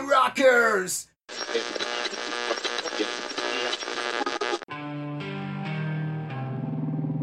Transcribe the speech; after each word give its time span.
Rockers! 0.00 1.08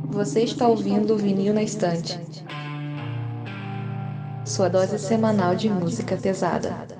Você 0.09 0.43
está 0.43 0.67
ouvindo 0.67 1.13
o 1.13 1.17
Vinil 1.17 1.53
na 1.53 1.63
Estante. 1.63 2.19
Sua 4.45 4.69
dose 4.69 4.99
semanal 4.99 5.55
de 5.55 5.69
música 5.69 6.17
pesada. 6.17 6.94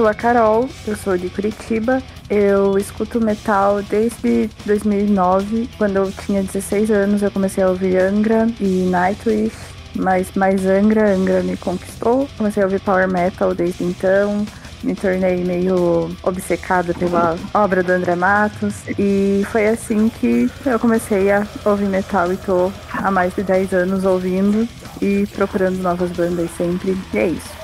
Sou 0.00 0.08
a 0.08 0.14
Carol, 0.14 0.66
eu 0.86 0.96
sou 0.96 1.18
de 1.18 1.28
Curitiba. 1.28 2.02
Eu 2.30 2.78
escuto 2.78 3.20
metal 3.20 3.82
desde 3.82 4.48
2009. 4.64 5.68
Quando 5.76 5.96
eu 5.96 6.10
tinha 6.10 6.42
16 6.42 6.90
anos, 6.90 7.22
eu 7.22 7.30
comecei 7.30 7.62
a 7.62 7.68
ouvir 7.68 7.98
Angra 7.98 8.48
e 8.58 8.88
Nightwish. 8.88 9.54
Mas 9.94 10.32
mais 10.34 10.64
Angra, 10.64 11.14
Angra 11.14 11.42
me 11.42 11.54
conquistou. 11.54 12.26
Comecei 12.38 12.62
a 12.62 12.66
ouvir 12.66 12.80
Power 12.80 13.06
Metal 13.12 13.54
desde 13.54 13.84
então. 13.84 14.46
Me 14.82 14.94
tornei 14.94 15.44
meio 15.44 16.10
obcecada 16.22 16.94
pela 16.94 17.36
obra 17.52 17.82
do 17.82 17.92
André 17.92 18.14
Matos. 18.14 18.76
E 18.98 19.44
foi 19.52 19.68
assim 19.68 20.10
que 20.18 20.50
eu 20.64 20.78
comecei 20.78 21.30
a 21.30 21.46
ouvir 21.66 21.88
metal 21.88 22.32
e 22.32 22.38
tô 22.38 22.72
há 22.90 23.10
mais 23.10 23.34
de 23.34 23.42
10 23.42 23.74
anos 23.74 24.06
ouvindo 24.06 24.66
e 25.02 25.26
procurando 25.26 25.76
novas 25.82 26.10
bandas 26.10 26.48
sempre. 26.56 26.96
E 27.12 27.18
é 27.18 27.26
isso. 27.26 27.59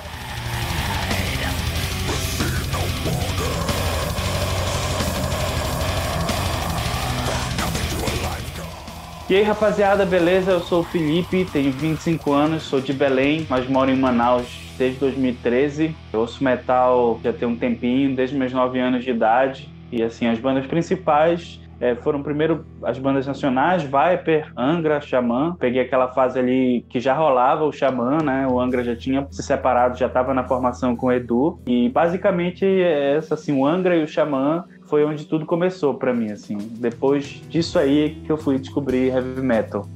E 9.28 9.34
aí 9.34 9.42
rapaziada, 9.42 10.06
beleza? 10.06 10.52
Eu 10.52 10.60
sou 10.60 10.82
o 10.82 10.84
Felipe, 10.84 11.44
tenho 11.52 11.72
25 11.72 12.32
anos, 12.32 12.62
sou 12.62 12.80
de 12.80 12.92
Belém, 12.92 13.44
mas 13.50 13.68
moro 13.68 13.90
em 13.90 13.96
Manaus 13.96 14.46
desde 14.78 15.00
2013. 15.00 15.96
Eu 16.12 16.20
ouço 16.20 16.44
metal 16.44 17.18
já 17.24 17.32
tem 17.32 17.48
um 17.48 17.56
tempinho, 17.56 18.14
desde 18.14 18.36
meus 18.36 18.52
9 18.52 18.78
anos 18.78 19.02
de 19.02 19.10
idade. 19.10 19.68
E 19.90 20.00
assim, 20.00 20.28
as 20.28 20.38
bandas 20.38 20.64
principais 20.66 21.60
é, 21.80 21.94
foram 21.96 22.22
primeiro 22.22 22.64
as 22.82 22.98
bandas 22.98 23.26
nacionais, 23.26 23.82
Viper, 23.82 24.52
Angra, 24.56 25.00
Xamã. 25.00 25.56
Peguei 25.58 25.82
aquela 25.82 26.08
fase 26.08 26.38
ali 26.38 26.86
que 26.88 27.00
já 27.00 27.12
rolava 27.12 27.64
o 27.64 27.72
Xamã, 27.72 28.18
né? 28.22 28.46
O 28.48 28.60
Angra 28.60 28.84
já 28.84 28.94
tinha 28.94 29.26
se 29.30 29.42
separado, 29.42 29.98
já 29.98 30.06
estava 30.06 30.32
na 30.32 30.44
formação 30.44 30.94
com 30.94 31.08
o 31.08 31.12
Edu. 31.12 31.58
E 31.66 31.88
basicamente 31.88 32.64
é 32.64 33.16
essa, 33.16 33.34
assim, 33.34 33.58
o 33.58 33.66
Angra 33.66 33.96
e 33.96 34.04
o 34.04 34.08
Xamã 34.08 34.64
foi 34.86 35.04
onde 35.04 35.24
tudo 35.26 35.44
começou 35.44 35.94
para 35.94 36.12
mim, 36.12 36.30
assim. 36.30 36.56
Depois 36.56 37.42
disso 37.48 37.78
aí 37.78 38.20
que 38.24 38.30
eu 38.30 38.36
fui 38.36 38.58
descobrir 38.58 39.08
heavy 39.08 39.40
metal. 39.40 39.86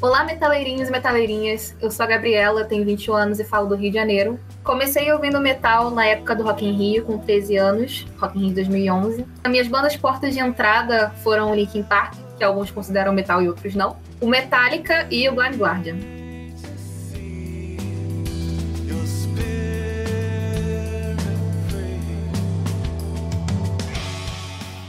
Olá, 0.00 0.22
metaleirinhos 0.24 0.88
e 0.88 0.92
metaleirinhas. 0.92 1.74
Eu 1.80 1.90
sou 1.90 2.04
a 2.04 2.06
Gabriela, 2.06 2.64
tenho 2.64 2.84
21 2.84 3.14
anos 3.14 3.40
e 3.40 3.44
falo 3.44 3.66
do 3.66 3.74
Rio 3.74 3.90
de 3.90 3.96
Janeiro. 3.96 4.38
Comecei 4.62 5.10
ouvindo 5.10 5.40
metal 5.40 5.90
na 5.90 6.06
época 6.06 6.36
do 6.36 6.44
Rock 6.44 6.64
in 6.64 6.72
Rio, 6.72 7.04
com 7.04 7.18
13 7.18 7.56
anos, 7.56 8.06
Rock 8.18 8.38
in 8.38 8.46
Rio 8.46 8.54
2011. 8.54 9.26
As 9.42 9.50
minhas 9.50 9.66
bandas 9.66 9.96
portas 9.96 10.32
de 10.32 10.40
entrada 10.40 11.10
foram 11.24 11.50
o 11.50 11.54
Linkin 11.54 11.82
Park, 11.82 12.14
que 12.36 12.44
alguns 12.44 12.70
consideram 12.70 13.12
metal 13.12 13.42
e 13.42 13.48
outros 13.48 13.74
não, 13.74 13.96
o 14.20 14.26
Metallica 14.26 15.06
e 15.10 15.28
o 15.28 15.34
Blind 15.34 15.56
Guardian. 15.56 15.96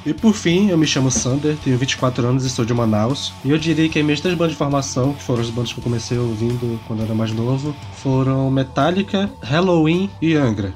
E 0.08 0.14
por 0.14 0.34
fim, 0.34 0.70
eu 0.70 0.78
me 0.78 0.88
chamo 0.88 1.12
Sander, 1.12 1.58
tenho 1.58 1.78
24 1.78 2.26
anos 2.26 2.46
e 2.46 2.50
sou 2.50 2.64
de 2.64 2.74
Manaus. 2.74 3.34
E 3.44 3.52
eu 3.52 3.58
diria 3.58 3.90
que 3.90 4.00
as 4.00 4.06
minhas 4.06 4.22
três 4.22 4.38
bandas 4.38 4.54
de 4.54 4.58
formação, 4.58 5.12
que 5.12 5.22
foram 5.22 5.42
as 5.42 5.50
bandas 5.50 5.74
que 5.74 5.80
eu 5.80 5.84
comecei 5.84 6.18
ouvindo 6.18 6.80
quando 6.88 7.00
eu 7.00 7.06
era 7.08 7.14
mais 7.14 7.34
novo, 7.34 7.76
foram 7.96 8.50
Metallica, 8.50 9.30
Halloween 9.44 10.10
e 10.22 10.34
Angra. 10.34 10.74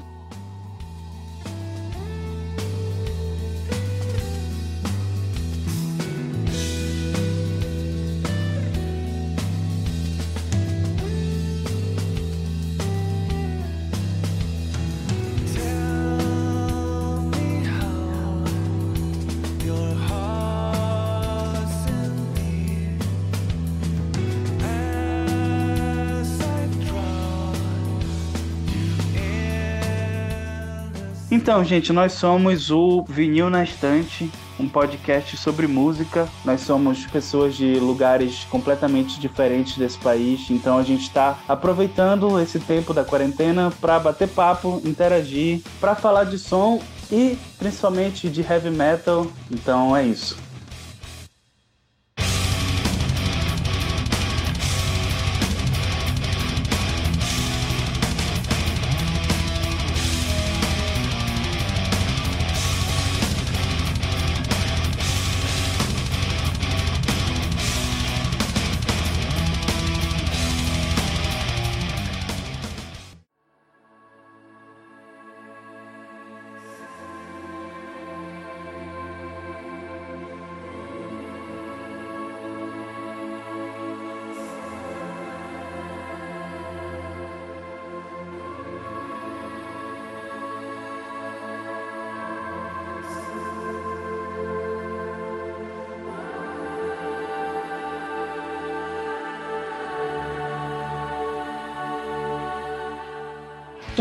Então, 31.42 31.64
gente, 31.64 31.92
nós 31.92 32.12
somos 32.12 32.70
o 32.70 33.02
Vinil 33.02 33.50
na 33.50 33.64
Estante, 33.64 34.30
um 34.60 34.68
podcast 34.68 35.36
sobre 35.36 35.66
música. 35.66 36.28
Nós 36.44 36.60
somos 36.60 37.04
pessoas 37.06 37.56
de 37.56 37.80
lugares 37.80 38.44
completamente 38.44 39.18
diferentes 39.18 39.76
desse 39.76 39.98
país, 39.98 40.48
então 40.50 40.78
a 40.78 40.84
gente 40.84 41.02
está 41.02 41.36
aproveitando 41.48 42.38
esse 42.40 42.60
tempo 42.60 42.94
da 42.94 43.04
quarentena 43.04 43.72
para 43.80 43.98
bater 43.98 44.28
papo, 44.28 44.80
interagir, 44.84 45.60
para 45.80 45.96
falar 45.96 46.24
de 46.24 46.38
som 46.38 46.80
e 47.10 47.36
principalmente 47.58 48.28
de 48.28 48.40
heavy 48.40 48.70
metal. 48.70 49.26
Então 49.50 49.96
é 49.96 50.06
isso. 50.06 50.51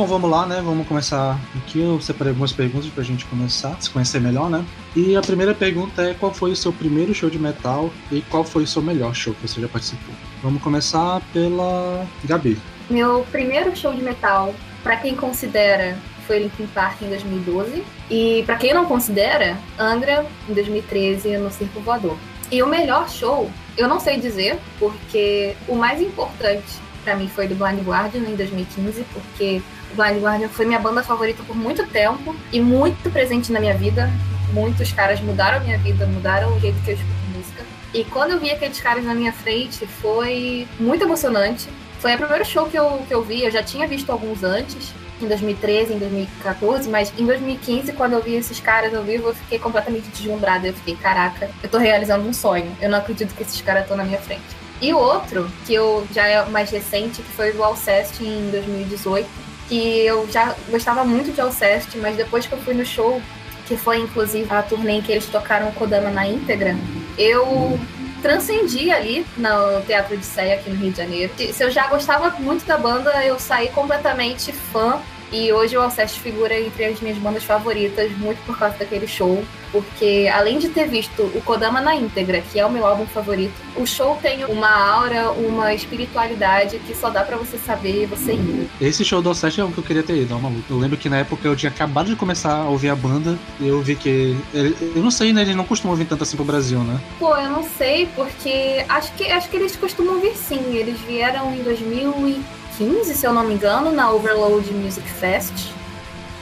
Então 0.01 0.09
vamos 0.09 0.31
lá, 0.31 0.47
né? 0.47 0.63
Vamos 0.65 0.87
começar 0.87 1.39
aqui. 1.55 1.79
Eu 1.79 2.01
separei 2.01 2.31
algumas 2.31 2.51
perguntas 2.51 2.89
pra 2.89 3.03
gente 3.03 3.23
começar, 3.25 3.79
se 3.79 3.87
conhecer 3.87 4.19
melhor, 4.19 4.49
né? 4.49 4.65
E 4.95 5.15
a 5.15 5.21
primeira 5.21 5.53
pergunta 5.53 6.01
é 6.01 6.15
qual 6.15 6.33
foi 6.33 6.49
o 6.49 6.55
seu 6.55 6.73
primeiro 6.73 7.13
show 7.13 7.29
de 7.29 7.37
metal 7.37 7.91
e 8.11 8.21
qual 8.21 8.43
foi 8.43 8.63
o 8.63 8.67
seu 8.67 8.81
melhor 8.81 9.13
show 9.13 9.31
que 9.35 9.47
você 9.47 9.61
já 9.61 9.67
participou? 9.67 10.15
Vamos 10.41 10.59
começar 10.63 11.21
pela 11.31 12.03
Gabi. 12.23 12.57
Meu 12.89 13.23
primeiro 13.31 13.75
show 13.75 13.93
de 13.93 14.01
metal, 14.01 14.55
para 14.81 14.97
quem 14.97 15.15
considera, 15.15 15.95
foi 16.25 16.39
Linkin 16.39 16.65
Park 16.73 17.03
em 17.03 17.09
2012. 17.09 17.83
E 18.09 18.41
para 18.47 18.55
quem 18.55 18.73
não 18.73 18.85
considera, 18.85 19.55
Angra 19.77 20.25
em 20.49 20.53
2013 20.55 21.37
no 21.37 21.51
Circo 21.51 21.79
Voador. 21.79 22.17
E 22.51 22.63
o 22.63 22.65
melhor 22.65 23.07
show, 23.07 23.51
eu 23.77 23.87
não 23.87 23.99
sei 23.99 24.19
dizer, 24.19 24.57
porque 24.79 25.55
o 25.67 25.75
mais 25.75 26.01
importante 26.01 26.81
para 27.03 27.15
mim 27.15 27.27
foi 27.27 27.47
do 27.47 27.55
Blind 27.55 27.81
Guardian 27.85 28.21
em 28.21 28.35
2015, 28.35 29.05
porque 29.13 29.61
Blind 29.95 30.21
Guardian 30.21 30.49
foi 30.49 30.65
minha 30.65 30.79
banda 30.79 31.03
favorita 31.03 31.43
por 31.43 31.55
muito 31.55 31.85
tempo 31.87 32.35
e 32.51 32.59
muito 32.59 33.09
presente 33.09 33.51
na 33.51 33.59
minha 33.59 33.75
vida. 33.75 34.09
Muitos 34.53 34.91
caras 34.91 35.19
mudaram 35.21 35.57
a 35.57 35.59
minha 35.61 35.77
vida, 35.77 36.05
mudaram 36.05 36.55
o 36.55 36.59
jeito 36.59 36.81
que 36.83 36.91
eu 36.91 36.95
escuto 36.95 37.13
música. 37.35 37.63
E 37.93 38.03
quando 38.05 38.31
eu 38.31 38.39
vi 38.39 38.51
aqueles 38.51 38.79
caras 38.79 39.03
na 39.03 39.13
minha 39.13 39.31
frente, 39.31 39.85
foi 39.85 40.67
muito 40.79 41.03
emocionante. 41.03 41.69
Foi 41.99 42.15
o 42.15 42.17
primeiro 42.17 42.43
show 42.43 42.65
que 42.65 42.77
eu, 42.77 43.03
que 43.07 43.13
eu 43.13 43.21
vi, 43.21 43.43
eu 43.43 43.51
já 43.51 43.61
tinha 43.61 43.87
visto 43.87 44.09
alguns 44.11 44.43
antes, 44.43 44.91
em 45.21 45.27
2013, 45.27 45.93
em 45.93 45.99
2014, 45.99 46.89
mas 46.89 47.13
em 47.17 47.25
2015, 47.25 47.93
quando 47.93 48.13
eu 48.13 48.21
vi 48.21 48.35
esses 48.35 48.59
caras 48.59 48.93
ao 48.93 49.03
vivo, 49.03 49.27
eu 49.27 49.35
fiquei 49.35 49.59
completamente 49.59 50.07
deslumbrada. 50.09 50.67
Eu 50.67 50.73
fiquei, 50.73 50.95
caraca, 50.95 51.49
eu 51.61 51.69
tô 51.69 51.77
realizando 51.77 52.27
um 52.27 52.33
sonho. 52.33 52.75
Eu 52.81 52.89
não 52.89 52.97
acredito 52.97 53.35
que 53.35 53.43
esses 53.43 53.61
caras 53.61 53.83
estão 53.83 53.95
na 53.95 54.03
minha 54.03 54.19
frente. 54.19 54.41
E 54.81 54.93
outro, 54.93 55.47
que 55.65 55.75
eu 55.75 56.07
já 56.11 56.25
é 56.25 56.43
mais 56.45 56.71
recente, 56.71 57.21
que 57.21 57.31
foi 57.33 57.51
o 57.51 57.63
Alcest 57.63 58.19
em 58.19 58.49
2018, 58.49 59.29
que 59.71 60.05
eu 60.05 60.29
já 60.29 60.53
gostava 60.69 61.05
muito 61.05 61.31
de 61.33 61.39
Alcest, 61.39 61.95
mas 61.95 62.17
depois 62.17 62.45
que 62.45 62.51
eu 62.51 62.57
fui 62.57 62.73
no 62.73 62.85
show, 62.85 63.21
que 63.65 63.77
foi 63.77 63.99
inclusive 63.99 64.45
a 64.53 64.61
turnê 64.61 64.97
em 64.97 65.01
que 65.01 65.13
eles 65.13 65.25
tocaram 65.27 65.69
o 65.69 65.71
Kodama 65.71 66.09
na 66.09 66.27
íntegra, 66.27 66.75
eu 67.17 67.79
transcendi 68.21 68.91
ali 68.91 69.25
no 69.37 69.81
Teatro 69.87 70.17
de 70.17 70.25
Sé 70.25 70.55
aqui 70.55 70.69
no 70.69 70.75
Rio 70.75 70.91
de 70.91 70.97
Janeiro. 70.97 71.31
Se 71.53 71.63
eu 71.63 71.71
já 71.71 71.87
gostava 71.87 72.31
muito 72.31 72.65
da 72.65 72.77
banda, 72.77 73.25
eu 73.25 73.39
saí 73.39 73.69
completamente 73.69 74.51
fã 74.51 74.99
e 75.31 75.53
hoje 75.53 75.77
o 75.77 75.81
Alceste 75.81 76.19
figura 76.19 76.59
entre 76.59 76.83
as 76.83 76.99
minhas 76.99 77.17
bandas 77.17 77.45
favoritas, 77.45 78.11
muito 78.17 78.45
por 78.45 78.59
causa 78.59 78.75
daquele 78.75 79.07
show. 79.07 79.41
Porque 79.71 80.29
além 80.33 80.59
de 80.59 80.69
ter 80.69 80.87
visto 80.87 81.23
o 81.23 81.41
Kodama 81.41 81.79
na 81.79 81.95
íntegra, 81.95 82.41
que 82.41 82.59
é 82.59 82.65
o 82.65 82.71
meu 82.71 82.85
álbum 82.85 83.05
favorito, 83.05 83.53
o 83.75 83.85
show 83.85 84.17
tem 84.21 84.45
uma 84.45 84.69
aura, 84.69 85.31
uma 85.31 85.73
espiritualidade 85.73 86.79
que 86.79 86.95
só 86.95 87.09
dá 87.09 87.23
para 87.23 87.37
você 87.37 87.57
saber 87.57 88.03
e 88.03 88.05
você 88.05 88.33
ir. 88.33 88.69
Esse 88.79 89.05
show 89.05 89.21
do 89.21 89.29
Alceste 89.29 89.61
é 89.61 89.63
o 89.63 89.71
que 89.71 89.77
eu 89.77 89.83
queria 89.83 90.03
ter 90.03 90.15
ido, 90.15 90.37
maluco. 90.37 90.63
Eu 90.69 90.77
lembro 90.77 90.97
que 90.97 91.09
na 91.09 91.17
época 91.17 91.47
eu 91.47 91.55
tinha 91.55 91.71
acabado 91.71 92.07
de 92.07 92.15
começar 92.15 92.53
a 92.53 92.69
ouvir 92.69 92.89
a 92.89 92.95
banda 92.95 93.37
e 93.59 93.67
eu 93.67 93.81
vi 93.81 93.95
que. 93.95 94.37
Eu 94.53 95.01
não 95.01 95.11
sei, 95.11 95.33
né? 95.33 95.41
Eles 95.41 95.55
não 95.55 95.63
costumam 95.63 95.95
vir 95.95 96.05
tanto 96.05 96.23
assim 96.23 96.35
pro 96.35 96.45
Brasil, 96.45 96.79
né? 96.79 96.99
Pô, 97.19 97.35
eu 97.35 97.49
não 97.49 97.63
sei, 97.63 98.07
porque 98.15 98.85
acho 98.89 99.11
que, 99.13 99.31
acho 99.31 99.49
que 99.49 99.55
eles 99.55 99.75
costumam 99.75 100.19
vir 100.19 100.35
sim. 100.35 100.75
Eles 100.75 100.99
vieram 101.01 101.53
em 101.53 101.63
2015. 101.63 102.61
2015, 102.81 103.13
se 103.13 103.25
eu 103.25 103.33
não 103.33 103.43
me 103.43 103.53
engano, 103.53 103.91
na 103.91 104.11
Overload 104.11 104.71
Music 104.73 105.07
Fest. 105.07 105.71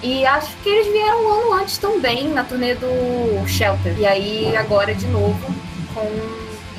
E 0.01 0.25
acho 0.25 0.55
que 0.57 0.69
eles 0.69 0.87
vieram 0.91 1.25
um 1.25 1.33
ano 1.33 1.53
antes 1.53 1.77
também, 1.77 2.29
na 2.29 2.43
turnê 2.43 2.75
do 2.75 3.45
Shelter. 3.47 3.97
E 3.97 4.05
aí 4.05 4.55
agora 4.55 4.93
de 4.95 5.07
novo, 5.07 5.53
com, 5.93 6.05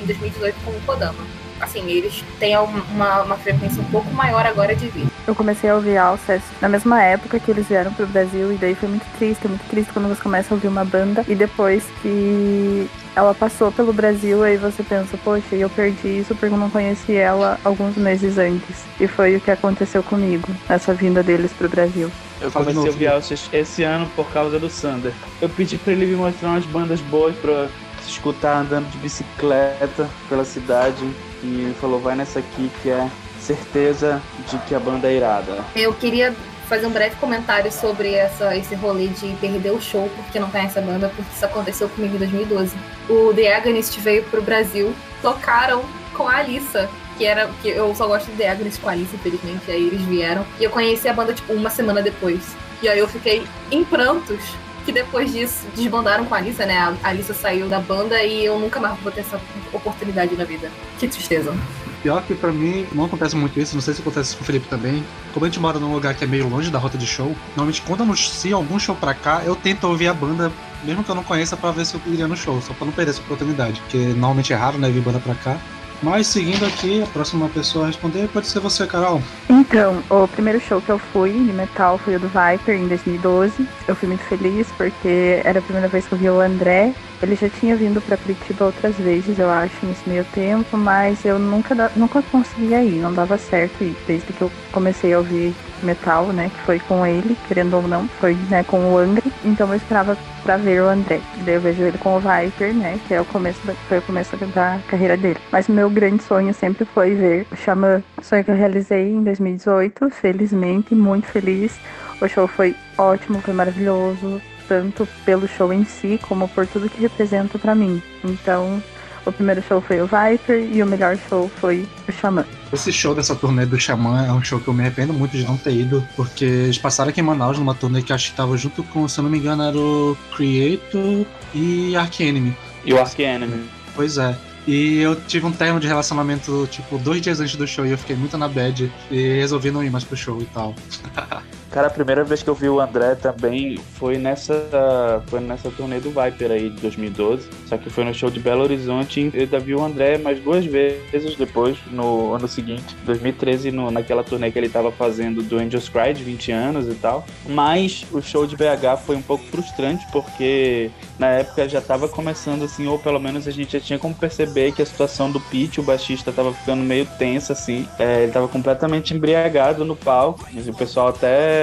em 0.01 0.05
2018 0.05 0.55
com 0.65 0.71
o 0.71 0.81
Kodama. 0.81 1.41
Assim, 1.59 1.87
eles 1.87 2.23
têm 2.39 2.57
uma, 2.57 3.21
uma 3.21 3.37
frequência 3.37 3.79
um 3.81 3.85
pouco 3.85 4.11
maior 4.11 4.45
agora 4.47 4.75
de 4.75 4.87
vida. 4.87 5.11
Eu 5.27 5.35
comecei 5.35 5.69
a 5.69 5.75
ouvir 5.75 5.97
Alcest 5.97 6.43
na 6.59 6.67
mesma 6.67 7.03
época 7.03 7.39
que 7.39 7.51
eles 7.51 7.67
vieram 7.67 7.93
pro 7.93 8.07
Brasil, 8.07 8.51
e 8.51 8.55
daí 8.57 8.73
foi 8.73 8.89
muito 8.89 9.05
triste, 9.17 9.47
muito 9.47 9.63
triste 9.69 9.93
quando 9.93 10.09
você 10.09 10.21
começa 10.21 10.51
a 10.51 10.55
ouvir 10.55 10.67
uma 10.67 10.83
banda 10.83 11.23
e 11.27 11.35
depois 11.35 11.83
que 12.01 12.89
ela 13.15 13.33
passou 13.33 13.71
pelo 13.71 13.91
Brasil, 13.91 14.43
aí 14.43 14.57
você 14.57 14.83
pensa, 14.83 15.17
poxa, 15.17 15.55
eu 15.55 15.69
perdi 15.69 16.19
isso 16.19 16.35
porque 16.35 16.53
eu 16.53 16.57
não 16.57 16.69
conheci 16.69 17.15
ela 17.15 17.59
alguns 17.63 17.95
meses 17.95 18.37
antes. 18.37 18.85
E 18.99 19.07
foi 19.07 19.35
o 19.35 19.41
que 19.41 19.51
aconteceu 19.51 20.01
comigo, 20.01 20.47
essa 20.69 20.93
vinda 20.93 21.21
deles 21.21 21.51
pro 21.51 21.69
Brasil. 21.69 22.09
Eu 22.39 22.51
comecei 22.51 22.81
a 22.81 22.85
ouvir 22.85 23.07
Alcest 23.07 23.53
esse 23.53 23.83
ano 23.83 24.09
por 24.15 24.27
causa 24.31 24.57
do 24.57 24.69
Sander. 24.69 25.13
Eu 25.41 25.49
pedi 25.49 25.77
pra 25.77 25.93
ele 25.93 26.05
me 26.05 26.15
mostrar 26.15 26.49
umas 26.49 26.65
bandas 26.65 26.99
boas 27.01 27.35
pra 27.35 27.67
se 28.01 28.09
escutar 28.09 28.57
andando 28.57 28.89
de 28.89 28.97
bicicleta 28.97 30.09
pela 30.27 30.43
cidade. 30.43 31.03
E 31.43 31.47
ele 31.47 31.75
falou, 31.79 31.99
vai 31.99 32.15
nessa 32.15 32.39
aqui 32.39 32.71
que 32.81 32.89
é 32.89 33.07
certeza 33.39 34.21
de 34.49 34.57
que 34.59 34.73
a 34.73 34.79
banda 34.79 35.07
é 35.07 35.17
irada. 35.17 35.63
Eu 35.75 35.93
queria 35.93 36.33
fazer 36.71 36.87
um 36.87 36.91
breve 36.91 37.17
comentário 37.17 37.69
sobre 37.69 38.13
essa, 38.13 38.55
esse 38.55 38.73
rolê 38.75 39.07
de 39.07 39.35
perder 39.41 39.71
o 39.71 39.81
show 39.81 40.09
porque 40.15 40.39
não 40.39 40.49
conhece 40.49 40.79
a 40.79 40.81
banda, 40.81 41.09
porque 41.09 41.29
isso 41.35 41.45
aconteceu 41.45 41.89
comigo 41.89 42.15
em 42.15 42.19
2012. 42.19 42.73
O 43.09 43.33
The 43.33 43.57
Agonist 43.57 43.99
veio 43.99 44.23
pro 44.23 44.41
Brasil, 44.41 44.95
tocaram 45.21 45.83
com 46.13 46.29
a 46.29 46.37
Alissa, 46.37 46.89
que 47.17 47.25
era. 47.25 47.49
que 47.61 47.67
eu 47.67 47.93
só 47.93 48.07
gosto 48.07 48.31
de 48.31 48.37
The 48.37 48.51
Agonist 48.51 48.79
com 48.79 48.87
a 48.87 48.93
Alissa, 48.93 49.17
infelizmente, 49.17 49.69
aí 49.69 49.85
eles 49.85 50.01
vieram. 50.03 50.45
E 50.61 50.63
eu 50.63 50.69
conheci 50.69 51.09
a 51.09 51.13
banda, 51.13 51.33
tipo, 51.33 51.51
uma 51.51 51.69
semana 51.69 52.01
depois. 52.01 52.55
E 52.81 52.87
aí 52.87 52.99
eu 52.99 53.07
fiquei 53.09 53.45
em 53.69 53.83
prantos 53.83 54.39
que 54.85 54.93
depois 54.93 55.29
disso 55.33 55.67
desbandaram 55.75 56.25
com 56.25 56.33
a 56.33 56.37
Alissa, 56.37 56.65
né? 56.65 56.77
A 57.03 57.09
Alissa 57.09 57.33
saiu 57.33 57.67
da 57.67 57.81
banda 57.81 58.23
e 58.23 58.45
eu 58.45 58.57
nunca 58.57 58.79
mais 58.79 58.97
vou 59.01 59.11
ter 59.11 59.19
essa 59.19 59.41
oportunidade 59.73 60.37
na 60.37 60.45
vida. 60.45 60.71
Que 60.97 61.09
tristeza. 61.09 61.53
Pior 62.01 62.23
que 62.23 62.33
pra 62.33 62.51
mim 62.51 62.87
não 62.93 63.05
acontece 63.05 63.35
muito 63.35 63.59
isso, 63.59 63.75
não 63.75 63.81
sei 63.81 63.93
se 63.93 64.01
acontece 64.01 64.35
com 64.35 64.43
o 64.43 64.45
Felipe 64.45 64.67
também. 64.67 65.05
Como 65.33 65.45
a 65.45 65.49
gente 65.49 65.59
mora 65.59 65.79
num 65.79 65.93
lugar 65.93 66.15
que 66.15 66.23
é 66.23 66.27
meio 66.27 66.49
longe 66.49 66.71
da 66.71 66.79
rota 66.79 66.97
de 66.97 67.05
show, 67.05 67.35
normalmente 67.49 67.81
quando 67.83 68.01
anuncia 68.01 68.55
algum 68.55 68.79
show 68.79 68.95
pra 68.95 69.13
cá, 69.13 69.43
eu 69.45 69.55
tento 69.55 69.83
ouvir 69.85 70.07
a 70.07 70.13
banda, 70.13 70.51
mesmo 70.83 71.03
que 71.03 71.11
eu 71.11 71.15
não 71.15 71.23
conheça, 71.23 71.55
pra 71.55 71.71
ver 71.71 71.85
se 71.85 71.93
eu 71.95 72.01
iria 72.07 72.27
no 72.27 72.35
show, 72.35 72.59
só 72.61 72.73
pra 72.73 72.85
não 72.85 72.93
perder 72.93 73.11
essa 73.11 73.21
oportunidade. 73.21 73.79
Porque 73.81 73.97
normalmente 73.97 74.51
é 74.51 74.55
raro, 74.55 74.79
né, 74.79 74.89
vir 74.89 75.01
banda 75.01 75.19
pra 75.19 75.35
cá. 75.35 75.59
Mas 76.01 76.27
seguindo 76.27 76.65
aqui, 76.65 77.01
a 77.03 77.05
próxima 77.05 77.47
pessoa 77.49 77.85
a 77.85 77.87
responder 77.87 78.27
pode 78.29 78.47
ser 78.47 78.59
você, 78.59 78.87
Carol. 78.87 79.21
Então, 79.49 80.01
o 80.09 80.27
primeiro 80.27 80.59
show 80.59 80.81
que 80.81 80.89
eu 80.89 80.97
fui 80.97 81.31
de 81.31 81.53
metal 81.53 81.97
foi 81.99 82.15
o 82.15 82.19
do 82.19 82.27
Viper 82.27 82.75
em 82.75 82.87
2012. 82.87 83.67
Eu 83.87 83.95
fui 83.95 84.07
muito 84.07 84.23
feliz 84.23 84.67
porque 84.77 85.41
era 85.43 85.59
a 85.59 85.61
primeira 85.61 85.87
vez 85.87 86.07
que 86.07 86.13
eu 86.13 86.17
vi 86.17 86.29
o 86.29 86.39
André. 86.39 86.93
Ele 87.21 87.35
já 87.35 87.47
tinha 87.49 87.75
vindo 87.75 88.01
para 88.01 88.17
Curitiba 88.17 88.65
outras 88.65 88.95
vezes, 88.95 89.37
eu 89.37 89.49
acho, 89.49 89.85
nesse 89.85 90.09
meio 90.09 90.25
tempo, 90.33 90.75
mas 90.75 91.23
eu 91.23 91.37
nunca, 91.37 91.91
nunca 91.95 92.21
conseguia 92.23 92.83
ir, 92.83 92.99
não 92.99 93.13
dava 93.13 93.37
certo 93.37 93.83
ir. 93.83 93.95
Desde 94.07 94.33
que 94.33 94.41
eu 94.41 94.51
comecei 94.71 95.13
a 95.13 95.19
ouvir 95.19 95.53
metal, 95.85 96.27
né, 96.27 96.49
que 96.53 96.61
foi 96.61 96.79
com 96.79 97.05
ele, 97.05 97.37
querendo 97.47 97.75
ou 97.75 97.83
não, 97.83 98.07
foi, 98.19 98.35
né, 98.49 98.63
com 98.63 98.93
o 98.93 98.97
Angra. 98.97 99.23
Então 99.43 99.69
eu 99.69 99.75
esperava 99.75 100.17
para 100.43 100.57
ver 100.57 100.81
o 100.81 100.89
André. 100.89 101.21
Daí 101.43 101.55
eu 101.55 101.61
vejo 101.61 101.83
ele 101.83 101.97
com 101.97 102.15
o 102.15 102.19
Viper, 102.19 102.73
né, 102.73 102.99
que 103.07 103.13
é 103.13 103.21
o 103.21 103.25
começo 103.25 103.65
da, 103.65 103.73
foi 103.73 103.99
o 103.99 104.01
começo 104.01 104.35
da 104.37 104.79
carreira 104.87 105.17
dele. 105.17 105.39
Mas 105.51 105.67
meu 105.67 105.89
grande 105.89 106.23
sonho 106.23 106.53
sempre 106.53 106.85
foi 106.85 107.15
ver 107.15 107.47
o 107.51 107.55
Xamã. 107.55 108.03
Sonho 108.21 108.43
que 108.43 108.51
eu 108.51 108.55
realizei 108.55 109.11
em 109.11 109.23
2018, 109.23 110.09
felizmente, 110.09 110.93
muito 110.95 111.27
feliz. 111.27 111.79
O 112.21 112.27
show 112.27 112.47
foi 112.47 112.75
ótimo, 112.97 113.41
foi 113.41 113.53
maravilhoso, 113.53 114.41
tanto 114.67 115.07
pelo 115.25 115.47
show 115.47 115.73
em 115.73 115.83
si 115.83 116.19
como 116.27 116.47
por 116.47 116.67
tudo 116.67 116.89
que 116.89 117.01
representa 117.01 117.57
para 117.57 117.75
mim. 117.75 118.01
Então, 118.23 118.81
o 119.25 119.31
primeiro 119.31 119.61
show 119.61 119.81
foi 119.81 120.01
o 120.01 120.05
Viper 120.05 120.59
e 120.71 120.81
o 120.81 120.85
melhor 120.85 121.17
show 121.29 121.49
foi 121.59 121.87
o 122.07 122.11
Xamã. 122.11 122.45
Esse 122.71 122.91
show 122.91 123.13
dessa 123.13 123.35
turnê 123.35 123.65
do 123.65 123.79
Xamã 123.79 124.25
é 124.25 124.31
um 124.31 124.43
show 124.43 124.59
que 124.59 124.67
eu 124.67 124.73
me 124.73 124.81
arrependo 124.81 125.13
muito 125.13 125.37
de 125.37 125.43
não 125.43 125.57
ter 125.57 125.73
ido, 125.73 126.07
porque 126.15 126.45
eles 126.45 126.77
passaram 126.77 127.09
aqui 127.09 127.19
em 127.19 127.23
Manaus 127.23 127.57
numa 127.57 127.75
turnê 127.75 128.01
que 128.01 128.13
acho 128.13 128.31
que 128.31 128.37
tava 128.37 128.55
junto 128.57 128.83
com, 128.83 129.07
se 129.07 129.19
eu 129.19 129.23
não 129.23 129.29
me 129.29 129.37
engano, 129.37 129.63
era 129.63 129.77
o 129.77 130.17
Creator 130.35 131.25
e 131.53 131.95
Ark 131.95 132.23
Enemy. 132.23 132.55
E 132.85 132.93
o 132.93 132.99
Ark 132.99 133.21
Enemy. 133.21 133.69
Pois 133.95 134.17
é. 134.17 134.35
E 134.67 134.99
eu 134.99 135.15
tive 135.15 135.45
um 135.45 135.51
termo 135.51 135.79
de 135.79 135.87
relacionamento, 135.87 136.67
tipo, 136.71 136.97
dois 136.99 137.21
dias 137.21 137.39
antes 137.39 137.55
do 137.55 137.67
show 137.67 137.85
e 137.85 137.91
eu 137.91 137.97
fiquei 137.97 138.15
muito 138.15 138.37
na 138.37 138.47
bad 138.47 138.91
e 139.09 139.39
resolvi 139.39 139.71
não 139.71 139.83
ir 139.83 139.89
mais 139.89 140.03
pro 140.03 140.15
show 140.15 140.39
e 140.39 140.45
tal. 140.45 140.75
Cara, 141.71 141.87
a 141.87 141.89
primeira 141.89 142.21
vez 142.25 142.43
que 142.43 142.49
eu 142.49 142.53
vi 142.53 142.67
o 142.67 142.81
André 142.81 143.15
também 143.15 143.77
foi 143.77 144.17
nessa, 144.17 145.23
foi 145.27 145.39
nessa 145.39 145.71
turnê 145.71 146.01
do 146.01 146.09
Viper 146.09 146.51
aí 146.51 146.69
de 146.69 146.81
2012. 146.81 147.47
Só 147.65 147.77
que 147.77 147.89
foi 147.89 148.03
no 148.03 148.13
show 148.13 148.29
de 148.29 148.41
Belo 148.41 148.61
Horizonte. 148.63 149.31
Eu 149.33 149.43
ainda 149.43 149.57
vi 149.57 149.73
o 149.73 149.81
André 149.81 150.17
mais 150.17 150.37
duas 150.41 150.65
vezes 150.65 151.35
depois, 151.37 151.77
no 151.89 152.33
ano 152.33 152.45
seguinte, 152.45 152.93
2013, 153.05 153.71
no, 153.71 153.89
naquela 153.89 154.21
turnê 154.21 154.51
que 154.51 154.59
ele 154.59 154.67
tava 154.67 154.91
fazendo 154.91 155.41
do 155.41 155.57
Angels 155.57 155.87
Cry 155.87 156.13
de 156.13 156.25
20 156.25 156.51
anos 156.51 156.87
e 156.89 156.95
tal. 156.95 157.25
Mas 157.47 158.05
o 158.11 158.21
show 158.21 158.45
de 158.45 158.57
BH 158.57 159.05
foi 159.05 159.15
um 159.15 159.21
pouco 159.21 159.45
frustrante 159.45 160.05
porque 160.11 160.91
na 161.17 161.27
época 161.27 161.69
já 161.69 161.79
tava 161.79 162.09
começando 162.09 162.65
assim, 162.65 162.85
ou 162.87 162.99
pelo 162.99 163.19
menos 163.19 163.47
a 163.47 163.51
gente 163.51 163.71
já 163.73 163.79
tinha 163.79 163.97
como 163.97 164.13
perceber 164.13 164.73
que 164.73 164.81
a 164.81 164.85
situação 164.85 165.31
do 165.31 165.39
Pete, 165.39 165.79
o 165.79 165.83
baixista, 165.83 166.33
tava 166.33 166.51
ficando 166.51 166.83
meio 166.83 167.05
tensa 167.17 167.53
assim. 167.53 167.87
É, 167.97 168.23
ele 168.23 168.31
tava 168.33 168.49
completamente 168.49 169.13
embriagado 169.13 169.85
no 169.85 169.95
palco. 169.95 170.45
O 170.67 170.73
pessoal 170.73 171.07
até 171.07 171.60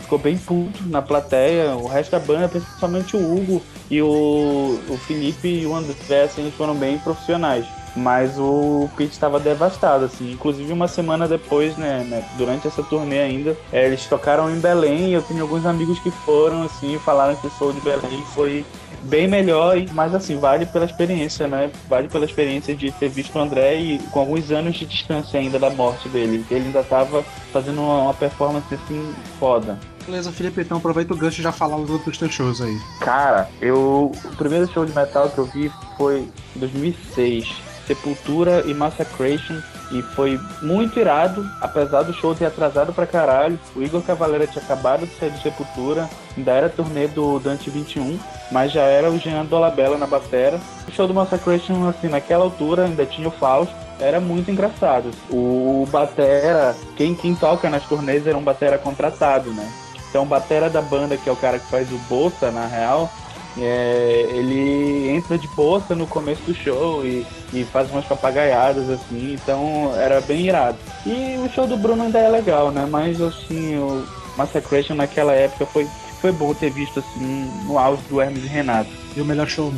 ficou 0.00 0.18
bem 0.18 0.36
puto 0.36 0.82
na 0.86 1.02
plateia. 1.02 1.74
O 1.74 1.86
resto 1.86 2.12
da 2.12 2.18
banda, 2.18 2.48
principalmente 2.48 3.16
o 3.16 3.20
Hugo 3.20 3.62
e 3.90 4.00
o, 4.00 4.78
o 4.88 4.96
Felipe 5.06 5.48
e 5.48 5.66
o 5.66 5.74
André, 5.74 6.22
assim, 6.22 6.42
eles 6.42 6.54
foram 6.54 6.74
bem 6.74 6.98
profissionais. 6.98 7.66
Mas 7.96 8.36
o 8.38 8.90
Pete 8.96 9.12
estava 9.12 9.38
devastado, 9.38 10.04
assim. 10.04 10.32
Inclusive, 10.32 10.72
uma 10.72 10.88
semana 10.88 11.28
depois, 11.28 11.76
né, 11.76 12.04
né 12.08 12.24
durante 12.36 12.66
essa 12.66 12.82
turnê 12.82 13.20
ainda, 13.20 13.56
é, 13.72 13.86
eles 13.86 14.04
tocaram 14.06 14.50
em 14.50 14.58
Belém. 14.58 15.12
Eu 15.12 15.22
tenho 15.22 15.42
alguns 15.42 15.64
amigos 15.64 15.98
que 16.00 16.10
foram, 16.10 16.64
assim, 16.64 16.96
e 16.96 16.98
falaram 16.98 17.36
que 17.36 17.46
o 17.46 17.50
show 17.50 17.72
de 17.72 17.80
Belém 17.80 18.22
foi 18.34 18.64
bem 19.04 19.28
melhor, 19.28 19.76
mas 19.92 20.14
assim, 20.14 20.38
vale 20.38 20.66
pela 20.66 20.84
experiência, 20.84 21.46
né? 21.46 21.70
Vale 21.88 22.08
pela 22.08 22.24
experiência 22.24 22.74
de 22.74 22.90
ter 22.92 23.08
visto 23.08 23.36
o 23.36 23.40
André 23.40 23.76
e 23.76 23.98
com 24.10 24.20
alguns 24.20 24.50
anos 24.50 24.76
de 24.76 24.86
distância 24.86 25.38
ainda 25.38 25.58
da 25.58 25.70
morte 25.70 26.08
dele. 26.08 26.44
Ele 26.50 26.66
ainda 26.66 26.82
tava 26.82 27.22
fazendo 27.52 27.80
uma, 27.80 28.02
uma 28.02 28.14
performance 28.14 28.74
assim 28.74 29.14
foda. 29.38 29.78
Beleza, 30.06 30.30
Felipe, 30.30 30.60
então 30.60 30.76
aproveita 30.76 31.14
o 31.14 31.16
gancho 31.16 31.40
e 31.40 31.42
já 31.42 31.52
fala 31.52 31.78
dos 31.78 31.90
outros 31.90 32.18
teus 32.18 32.32
shows 32.32 32.60
aí. 32.60 32.78
Cara, 33.00 33.48
eu. 33.60 34.12
O 34.24 34.36
primeiro 34.36 34.70
show 34.70 34.84
de 34.84 34.94
metal 34.94 35.30
que 35.30 35.38
eu 35.38 35.46
vi 35.46 35.72
foi 35.96 36.28
em 36.54 36.58
2006. 36.58 37.73
Sepultura 37.86 38.62
e 38.66 38.74
Massacration 38.74 39.60
e 39.90 40.02
foi 40.02 40.40
muito 40.62 40.98
irado, 40.98 41.48
apesar 41.60 42.02
do 42.02 42.12
show 42.12 42.34
ter 42.34 42.46
atrasado 42.46 42.92
pra 42.92 43.06
caralho. 43.06 43.58
O 43.76 43.82
Igor 43.82 44.02
Cavaleira 44.02 44.46
tinha 44.46 44.64
acabado 44.64 45.06
de 45.06 45.14
sair 45.14 45.30
de 45.30 45.42
Sepultura, 45.42 46.08
ainda 46.36 46.52
era 46.52 46.68
turnê 46.68 47.06
do 47.06 47.38
Dante 47.38 47.70
21, 47.70 48.18
mas 48.50 48.72
já 48.72 48.82
era 48.82 49.10
o 49.10 49.18
Jean 49.18 49.44
Dolabella 49.44 49.98
na 49.98 50.06
batera. 50.06 50.60
show 50.90 51.06
do 51.06 51.14
Massacration, 51.14 51.88
assim, 51.88 52.08
naquela 52.08 52.44
altura 52.44 52.84
ainda 52.84 53.06
tinha 53.06 53.28
o 53.28 53.30
Fausto, 53.30 53.74
era 54.00 54.20
muito 54.20 54.50
engraçado. 54.50 55.10
O 55.30 55.86
Batera, 55.90 56.74
quem, 56.96 57.14
quem 57.14 57.34
toca 57.34 57.70
nas 57.70 57.84
turnês 57.84 58.26
era 58.26 58.36
um 58.36 58.42
Batera 58.42 58.78
contratado, 58.78 59.50
né? 59.50 59.70
Então 60.08 60.22
o 60.22 60.26
Batera 60.26 60.70
da 60.70 60.82
banda, 60.82 61.16
que 61.16 61.28
é 61.28 61.32
o 61.32 61.36
cara 61.36 61.58
que 61.58 61.66
faz 61.66 61.90
o 61.90 61.98
Bolsa, 62.08 62.50
na 62.50 62.66
real, 62.66 63.10
é, 63.58 64.26
ele 64.30 65.10
entra 65.10 65.38
de 65.38 65.46
bolsa 65.48 65.94
no 65.94 66.06
começo 66.06 66.42
do 66.42 66.54
show 66.54 67.04
e, 67.04 67.24
e, 67.52 67.64
faz 67.64 67.90
umas 67.90 68.04
papagaiadas 68.04 68.90
assim, 68.90 69.34
então 69.34 69.92
era 69.96 70.20
bem 70.20 70.46
irado. 70.46 70.78
E 71.06 71.38
o 71.38 71.48
show 71.52 71.66
do 71.66 71.76
Bruno 71.76 72.02
ainda 72.02 72.18
é 72.18 72.28
legal, 72.28 72.70
né? 72.70 72.86
Mas 72.90 73.20
assim, 73.20 73.76
o 73.76 74.04
Massacration 74.36 74.94
naquela 74.94 75.32
época 75.32 75.66
foi, 75.66 75.86
foi 76.20 76.32
bom 76.32 76.52
ter 76.52 76.70
visto 76.70 76.98
assim 76.98 77.48
no 77.66 77.78
auge 77.78 78.02
do 78.08 78.20
Hermes 78.20 78.44
e 78.44 78.48
Renato. 78.48 78.90
E 79.16 79.20
o 79.20 79.24
melhor 79.24 79.46
show? 79.46 79.72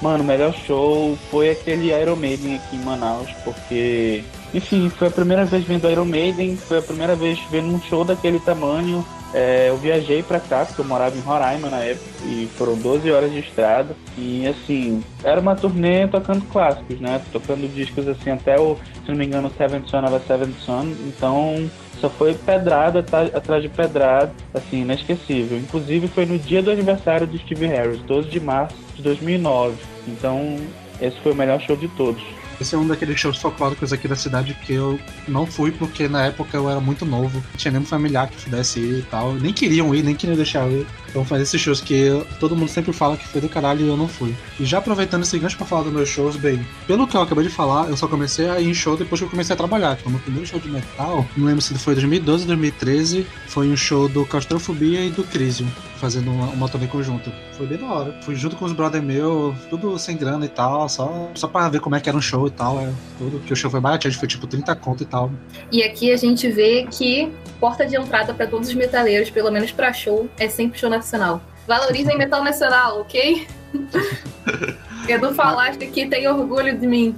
Mano, 0.00 0.24
o 0.24 0.26
melhor 0.26 0.52
show 0.66 1.16
foi 1.30 1.50
aquele 1.50 1.92
Iron 1.92 2.16
Maiden 2.16 2.56
aqui 2.56 2.74
em 2.74 2.80
Manaus, 2.80 3.30
porque, 3.44 4.24
enfim, 4.52 4.90
foi 4.90 5.06
a 5.06 5.10
primeira 5.12 5.44
vez 5.44 5.64
vendo 5.64 5.88
Iron 5.88 6.06
Maiden, 6.06 6.56
foi 6.56 6.78
a 6.78 6.82
primeira 6.82 7.14
vez 7.14 7.38
vendo 7.50 7.72
um 7.72 7.80
show 7.80 8.04
daquele 8.04 8.40
tamanho. 8.40 9.06
É, 9.34 9.68
eu 9.70 9.76
viajei 9.78 10.22
pra 10.22 10.38
cá, 10.38 10.64
porque 10.64 10.80
eu 10.80 10.84
morava 10.84 11.16
em 11.16 11.20
Roraima 11.20 11.70
na 11.70 11.78
época, 11.78 12.04
e 12.24 12.48
foram 12.56 12.76
12 12.76 13.10
horas 13.10 13.32
de 13.32 13.38
estrada. 13.38 13.96
E 14.16 14.46
assim, 14.46 15.02
era 15.24 15.40
uma 15.40 15.56
turnê 15.56 16.06
tocando 16.06 16.44
clássicos, 16.46 17.00
né? 17.00 17.20
Tocando 17.32 17.66
discos 17.72 18.06
assim, 18.06 18.30
até 18.30 18.60
o, 18.60 18.76
se 19.04 19.10
não 19.10 19.16
me 19.16 19.24
engano, 19.24 19.50
Seventh 19.56 19.88
Son 19.88 20.04
of 20.04 20.14
a 20.14 20.20
Seventh 20.20 20.58
Son. 20.60 20.86
Então, 21.06 21.70
só 22.00 22.10
foi 22.10 22.34
pedrada 22.34 23.04
atrás 23.32 23.62
de 23.62 23.68
pedrada, 23.68 24.32
assim, 24.52 24.82
inesquecível. 24.82 25.56
Inclusive 25.56 26.08
foi 26.08 26.26
no 26.26 26.38
dia 26.38 26.62
do 26.62 26.70
aniversário 26.70 27.26
do 27.26 27.38
Steve 27.38 27.66
Harris, 27.66 28.02
12 28.02 28.28
de 28.28 28.40
março 28.40 28.76
de 28.96 29.02
2009. 29.02 29.76
Então, 30.08 30.56
esse 31.00 31.18
foi 31.20 31.32
o 31.32 31.36
melhor 31.36 31.60
show 31.60 31.76
de 31.76 31.88
todos. 31.88 32.22
Esse 32.62 32.76
é 32.76 32.78
um 32.78 32.86
daqueles 32.86 33.18
shows 33.18 33.38
folclóricos 33.38 33.92
aqui 33.92 34.06
da 34.06 34.14
cidade 34.14 34.54
que 34.54 34.72
eu 34.72 34.96
não 35.26 35.44
fui 35.44 35.72
porque 35.72 36.06
na 36.06 36.26
época 36.26 36.56
eu 36.56 36.70
era 36.70 36.78
muito 36.78 37.04
novo. 37.04 37.38
Não 37.38 37.56
tinha 37.56 37.72
nenhum 37.72 37.84
familiar 37.84 38.28
que 38.28 38.40
pudesse 38.40 38.78
ir 38.78 38.98
e 39.00 39.02
tal. 39.02 39.34
Nem 39.34 39.52
queriam 39.52 39.92
ir, 39.92 40.04
nem 40.04 40.14
queriam 40.14 40.36
deixar 40.36 40.68
eu 40.68 40.82
ir. 40.82 40.86
Então 41.08 41.24
fazer 41.24 41.42
esses 41.42 41.60
shows 41.60 41.80
que 41.80 41.92
eu, 41.92 42.24
todo 42.38 42.54
mundo 42.54 42.68
sempre 42.68 42.92
fala 42.92 43.16
que 43.16 43.26
foi 43.26 43.40
do 43.40 43.48
caralho 43.48 43.84
e 43.84 43.88
eu 43.88 43.96
não 43.96 44.06
fui. 44.06 44.32
E 44.60 44.64
já 44.64 44.78
aproveitando 44.78 45.24
esse 45.24 45.36
gancho 45.40 45.56
pra 45.56 45.66
falar 45.66 45.82
dos 45.82 45.92
meus 45.92 46.08
shows, 46.08 46.36
bem, 46.36 46.64
pelo 46.86 47.04
que 47.08 47.16
eu 47.16 47.20
acabei 47.20 47.42
de 47.42 47.50
falar, 47.50 47.90
eu 47.90 47.96
só 47.96 48.06
comecei 48.06 48.48
a 48.48 48.60
ir 48.60 48.70
em 48.70 48.74
show 48.74 48.96
depois 48.96 49.20
que 49.20 49.24
eu 49.26 49.30
comecei 49.30 49.54
a 49.54 49.56
trabalhar. 49.56 49.98
Então, 49.98 50.12
meu 50.12 50.20
primeiro 50.20 50.46
show 50.46 50.60
de 50.60 50.68
metal, 50.68 51.26
não 51.36 51.46
lembro 51.46 51.60
se 51.60 51.74
foi 51.74 51.94
2012 51.94 52.42
ou 52.44 52.46
2013, 52.46 53.26
foi 53.48 53.68
um 53.68 53.76
show 53.76 54.08
do 54.08 54.24
Claustrofobia 54.24 55.04
e 55.04 55.10
do 55.10 55.24
Crisium 55.24 55.68
fazendo 56.02 56.32
uma, 56.32 56.46
uma 56.46 56.68
turnê 56.68 56.88
conjunta. 56.88 57.32
Foi 57.52 57.64
bem 57.64 57.78
da 57.78 57.86
hora. 57.86 58.16
Fui 58.22 58.34
junto 58.34 58.56
com 58.56 58.64
os 58.64 58.72
brother 58.72 59.00
meu, 59.00 59.54
tudo 59.70 59.96
sem 60.00 60.16
grana 60.16 60.44
e 60.44 60.48
tal, 60.48 60.88
só, 60.88 61.30
só 61.32 61.46
pra 61.46 61.68
ver 61.68 61.80
como 61.80 61.94
é 61.94 62.00
que 62.00 62.08
era 62.08 62.18
um 62.18 62.20
show 62.20 62.50
tal. 62.52 62.78
É, 62.80 62.92
tudo, 63.18 63.40
que 63.40 63.52
o 63.52 63.56
show 63.56 63.70
foi 63.70 63.80
baratinho, 63.80 64.14
foi 64.14 64.28
tipo 64.28 64.46
30 64.46 64.74
conto 64.76 65.02
e 65.02 65.06
tal. 65.06 65.30
E 65.70 65.82
aqui 65.82 66.12
a 66.12 66.16
gente 66.16 66.48
vê 66.48 66.86
que 66.90 67.32
porta 67.60 67.86
de 67.86 67.96
entrada 67.96 68.34
para 68.34 68.46
todos 68.46 68.68
os 68.68 68.74
metaleiros, 68.74 69.30
pelo 69.30 69.50
menos 69.50 69.70
pra 69.72 69.92
show, 69.92 70.28
é 70.38 70.48
sempre 70.48 70.78
show 70.78 70.90
nacional. 70.90 71.40
Valorizem 71.66 72.16
metal 72.18 72.42
nacional, 72.42 73.00
ok? 73.00 73.46
Edu 75.08 75.34
Falaste 75.34 75.86
que 75.86 76.06
tem 76.06 76.26
orgulho 76.28 76.76
de 76.78 76.86
mim. 76.86 77.14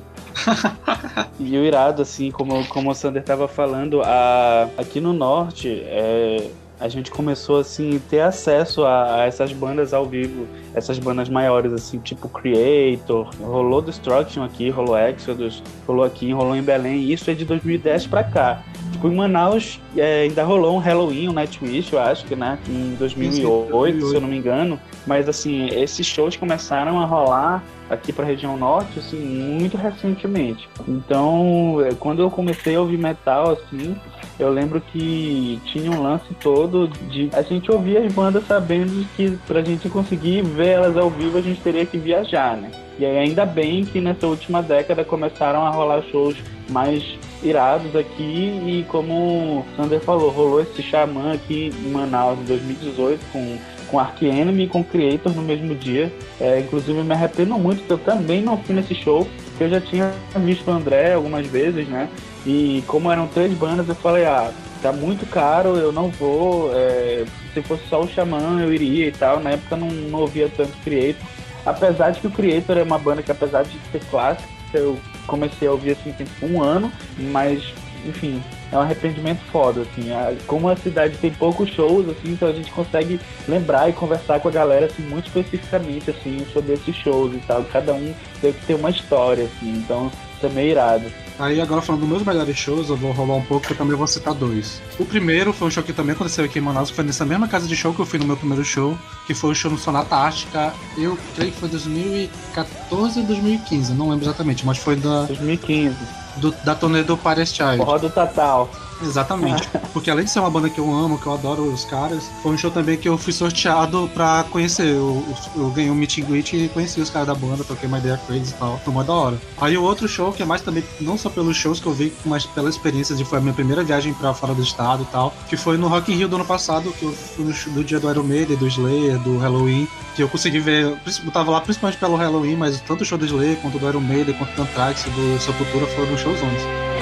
e 1.39 1.57
o 1.57 1.65
irado, 1.65 2.03
assim, 2.03 2.31
como, 2.31 2.67
como 2.67 2.91
o 2.91 2.95
Sander 2.95 3.23
tava 3.23 3.47
falando, 3.47 4.03
a, 4.03 4.69
aqui 4.77 5.01
no 5.01 5.13
norte, 5.13 5.83
é, 5.87 6.49
a 6.85 6.89
gente 6.89 7.11
começou 7.11 7.61
assim 7.61 7.99
ter 8.11 8.21
acesso 8.21 8.85
a, 8.85 9.23
a, 9.23 9.25
essas 9.25 9.55
bandas 9.55 9.95
ao 9.95 10.05
vivo, 10.05 10.47
essas 10.75 10.99
bandas 10.99 11.31
maiores 11.31 11.73
assim, 11.73 11.99
tipo 11.99 12.29
Creator, 12.29 13.31
rolou 13.41 13.81
Destruction 13.81 14.45
aqui, 14.45 14.69
rolou 14.69 14.99
Exodus, 14.99 15.63
rolou 15.87 16.05
aqui, 16.05 16.31
rolou 16.31 16.55
em 16.55 16.63
Belém, 16.63 17.11
isso 17.11 17.31
é 17.31 17.35
de 17.35 17.47
2010 17.47 18.07
para 18.07 18.23
cá. 18.23 18.63
Tipo, 18.93 19.09
em 19.09 19.15
Manaus 19.15 19.81
é, 19.97 20.25
ainda 20.25 20.45
rolou 20.45 20.77
um 20.77 20.79
Halloween, 20.79 21.31
um 21.31 21.33
Nightwish, 21.33 21.91
eu 21.91 21.99
acho 21.99 22.27
que, 22.27 22.37
né, 22.37 22.59
em 22.69 22.95
2008, 22.97 23.71
2008, 23.71 24.07
se 24.07 24.15
eu 24.15 24.21
não 24.21 24.29
me 24.29 24.37
engano, 24.37 24.79
mas 25.07 25.27
assim, 25.27 25.69
esses 25.69 26.07
shows 26.07 26.37
começaram 26.37 27.01
a 27.01 27.07
rolar 27.07 27.65
aqui 27.89 28.13
para 28.13 28.25
a 28.25 28.29
região 28.29 28.59
norte, 28.59 28.99
assim, 28.99 29.19
muito 29.19 29.79
recentemente. 29.79 30.69
Então, 30.87 31.83
é, 31.83 31.95
quando 31.95 32.21
eu 32.21 32.31
comecei 32.31 32.77
a 32.77 32.81
ouvir 32.81 32.99
metal, 32.99 33.53
assim, 33.53 33.97
eu 34.39 34.51
lembro 34.51 34.81
que 34.81 35.61
tinha 35.67 35.91
um 35.91 36.03
lance 36.03 36.33
todo 36.41 36.89
de 37.09 37.31
a 37.33 37.43
gente 37.43 37.71
ouvir 37.71 37.99
as 37.99 38.13
bandas 38.13 38.47
sabendo 38.47 39.07
que 39.17 39.39
pra 39.47 39.63
gente 39.63 39.89
conseguir 39.89 40.43
ver 40.43 40.69
elas 40.69 40.97
ao 40.97 41.09
vivo 41.09 41.39
a 41.39 41.41
gente 41.41 41.61
teria 41.61 41.87
que 41.87 41.99
viajar, 41.99 42.57
né? 42.57 42.71
E 42.99 43.05
aí 43.05 43.19
ainda 43.19 43.45
bem 43.45 43.85
que 43.85 44.01
nessa 44.01 44.27
última 44.27 44.63
década 44.63 45.05
começaram 45.05 45.67
a 45.67 45.71
rolar 45.71 46.03
shows 46.11 46.37
mais 46.71 47.03
irados 47.43 47.95
aqui 47.95 48.23
e 48.23 48.87
como 48.89 49.15
o 49.15 49.65
Sander 49.77 50.01
falou, 50.01 50.31
rolou 50.31 50.61
esse 50.61 50.83
Xamã 50.83 51.33
aqui 51.33 51.73
em 51.85 51.91
Manaus 51.91 52.39
em 52.39 52.45
2018 52.45 53.21
com 53.33 53.59
com 53.95 54.01
Ark 54.01 54.25
Enemy 54.27 54.65
e 54.65 54.67
com 54.67 54.83
Creator 54.83 55.33
no 55.33 55.43
mesmo 55.43 55.75
dia. 55.75 56.13
É, 56.41 56.59
inclusive 56.59 57.01
me 57.03 57.13
arrependo 57.13 57.57
muito 57.57 57.85
que 57.85 57.93
eu 57.93 57.99
também 57.99 58.43
não 58.43 58.59
fui 58.59 58.75
nesse 58.75 58.95
show, 58.95 59.29
porque 59.45 59.65
eu 59.65 59.71
já 59.71 59.81
tinha 59.81 60.13
visto 60.37 60.69
o 60.69 60.73
André 60.73 61.13
algumas 61.13 61.47
vezes, 61.47 61.87
né? 61.87 62.09
E 62.47 62.83
como 62.87 63.11
eram 63.11 63.27
três 63.27 63.53
bandas, 63.55 63.89
eu 63.89 63.95
falei, 63.95 64.25
ah, 64.25 64.53
tá 64.83 64.93
muito 64.93 65.27
caro, 65.27 65.77
eu 65.77 65.93
não 65.93 66.11
vou. 66.11 66.71
É, 66.75 67.25
se 67.53 67.63
fosse 67.63 67.87
só 67.89 68.03
o 68.03 68.09
Xamã, 68.09 68.61
eu 68.61 68.73
iria 68.73 69.09
e 69.09 69.13
tal. 69.13 69.41
Na 69.41 69.51
época 69.51 69.77
não, 69.77 69.89
não 69.89 70.21
ouvia 70.21 70.51
tanto 70.55 70.77
Creator. 70.85 71.23
Apesar 71.65 72.11
de 72.11 72.21
que 72.21 72.27
o 72.27 72.31
Creator 72.31 72.77
é 72.77 72.83
uma 72.83 72.99
banda 72.99 73.23
que, 73.23 73.31
apesar 73.31 73.63
de 73.63 73.79
ser 73.91 74.01
clássica, 74.11 74.49
eu 74.75 74.99
comecei 75.27 75.67
a 75.67 75.73
ouvir 75.73 75.93
assim 75.93 76.13
tem 76.13 76.27
um 76.43 76.63
ano, 76.63 76.93
mas 77.19 77.73
enfim, 78.05 78.43
é 78.71 78.77
um 78.77 78.81
arrependimento 78.81 79.41
foda, 79.51 79.83
assim. 79.83 80.09
Como 80.47 80.69
a 80.69 80.77
cidade 80.77 81.17
tem 81.17 81.31
poucos 81.31 81.71
shows, 81.71 82.09
assim, 82.09 82.33
então 82.33 82.49
a 82.49 82.53
gente 82.53 82.71
consegue 82.71 83.19
lembrar 83.49 83.89
e 83.89 83.93
conversar 83.93 84.41
com 84.41 84.49
a 84.49 84.51
galera, 84.51 84.87
assim, 84.87 85.03
muito 85.03 85.27
especificamente, 85.27 86.11
assim, 86.11 86.45
sobre 86.53 86.75
esses 86.75 86.95
shows 86.97 87.35
e 87.35 87.39
tal. 87.47 87.65
Cada 87.65 87.95
um 87.95 88.15
tem 88.41 88.53
que 88.53 88.67
ter 88.67 88.75
uma 88.75 88.91
história, 88.91 89.45
assim, 89.45 89.71
então 89.71 90.11
isso 90.37 90.47
é 90.47 90.49
meio 90.51 90.71
irado. 90.73 91.05
Aí 91.39 91.61
agora 91.61 91.83
falando 91.83 92.03
dos 92.03 92.09
meus 92.09 92.23
melhores 92.23 92.57
shows, 92.57 92.89
eu 92.89 92.97
vou 92.97 93.11
roubar 93.13 93.35
um 93.35 93.43
pouco, 93.43 93.67
que 93.67 93.73
eu 93.73 93.77
também 93.77 93.97
vou 93.97 94.07
citar 94.07 94.35
dois. 94.35 94.81
O 94.99 95.05
primeiro 95.05 95.53
foi 95.53 95.69
um 95.69 95.71
show 95.71 95.83
que 95.83 95.93
também 95.93 96.15
aconteceu 96.15 96.45
aqui 96.45 96.59
em 96.59 96.63
Manaus, 96.63 96.91
que 96.91 96.97
foi 96.97 97.05
nessa 97.05 97.25
mesma 97.25 97.49
casa 97.49 97.67
de 97.67 97.75
show 97.75 97.93
que 97.93 98.01
eu 98.01 98.07
fui 98.07 98.19
no 98.19 98.25
meu 98.25 98.37
primeiro 98.37 98.65
show, 98.65 98.97
que 99.27 99.35
foi 99.35 99.51
o 99.51 99.55
show 99.55 99.71
no 99.71 99.79
Sonata 99.79 100.15
Ártica, 100.15 100.73
eu 100.97 101.19
creio 101.35 101.51
que 101.51 101.59
foi 101.59 101.69
2014 101.69 103.21
ou 103.21 103.27
2015, 103.27 103.93
não 103.95 104.11
lembro 104.11 104.25
exatamente, 104.25 104.65
mas 104.65 104.79
foi 104.79 104.97
da... 104.97 105.25
2015. 105.25 105.97
Do, 106.37 106.53
da 106.65 106.75
turnê 106.75 107.03
do 107.03 107.17
Paris 107.17 107.53
Child. 107.55 107.77
Forró 107.77 107.99
do 107.99 108.11
Tatal. 108.11 108.69
Exatamente. 109.05 109.69
Porque 109.93 110.11
além 110.11 110.25
de 110.25 110.31
ser 110.31 110.41
uma 110.41 110.51
banda 110.51 110.69
que 110.69 110.79
eu 110.79 110.93
amo, 110.93 111.19
que 111.19 111.27
eu 111.27 111.35
adoro 111.35 111.63
os 111.63 111.85
caras, 111.85 112.31
foi 112.43 112.53
um 112.53 112.59
show 112.59 112.71
também 112.71 112.97
que 112.97 113.09
eu 113.09 113.17
fui 113.17 113.33
sorteado 113.33 114.11
pra 114.13 114.45
conhecer. 114.51 114.89
Eu, 114.89 115.25
eu 115.57 115.71
ganhei 115.71 115.91
um 115.91 115.95
meet 115.95 116.19
and 116.19 116.25
greet 116.25 116.53
e 116.55 116.69
conheci 116.69 117.01
os 117.01 117.11
caras 117.11 117.29
da 117.29 117.35
banda, 117.35 117.65
toquei 117.65 117.89
uma 117.89 117.99
ideia 117.99 118.21
crazy 118.27 118.53
e 118.53 118.55
tal. 118.55 118.79
Foi 118.85 118.93
uma 118.93 119.05
da 119.05 119.13
hora. 119.13 119.39
Aí 119.61 119.77
o 119.77 119.83
outro 119.83 120.09
show, 120.09 120.33
que 120.33 120.43
é 120.43 120.47
mais 120.47 120.63
também, 120.63 120.83
não 121.01 121.17
só 121.17 121.29
pelos 121.31 121.57
shows 121.57 121.81
que 121.81 121.87
eu 121.87 121.93
vi, 121.93 122.13
mas 122.25 122.47
pela 122.47 122.69
experiência 122.69 123.15
de 123.15 123.25
foi 123.25 123.39
a 123.39 123.41
minha 123.41 123.55
primeira 123.55 123.83
viagem 123.83 124.13
pra 124.15 124.35
fora 124.35 124.55
do 124.55 124.63
estado 124.63 125.03
e 125.03 125.07
tal, 125.07 125.35
que 125.49 125.57
foi 125.57 125.77
no 125.77 125.89
Rock 125.89 126.13
in 126.13 126.17
Rio 126.17 126.29
do 126.29 126.37
ano 126.37 126.45
passado, 126.45 126.93
que 126.93 127.05
eu 127.05 127.13
fui 127.13 127.45
no, 127.73 127.85
dia 127.85 127.99
do 127.99 128.11
Iron 128.11 128.23
Maiden, 128.23 128.57
do 128.57 128.67
Slayer, 128.67 129.19
do 129.19 129.39
Halloween, 129.39 129.89
que 130.15 130.23
eu 130.23 130.29
consegui 130.29 130.61
ver, 130.61 130.97
eu 131.25 131.31
tava 131.33 131.51
lá 131.51 131.61
principalmente 131.61 131.99
pelo 131.99 132.17
Halloween, 132.17 132.57
mas 132.57 132.81
tanto 132.81 133.03
o 133.03 133.05
show 133.05 133.19
do 133.19 133.25
Slayer, 133.25 133.57
quanto 133.61 133.79
do 133.79 133.89
Iron 133.89 134.01
Maiden, 134.01 134.35
quanto 134.35 134.55
do 134.55 134.63
Anthrax, 134.63 135.05
do 135.05 135.41
Sepultura 135.41 135.87
foram 135.87 136.17
shows 136.17 136.41
11. 136.41 136.94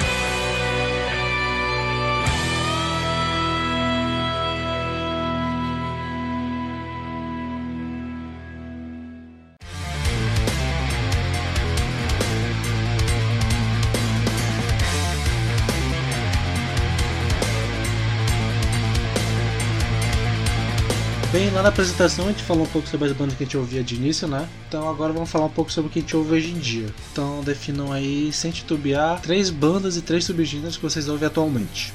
Lá 21.53 21.61
na 21.61 21.69
apresentação 21.69 22.25
a 22.25 22.29
gente 22.29 22.43
falou 22.43 22.63
um 22.63 22.67
pouco 22.67 22.87
sobre 22.87 23.07
as 23.07 23.13
bandas 23.13 23.35
que 23.35 23.43
a 23.43 23.45
gente 23.45 23.57
ouvia 23.57 23.83
de 23.83 23.95
início, 23.95 24.27
né? 24.27 24.47
Então 24.67 24.89
agora 24.89 25.13
vamos 25.13 25.29
falar 25.29 25.45
um 25.45 25.49
pouco 25.49 25.71
sobre 25.71 25.89
o 25.89 25.91
que 25.91 25.99
a 25.99 26.01
gente 26.01 26.17
ouve 26.17 26.33
hoje 26.33 26.51
em 26.51 26.57
dia. 26.57 26.87
Então 27.11 27.41
definam 27.41 27.91
aí, 27.91 28.31
sem 28.33 28.51
titubear, 28.51 29.21
três 29.21 29.51
bandas 29.51 29.95
e 29.95 30.01
três 30.01 30.25
subgêneros 30.25 30.77
que 30.77 30.83
vocês 30.83 31.07
ouvem 31.07 31.27
atualmente. 31.27 31.93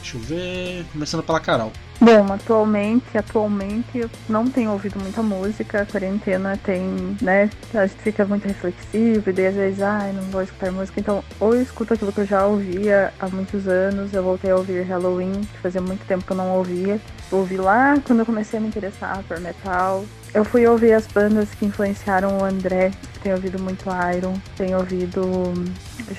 Deixa 0.00 0.16
eu 0.16 0.20
ver. 0.20 0.84
Começando 0.92 1.22
pela 1.22 1.40
Carol. 1.40 1.72
Bom, 2.00 2.32
atualmente, 2.32 3.18
atualmente 3.18 3.98
eu 3.98 4.10
não 4.28 4.46
tenho 4.46 4.70
ouvido 4.70 4.98
muita 4.98 5.22
música, 5.22 5.82
a 5.82 5.86
quarentena 5.86 6.56
tem, 6.56 6.80
né, 7.20 7.50
a 7.74 7.86
gente 7.86 8.00
fica 8.00 8.24
muito 8.24 8.48
reflexivo 8.48 9.28
e 9.28 9.32
daí 9.34 9.46
às 9.48 9.54
vezes, 9.54 9.82
ai, 9.82 10.10
não 10.14 10.22
vou 10.22 10.40
escutar 10.40 10.72
música, 10.72 10.98
então 10.98 11.22
ou 11.38 11.54
eu 11.54 11.60
escuto 11.60 11.92
aquilo 11.92 12.10
que 12.10 12.20
eu 12.22 12.26
já 12.26 12.46
ouvia 12.46 13.12
há 13.20 13.28
muitos 13.28 13.68
anos, 13.68 14.14
eu 14.14 14.22
voltei 14.22 14.50
a 14.50 14.56
ouvir 14.56 14.80
Halloween, 14.84 15.42
que 15.42 15.58
fazia 15.58 15.82
muito 15.82 16.02
tempo 16.06 16.24
que 16.24 16.32
eu 16.32 16.36
não 16.38 16.56
ouvia, 16.56 16.98
ouvi 17.30 17.56
lá 17.56 17.96
quando 18.06 18.20
eu 18.20 18.26
comecei 18.26 18.58
a 18.58 18.62
me 18.62 18.68
interessar 18.68 19.22
por 19.26 19.40
metal, 19.40 20.04
eu 20.32 20.44
fui 20.44 20.66
ouvir 20.66 20.92
as 20.92 21.06
bandas 21.06 21.48
que 21.50 21.64
influenciaram 21.64 22.38
o 22.38 22.44
André. 22.44 22.92
Tenho 23.22 23.36
ouvido 23.36 23.60
muito 23.60 23.84
Iron, 24.16 24.34
tenho 24.56 24.78
ouvido 24.78 25.52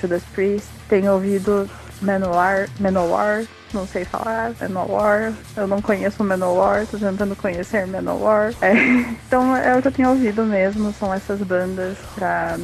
Judas 0.00 0.22
Priest, 0.32 0.68
tenho 0.88 1.12
ouvido 1.12 1.68
Manowar, 2.00 2.68
Manowar, 2.78 3.44
não 3.72 3.86
sei 3.86 4.04
falar, 4.04 4.52
Manowar. 4.60 5.32
Eu 5.56 5.66
não 5.66 5.80
conheço 5.80 6.22
Manowar, 6.22 6.86
tô 6.86 6.98
tentando 6.98 7.34
conhecer 7.34 7.86
Manowar. 7.86 8.52
É, 8.60 8.72
então 9.26 9.56
é 9.56 9.76
o 9.76 9.82
que 9.82 9.88
eu 9.88 9.92
tenho 9.92 10.10
ouvido 10.10 10.44
mesmo, 10.44 10.92
são 10.92 11.12
essas 11.12 11.40
bandas 11.40 11.96
pra. 12.14 12.58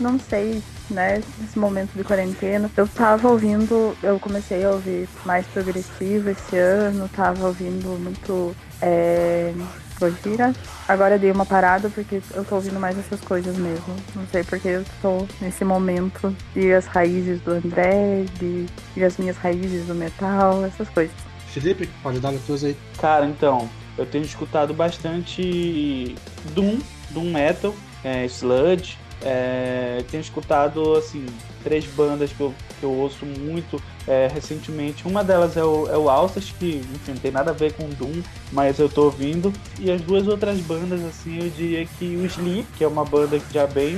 Não 0.00 0.18
sei, 0.18 0.62
né, 0.90 1.22
nesse 1.38 1.58
momento 1.58 1.92
de 1.94 2.04
quarentena. 2.04 2.70
Eu 2.76 2.86
tava 2.88 3.28
ouvindo, 3.28 3.96
eu 4.02 4.18
comecei 4.18 4.64
a 4.64 4.70
ouvir 4.70 5.08
mais 5.24 5.46
progressivo 5.46 6.30
esse 6.30 6.56
ano, 6.56 7.08
tava 7.08 7.46
ouvindo 7.46 7.98
muito 7.98 8.54
é, 8.80 9.52
Gojira. 9.98 10.52
Agora 10.88 11.18
dei 11.18 11.30
uma 11.30 11.46
parada 11.46 11.88
porque 11.88 12.20
eu 12.34 12.44
tô 12.44 12.56
ouvindo 12.56 12.80
mais 12.80 12.98
essas 12.98 13.20
coisas 13.20 13.56
mesmo. 13.56 13.94
Não 14.14 14.26
sei 14.26 14.42
porque 14.42 14.68
eu 14.68 14.84
tô 15.00 15.26
nesse 15.40 15.64
momento 15.64 16.34
de 16.54 16.72
as 16.72 16.86
raízes 16.86 17.40
do 17.40 17.52
André, 17.52 18.24
de, 18.38 18.66
de 18.94 19.04
as 19.04 19.16
minhas 19.16 19.36
raízes 19.36 19.86
do 19.86 19.94
metal, 19.94 20.64
essas 20.64 20.88
coisas. 20.88 21.14
Felipe, 21.48 21.88
pode 22.02 22.18
dar 22.18 22.32
tuas 22.46 22.64
aí. 22.64 22.76
Cara, 22.98 23.26
então, 23.26 23.68
eu 23.96 24.06
tenho 24.06 24.24
escutado 24.24 24.72
bastante 24.74 26.14
Doom, 26.54 26.78
Doom 27.10 27.30
Metal, 27.30 27.74
é, 28.02 28.24
Sludge, 28.24 28.98
é, 29.24 30.04
tenho 30.10 30.20
escutado, 30.20 30.94
assim, 30.94 31.26
três 31.62 31.84
bandas 31.86 32.32
que 32.32 32.40
eu, 32.40 32.52
que 32.78 32.84
eu 32.84 32.90
ouço 32.90 33.24
muito 33.24 33.80
é, 34.06 34.28
recentemente. 34.32 35.06
Uma 35.06 35.22
delas 35.22 35.56
é 35.56 35.64
o, 35.64 35.88
é 35.88 35.96
o 35.96 36.10
Alsas, 36.10 36.52
que, 36.58 36.82
enfim, 36.94 37.12
não 37.12 37.18
tem 37.18 37.30
nada 37.30 37.50
a 37.50 37.54
ver 37.54 37.72
com 37.72 37.88
Doom, 37.88 38.20
mas 38.50 38.78
eu 38.78 38.88
tô 38.88 39.04
ouvindo. 39.04 39.52
E 39.78 39.90
as 39.90 40.00
duas 40.00 40.26
outras 40.26 40.58
bandas, 40.60 41.04
assim, 41.04 41.38
eu 41.38 41.50
diria 41.50 41.86
que 41.86 42.16
o 42.16 42.26
Sleep, 42.26 42.66
que 42.76 42.84
é 42.84 42.88
uma 42.88 43.04
banda 43.04 43.40
já 43.52 43.66
bem 43.66 43.94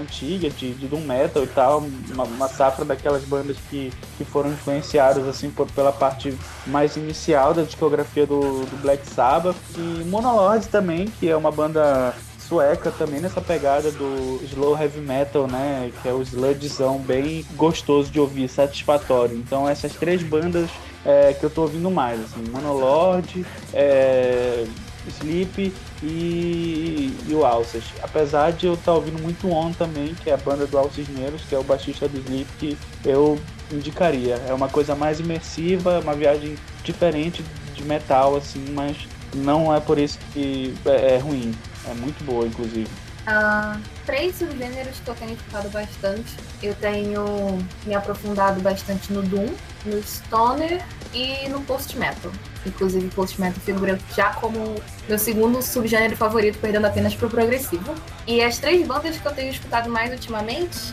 antiga, 0.00 0.48
de, 0.50 0.72
de 0.74 0.86
Doom 0.86 1.00
Metal 1.00 1.42
e 1.42 1.48
tal, 1.48 1.84
uma, 2.12 2.24
uma 2.24 2.48
safra 2.48 2.84
daquelas 2.84 3.24
bandas 3.24 3.56
que, 3.68 3.92
que 4.16 4.24
foram 4.24 4.50
influenciadas, 4.52 5.26
assim, 5.26 5.50
por, 5.50 5.70
pela 5.72 5.92
parte 5.92 6.36
mais 6.66 6.96
inicial 6.96 7.52
da 7.52 7.62
discografia 7.62 8.26
do, 8.26 8.40
do 8.40 8.82
Black 8.82 9.06
Sabbath. 9.08 9.56
E 9.76 10.04
Monolord 10.04 10.68
também, 10.68 11.06
que 11.18 11.28
é 11.28 11.36
uma 11.36 11.50
banda 11.50 12.14
sueca 12.48 12.90
também 12.90 13.20
nessa 13.20 13.40
pegada 13.40 13.90
do 13.92 14.40
slow 14.44 14.76
heavy 14.76 15.00
metal, 15.00 15.46
né? 15.46 15.92
Que 16.02 16.08
é 16.08 16.12
o 16.12 16.22
sludgezão 16.22 16.98
bem 16.98 17.44
gostoso 17.54 18.10
de 18.10 18.18
ouvir, 18.18 18.48
satisfatório. 18.48 19.36
Então 19.36 19.68
essas 19.68 19.94
três 19.94 20.22
bandas 20.22 20.70
é, 21.04 21.34
que 21.34 21.44
eu 21.44 21.50
tô 21.50 21.62
ouvindo 21.62 21.90
mais, 21.90 22.20
assim, 22.20 22.42
Manolord, 22.50 23.44
é, 23.72 24.66
Sleep 25.08 25.72
e, 26.02 27.14
e 27.28 27.34
o 27.34 27.44
Alces. 27.44 27.84
Apesar 28.02 28.52
de 28.52 28.66
eu 28.66 28.74
estar 28.74 28.92
tá 28.92 28.94
ouvindo 28.94 29.20
muito 29.22 29.50
On 29.50 29.72
também, 29.72 30.14
que 30.14 30.30
é 30.30 30.34
a 30.34 30.36
banda 30.36 30.66
do 30.66 30.78
Alces 30.78 31.08
Negros, 31.08 31.42
que 31.48 31.54
é 31.54 31.58
o 31.58 31.62
baixista 31.62 32.08
do 32.08 32.18
Sleep, 32.18 32.48
que 32.58 32.78
eu 33.04 33.38
indicaria. 33.70 34.34
É 34.48 34.52
uma 34.52 34.68
coisa 34.68 34.94
mais 34.94 35.20
imersiva, 35.20 36.00
uma 36.00 36.14
viagem 36.14 36.56
diferente 36.82 37.44
de 37.74 37.84
metal, 37.84 38.36
assim, 38.36 38.64
mas 38.70 38.96
não 39.34 39.74
é 39.74 39.80
por 39.80 39.98
isso 39.98 40.18
que 40.32 40.74
é, 40.86 41.14
é 41.14 41.18
ruim. 41.18 41.54
É 41.88 41.94
muito 41.94 42.22
boa, 42.24 42.46
inclusive. 42.46 42.88
Uh, 43.28 43.78
três 44.06 44.36
subgêneros 44.36 45.00
que 45.00 45.10
eu 45.10 45.14
tenho 45.14 45.32
escutado 45.32 45.70
bastante. 45.70 46.34
Eu 46.62 46.74
tenho 46.74 47.58
me 47.84 47.94
aprofundado 47.94 48.60
bastante 48.60 49.12
no 49.12 49.22
Doom, 49.22 49.48
no 49.84 50.02
Stoner 50.02 50.84
e 51.12 51.48
no 51.48 51.60
Post-Metal. 51.62 52.32
Inclusive, 52.64 53.08
Post-Metal 53.08 53.60
figura 53.60 53.98
já 54.16 54.32
como 54.34 54.76
meu 55.08 55.18
segundo 55.18 55.62
subgênero 55.62 56.16
favorito, 56.16 56.58
perdendo 56.58 56.86
apenas 56.86 57.14
pro 57.14 57.28
progressivo. 57.28 57.94
E 58.26 58.42
as 58.42 58.58
três 58.58 58.86
bandas 58.86 59.16
que 59.18 59.26
eu 59.26 59.32
tenho 59.32 59.50
escutado 59.50 59.90
mais 59.90 60.10
ultimamente 60.10 60.92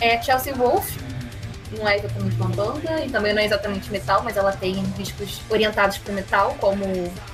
é 0.00 0.20
Chelsea 0.20 0.54
Wolf, 0.54 0.96
não 1.72 1.88
é 1.88 1.98
exatamente 1.98 2.36
uma 2.36 2.48
banda 2.48 3.04
e 3.04 3.10
também 3.10 3.34
não 3.34 3.42
é 3.42 3.44
exatamente 3.44 3.90
metal, 3.90 4.22
mas 4.22 4.36
ela 4.36 4.52
tem 4.52 4.82
discos 4.96 5.40
orientados 5.50 5.98
para 5.98 6.14
metal, 6.14 6.56
como 6.60 6.84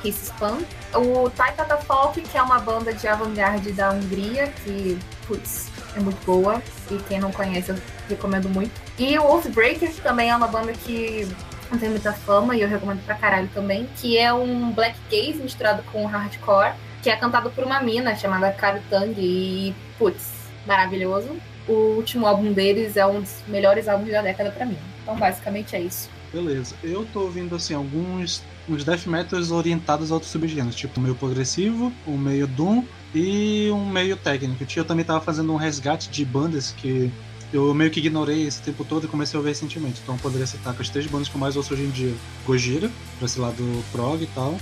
Kiss 0.02 0.24
Spam. 0.24 0.58
O 0.94 1.30
Taika 1.30 1.64
Catafalque, 1.64 2.22
que 2.22 2.36
é 2.36 2.42
uma 2.42 2.58
banda 2.58 2.92
de 2.92 3.06
avant-garde 3.06 3.72
da 3.72 3.90
Hungria, 3.90 4.48
que, 4.64 4.98
putz, 5.26 5.70
é 5.96 6.00
muito 6.00 6.24
boa. 6.24 6.62
E 6.90 6.96
quem 7.08 7.18
não 7.18 7.32
conhece, 7.32 7.70
eu 7.70 7.76
recomendo 8.08 8.48
muito. 8.48 8.72
E 8.98 9.18
o 9.18 9.22
Wolfbreaker, 9.22 9.92
que 9.92 10.00
também 10.00 10.30
é 10.30 10.36
uma 10.36 10.48
banda 10.48 10.72
que 10.72 11.28
não 11.70 11.78
tem 11.78 11.88
muita 11.88 12.12
fama 12.12 12.56
e 12.56 12.60
eu 12.60 12.68
recomendo 12.68 13.04
pra 13.04 13.14
caralho 13.14 13.48
também, 13.54 13.88
que 13.96 14.18
é 14.18 14.32
um 14.32 14.70
black 14.72 14.96
gaze 15.10 15.40
misturado 15.42 15.82
com 15.90 16.04
hardcore, 16.06 16.74
que 17.02 17.10
é 17.10 17.16
cantado 17.16 17.50
por 17.50 17.64
uma 17.64 17.80
mina 17.80 18.14
chamada 18.16 18.52
Karu 18.52 18.80
Tang 18.88 19.14
e, 19.18 19.74
putz, 19.98 20.30
maravilhoso 20.66 21.36
o 21.68 21.96
último 21.96 22.26
álbum 22.26 22.52
deles 22.52 22.96
é 22.96 23.06
um 23.06 23.20
dos 23.20 23.36
melhores 23.48 23.88
álbuns 23.88 24.10
da 24.10 24.22
década 24.22 24.50
para 24.50 24.66
mim. 24.66 24.78
Então, 25.02 25.16
basicamente 25.16 25.74
é 25.76 25.80
isso. 25.80 26.08
Beleza. 26.32 26.74
Eu 26.82 27.06
tô 27.12 27.20
ouvindo, 27.20 27.54
assim, 27.54 27.74
alguns 27.74 28.42
uns 28.68 28.82
death 28.82 29.06
metals 29.06 29.50
orientados 29.50 30.10
a 30.10 30.14
outros 30.14 30.32
subgêneros, 30.32 30.74
tipo 30.74 30.98
meio 30.98 31.14
progressivo, 31.14 31.92
um 32.06 32.16
meio 32.16 32.46
doom 32.46 32.82
e 33.14 33.70
um 33.70 33.86
meio 33.86 34.16
técnico. 34.16 34.64
Eu 34.74 34.84
também 34.84 35.04
tava 35.04 35.20
fazendo 35.20 35.52
um 35.52 35.56
resgate 35.56 36.08
de 36.08 36.24
bandas 36.24 36.72
que 36.72 37.10
eu 37.52 37.72
meio 37.74 37.90
que 37.90 38.00
ignorei 38.00 38.46
esse 38.46 38.62
tempo 38.62 38.84
todo 38.84 39.04
e 39.04 39.08
comecei 39.08 39.36
a 39.36 39.38
ouvir 39.38 39.50
recentemente. 39.50 40.00
Então 40.02 40.14
eu 40.14 40.20
poderia 40.20 40.46
citar 40.46 40.74
com 40.74 40.82
as 40.82 40.88
três 40.88 41.06
bandas 41.06 41.28
que 41.28 41.34
eu 41.34 41.40
mais 41.40 41.56
ouço 41.56 41.74
hoje 41.74 41.82
em 41.82 41.90
dia. 41.90 42.14
Gojira, 42.46 42.90
pra 43.18 43.26
esse 43.26 43.38
lado 43.38 43.62
prog 43.92 44.22
e 44.22 44.26
tal 44.28 44.58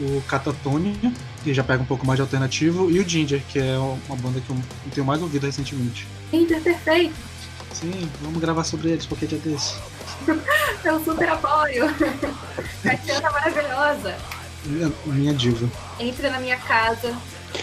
o 0.00 0.20
Catatonia, 0.22 1.12
que 1.46 1.54
já 1.54 1.62
pega 1.62 1.80
um 1.80 1.86
pouco 1.86 2.04
mais 2.04 2.16
de 2.16 2.22
alternativo, 2.22 2.90
e 2.90 2.98
o 2.98 3.08
Ginger, 3.08 3.40
que 3.48 3.60
é 3.60 3.78
uma 3.78 4.16
banda 4.16 4.40
que 4.40 4.50
eu 4.50 4.56
tenho 4.92 5.06
mais 5.06 5.22
ouvido 5.22 5.46
recentemente. 5.46 6.04
Ginger, 6.32 6.60
perfeito! 6.60 7.14
Sim, 7.72 8.10
vamos 8.20 8.40
gravar 8.40 8.64
sobre 8.64 8.90
eles 8.90 9.06
qualquer 9.06 9.26
dia 9.26 9.38
desse. 9.38 9.76
eu 10.84 10.98
super 11.04 11.28
apoio! 11.28 11.86
Tatiana 12.82 13.30
maravilhosa! 13.30 14.16
Minha, 14.64 14.92
minha 15.04 15.34
diva. 15.34 15.70
Entra 16.00 16.30
na 16.30 16.40
minha 16.40 16.56
casa. 16.56 17.16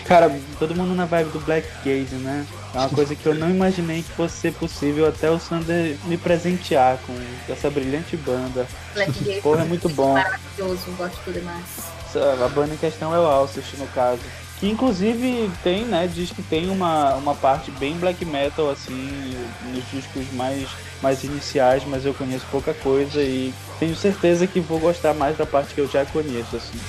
Cara, 0.06 0.34
todo 0.58 0.74
mundo 0.74 0.96
na 0.96 1.04
vibe 1.04 1.32
do 1.32 1.40
Black 1.42 1.68
Gaze, 1.84 2.16
né? 2.16 2.46
É 2.74 2.78
uma 2.78 2.90
coisa 2.90 3.14
que 3.14 3.26
eu 3.26 3.36
não 3.36 3.50
imaginei 3.50 4.02
que 4.02 4.12
fosse 4.14 4.38
ser 4.38 4.54
possível 4.54 5.10
até 5.10 5.30
o 5.30 5.38
Sander 5.38 5.98
me 6.06 6.18
presentear 6.18 6.98
com 7.06 7.14
essa 7.52 7.70
brilhante 7.70 8.16
banda. 8.16 8.66
Black 8.94 9.12
Gaze 9.26 9.42
Porra, 9.42 9.64
é 9.64 9.66
muito 9.66 9.90
bom. 9.90 10.14
Maravilhoso, 10.14 10.90
gosto 10.98 11.34
demais 11.34 11.93
a 12.16 12.48
banda 12.50 12.74
em 12.74 12.78
questão 12.78 13.14
é 13.14 13.20
o 13.20 13.26
Alcest, 13.26 13.76
no 13.78 13.88
caso. 13.88 14.22
Que 14.60 14.70
inclusive 14.70 15.52
tem, 15.62 15.84
né, 15.86 16.10
diz 16.12 16.32
que 16.32 16.42
tem 16.42 16.70
uma, 16.70 17.16
uma 17.16 17.36
parte 17.36 17.70
bem 17.72 17.98
black 17.98 18.24
metal, 18.24 18.70
assim, 18.70 19.36
nos 19.66 19.84
discos 19.92 20.32
mais, 20.34 20.70
mais 21.02 21.24
iniciais, 21.24 21.84
mas 21.86 22.06
eu 22.06 22.14
conheço 22.14 22.46
pouca 22.50 22.74
coisa 22.74 23.22
e 23.22 23.54
tenho 23.80 23.96
certeza 23.96 24.48
que 24.48 24.60
vou 24.60 24.80
gostar 24.80 25.14
mais 25.14 25.38
da 25.38 25.46
parte 25.46 25.74
que 25.74 25.82
eu 25.82 25.90
já 25.90 26.06
conheço, 26.06 26.56
assim. 26.56 26.80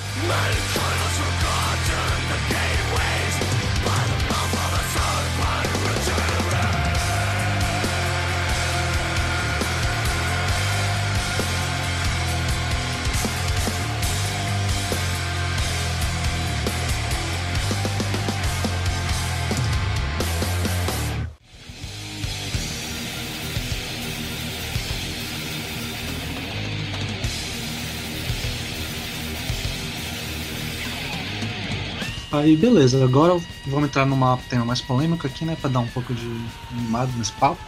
Aí 32.37 32.55
beleza, 32.55 33.03
agora 33.03 33.39
vamos 33.67 33.89
entrar 33.89 34.05
numa 34.05 34.37
tema 34.49 34.65
mais 34.65 34.81
polêmica 34.81 35.27
aqui, 35.27 35.45
né? 35.45 35.57
Pra 35.59 35.69
dar 35.69 35.79
um 35.79 35.87
pouco 35.87 36.13
de 36.13 36.29
animado 36.71 37.11
nesse 37.17 37.31
papo. 37.33 37.61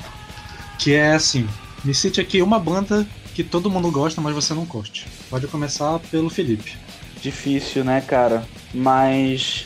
Que 0.77 0.93
é 0.93 1.13
assim, 1.13 1.47
me 1.83 1.93
cite 1.93 2.19
aqui 2.19 2.41
uma 2.41 2.59
banda 2.59 3.07
que 3.33 3.43
todo 3.43 3.69
mundo 3.69 3.89
gosta, 3.91 4.19
mas 4.19 4.35
você 4.35 4.53
não 4.53 4.65
curte. 4.65 5.07
Pode 5.29 5.47
começar 5.47 5.99
pelo 6.11 6.29
Felipe. 6.29 6.75
Difícil, 7.21 7.83
né, 7.83 8.01
cara? 8.01 8.45
Mas 8.73 9.65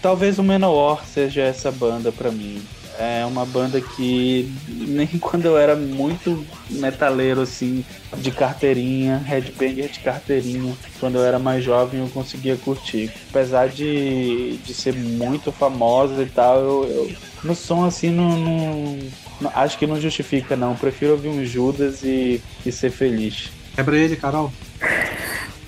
talvez 0.00 0.38
o 0.38 0.42
Menor 0.42 1.04
seja 1.04 1.42
essa 1.42 1.70
banda 1.70 2.12
para 2.12 2.30
mim. 2.30 2.62
É 2.98 3.24
uma 3.26 3.44
banda 3.44 3.80
que 3.80 4.52
nem 4.68 5.06
quando 5.20 5.46
eu 5.46 5.58
era 5.58 5.76
muito 5.76 6.44
metaleiro 6.70 7.42
assim, 7.42 7.84
de 8.16 8.30
carteirinha, 8.30 9.18
headbanger 9.18 9.88
de 9.90 10.00
carteirinha, 10.00 10.74
quando 10.98 11.16
eu 11.16 11.24
era 11.24 11.38
mais 11.38 11.62
jovem 11.62 12.00
eu 12.00 12.08
conseguia 12.08 12.56
curtir. 12.56 13.10
Apesar 13.30 13.68
de, 13.68 14.56
de 14.58 14.74
ser 14.74 14.94
muito 14.94 15.52
famosa 15.52 16.22
e 16.22 16.26
tal, 16.26 16.58
eu, 16.58 16.84
eu 16.84 17.12
no 17.44 17.54
som 17.54 17.84
assim 17.84 18.10
não, 18.10 18.36
não, 18.36 18.98
não, 19.40 19.52
acho 19.54 19.78
que 19.78 19.86
não 19.86 20.00
justifica 20.00 20.56
não. 20.56 20.74
Prefiro 20.74 21.12
ouvir 21.12 21.28
um 21.28 21.44
Judas 21.44 22.02
e, 22.02 22.42
e 22.64 22.72
ser 22.72 22.90
feliz. 22.90 23.50
Quebra 23.74 23.96
ele, 23.96 24.16
Carol. 24.16 24.50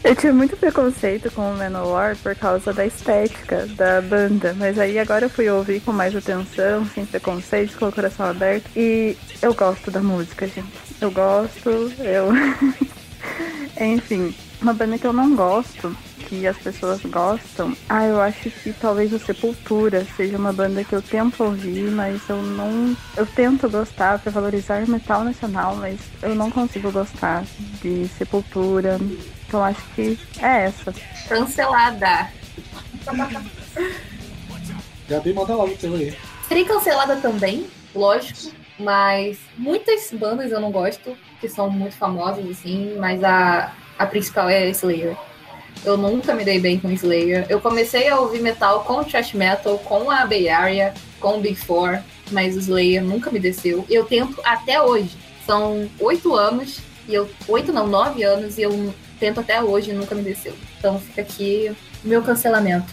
Eu 0.08 0.16
tinha 0.16 0.32
muito 0.32 0.56
preconceito 0.56 1.30
com 1.30 1.52
o 1.52 1.54
Manowar 1.54 2.16
por 2.16 2.34
causa 2.34 2.72
da 2.72 2.86
estética 2.86 3.66
da 3.76 4.00
banda, 4.00 4.54
mas 4.56 4.78
aí 4.78 4.98
agora 4.98 5.26
eu 5.26 5.28
fui 5.28 5.50
ouvir 5.50 5.80
com 5.80 5.92
mais 5.92 6.16
atenção, 6.16 6.86
sem 6.94 7.04
preconceito, 7.04 7.78
com 7.78 7.88
o 7.88 7.92
coração 7.92 8.24
aberto, 8.24 8.70
e 8.74 9.14
eu 9.42 9.52
gosto 9.52 9.90
da 9.90 10.00
música, 10.00 10.46
gente. 10.46 10.72
Eu 10.98 11.10
gosto, 11.10 11.68
eu. 11.98 12.30
Enfim, 13.78 14.34
uma 14.62 14.72
banda 14.72 14.96
que 14.96 15.06
eu 15.06 15.12
não 15.12 15.36
gosto, 15.36 15.94
que 16.20 16.46
as 16.46 16.56
pessoas 16.56 17.02
gostam, 17.02 17.76
ah, 17.86 18.06
eu 18.06 18.18
acho 18.18 18.50
que 18.50 18.72
talvez 18.72 19.12
o 19.12 19.18
Sepultura 19.18 20.06
seja 20.16 20.38
uma 20.38 20.54
banda 20.54 20.84
que 20.84 20.94
eu 20.94 21.02
tento 21.02 21.44
ouvir, 21.44 21.90
mas 21.90 22.26
eu 22.30 22.42
não. 22.42 22.96
Eu 23.14 23.26
tento 23.26 23.68
gostar 23.68 24.18
para 24.20 24.32
valorizar 24.32 24.82
o 24.84 24.90
metal 24.90 25.22
nacional, 25.22 25.76
mas 25.76 26.00
eu 26.22 26.34
não 26.34 26.50
consigo 26.50 26.90
gostar 26.90 27.44
de 27.82 28.08
Sepultura. 28.16 28.98
Então 29.48 29.64
acho 29.64 29.82
que 29.94 30.18
é 30.40 30.64
essa. 30.66 30.94
Cancelada. 31.26 32.30
Gabi, 35.08 35.32
manda 35.32 35.54
logo 35.54 35.72
o 35.72 35.76
teu 35.76 35.94
aí. 35.94 36.14
Serei 36.46 36.66
cancelada 36.66 37.16
também, 37.16 37.66
lógico, 37.94 38.52
mas 38.78 39.38
muitas 39.56 40.10
bandas 40.12 40.52
eu 40.52 40.60
não 40.60 40.70
gosto, 40.70 41.16
que 41.40 41.48
são 41.48 41.70
muito 41.70 41.96
famosas, 41.96 42.46
assim, 42.50 42.94
mas 42.98 43.24
a, 43.24 43.72
a 43.98 44.06
principal 44.06 44.50
é 44.50 44.68
Slayer. 44.68 45.16
Eu 45.82 45.96
nunca 45.96 46.34
me 46.34 46.44
dei 46.44 46.60
bem 46.60 46.78
com 46.78 46.90
Slayer. 46.90 47.46
Eu 47.48 47.60
comecei 47.60 48.08
a 48.08 48.20
ouvir 48.20 48.42
metal 48.42 48.84
com 48.84 49.02
thrash 49.02 49.32
metal, 49.32 49.78
com 49.78 50.10
a 50.10 50.26
Bay 50.26 50.50
Area, 50.50 50.92
com 51.20 51.38
o 51.38 51.40
Big 51.40 51.54
Four, 51.54 52.00
mas 52.30 52.54
o 52.54 52.58
Slayer 52.58 53.02
nunca 53.02 53.30
me 53.30 53.38
desceu. 53.38 53.86
Eu 53.88 54.04
tento 54.04 54.40
até 54.44 54.82
hoje. 54.82 55.16
São 55.46 55.88
oito 56.00 56.34
anos, 56.34 56.80
e 57.08 57.14
eu. 57.14 57.30
Oito 57.46 57.72
não, 57.72 57.86
nove 57.86 58.22
anos, 58.22 58.58
e 58.58 58.62
eu 58.62 58.92
tento 59.18 59.40
até 59.40 59.62
hoje 59.62 59.90
e 59.90 59.94
nunca 59.94 60.14
me 60.14 60.22
desceu. 60.22 60.54
Então 60.78 60.98
fica 61.00 61.22
aqui 61.22 61.70
o 62.04 62.08
meu 62.08 62.22
cancelamento. 62.22 62.92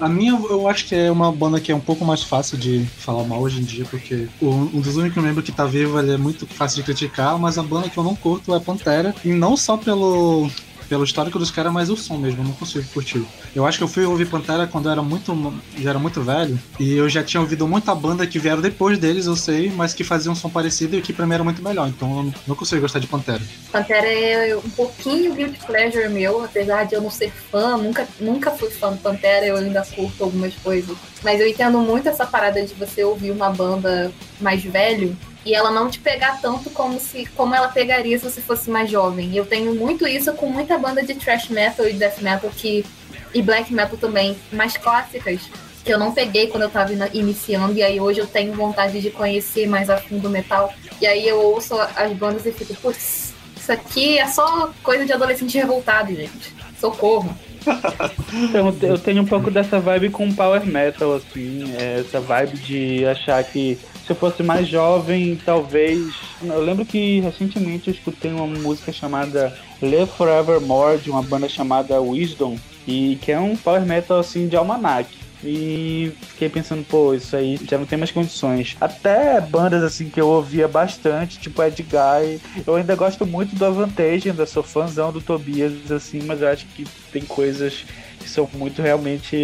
A 0.00 0.08
minha, 0.08 0.32
eu 0.32 0.66
acho 0.66 0.86
que 0.86 0.94
é 0.94 1.10
uma 1.10 1.30
banda 1.30 1.60
que 1.60 1.70
é 1.70 1.76
um 1.76 1.80
pouco 1.80 2.06
mais 2.06 2.22
fácil 2.22 2.56
de 2.56 2.86
falar 2.96 3.22
mal 3.24 3.42
hoje 3.42 3.60
em 3.60 3.64
dia, 3.64 3.84
porque 3.84 4.28
um 4.40 4.80
dos 4.80 4.96
únicos 4.96 5.22
membros 5.22 5.44
que 5.44 5.52
tá 5.52 5.66
vivo 5.66 5.98
ele 5.98 6.14
é 6.14 6.16
muito 6.16 6.46
fácil 6.46 6.78
de 6.78 6.84
criticar, 6.84 7.38
mas 7.38 7.58
a 7.58 7.62
banda 7.62 7.90
que 7.90 7.98
eu 7.98 8.02
não 8.02 8.16
curto 8.16 8.54
é 8.54 8.58
Pantera, 8.58 9.14
e 9.22 9.28
não 9.28 9.58
só 9.58 9.76
pelo 9.76 10.50
pelo 10.90 11.04
histórico 11.04 11.38
dos 11.38 11.52
caras, 11.52 11.72
mas 11.72 11.88
o 11.88 11.96
som 11.96 12.18
mesmo, 12.18 12.42
eu 12.42 12.44
não 12.44 12.52
consigo 12.52 12.84
curtir. 12.92 13.24
Eu 13.54 13.64
acho 13.64 13.78
que 13.78 13.84
eu 13.84 13.88
fui 13.88 14.04
ouvir 14.04 14.26
Pantera 14.26 14.66
quando 14.66 14.86
eu 14.86 14.92
era 14.92 15.02
muito, 15.02 15.54
já 15.78 15.90
era 15.90 15.98
muito 16.00 16.20
velho, 16.20 16.58
e 16.80 16.94
eu 16.94 17.08
já 17.08 17.22
tinha 17.22 17.40
ouvido 17.40 17.66
muita 17.68 17.94
banda 17.94 18.26
que 18.26 18.40
vieram 18.40 18.60
depois 18.60 18.98
deles, 18.98 19.26
eu 19.26 19.36
sei, 19.36 19.70
mas 19.70 19.94
que 19.94 20.02
faziam 20.02 20.32
um 20.32 20.34
som 20.34 20.50
parecido 20.50 20.96
e 20.96 21.00
que 21.00 21.12
pra 21.12 21.24
mim 21.26 21.34
era 21.34 21.44
muito 21.44 21.62
melhor, 21.62 21.88
então 21.88 22.24
eu 22.24 22.34
não 22.44 22.56
consigo 22.56 22.80
gostar 22.80 22.98
de 22.98 23.06
Pantera. 23.06 23.40
Pantera 23.70 24.08
é 24.08 24.56
um 24.56 24.70
pouquinho 24.70 25.32
guilty 25.32 25.60
pleasure 25.64 26.08
meu, 26.08 26.44
apesar 26.44 26.84
de 26.84 26.96
eu 26.96 27.00
não 27.00 27.10
ser 27.10 27.30
fã, 27.30 27.76
nunca, 27.76 28.08
nunca 28.18 28.50
fui 28.50 28.68
fã 28.68 28.90
do 28.90 28.98
Pantera, 28.98 29.46
eu 29.46 29.56
ainda 29.56 29.82
curto 29.82 30.24
algumas 30.24 30.54
coisas. 30.56 30.96
Mas 31.22 31.38
eu 31.38 31.46
entendo 31.46 31.78
muito 31.78 32.08
essa 32.08 32.26
parada 32.26 32.60
de 32.64 32.74
você 32.74 33.04
ouvir 33.04 33.30
uma 33.30 33.50
banda 33.50 34.10
mais 34.40 34.64
velho 34.64 35.16
e 35.44 35.54
ela 35.54 35.70
não 35.70 35.88
te 35.88 35.98
pegar 35.98 36.40
tanto 36.40 36.70
como 36.70 37.00
se 37.00 37.26
como 37.36 37.54
ela 37.54 37.68
pegaria 37.68 38.18
se 38.18 38.24
você 38.24 38.40
fosse 38.40 38.70
mais 38.70 38.90
jovem. 38.90 39.34
Eu 39.34 39.46
tenho 39.46 39.74
muito 39.74 40.06
isso 40.06 40.32
com 40.34 40.46
muita 40.46 40.78
banda 40.78 41.02
de 41.02 41.14
thrash 41.14 41.48
metal 41.48 41.86
e 41.86 41.94
death 41.94 42.20
metal 42.20 42.50
que 42.50 42.84
e 43.32 43.40
black 43.40 43.72
metal 43.72 43.96
também, 43.96 44.36
mais 44.52 44.76
clássicas, 44.76 45.40
que 45.84 45.92
eu 45.92 45.98
não 45.98 46.12
peguei 46.12 46.48
quando 46.48 46.64
eu 46.64 46.70
tava 46.70 46.92
iniciando 47.12 47.74
e 47.74 47.82
aí 47.82 48.00
hoje 48.00 48.18
eu 48.18 48.26
tenho 48.26 48.52
vontade 48.54 49.00
de 49.00 49.10
conhecer 49.10 49.66
mais 49.66 49.88
a 49.88 49.96
fundo 49.96 50.28
o 50.28 50.30
metal. 50.30 50.72
E 51.00 51.06
aí 51.06 51.26
eu 51.26 51.40
ouço 51.40 51.74
as 51.80 52.12
bandas 52.12 52.44
e 52.44 52.52
fico, 52.52 52.74
putz, 52.74 53.32
isso 53.56 53.72
aqui 53.72 54.18
é 54.18 54.26
só 54.26 54.72
coisa 54.82 55.06
de 55.06 55.12
adolescente 55.12 55.56
revoltado, 55.56 56.14
gente. 56.14 56.54
Socorro. 56.78 57.34
então, 58.32 58.74
eu 58.82 58.98
tenho 58.98 59.22
um 59.22 59.26
pouco 59.26 59.50
dessa 59.50 59.78
vibe 59.78 60.10
com 60.10 60.32
power 60.34 60.64
metal, 60.66 61.14
assim, 61.14 61.74
é, 61.78 62.00
essa 62.00 62.20
vibe 62.20 62.56
de 62.58 63.06
achar 63.06 63.42
que 63.44 63.78
se 64.10 64.12
eu 64.12 64.16
fosse 64.16 64.42
mais 64.42 64.66
jovem, 64.66 65.38
talvez. 65.44 66.12
Eu 66.42 66.60
lembro 66.60 66.84
que 66.84 67.20
recentemente 67.20 67.88
eu 67.88 67.94
escutei 67.94 68.32
uma 68.32 68.46
música 68.46 68.92
chamada 68.92 69.56
Live 69.80 70.10
Forevermore, 70.10 70.98
de 70.98 71.10
uma 71.10 71.22
banda 71.22 71.48
chamada 71.48 72.00
Wisdom, 72.00 72.58
e 72.88 73.16
que 73.22 73.30
é 73.30 73.38
um 73.38 73.56
power 73.56 73.86
metal 73.86 74.18
assim 74.18 74.48
de 74.48 74.56
almanac. 74.56 75.08
E 75.44 76.12
fiquei 76.26 76.48
pensando, 76.48 76.84
pô, 76.84 77.14
isso 77.14 77.36
aí 77.36 77.58
já 77.62 77.78
não 77.78 77.86
tem 77.86 77.96
mais 77.96 78.10
condições. 78.10 78.76
Até 78.80 79.40
bandas 79.40 79.84
assim 79.84 80.08
que 80.08 80.20
eu 80.20 80.26
ouvia 80.26 80.66
bastante, 80.66 81.38
tipo 81.38 81.62
Ed 81.62 81.80
Guy. 81.80 82.40
Eu 82.66 82.74
ainda 82.74 82.96
gosto 82.96 83.24
muito 83.24 83.54
do 83.54 83.64
Avantage, 83.64 84.28
ainda 84.28 84.44
sou 84.44 84.64
fãzão 84.64 85.12
do 85.12 85.20
Tobias, 85.20 85.90
assim, 85.92 86.20
mas 86.24 86.42
eu 86.42 86.48
acho 86.48 86.66
que 86.66 86.84
tem 87.12 87.22
coisas 87.22 87.84
que 88.18 88.28
são 88.28 88.48
muito 88.54 88.82
realmente 88.82 89.36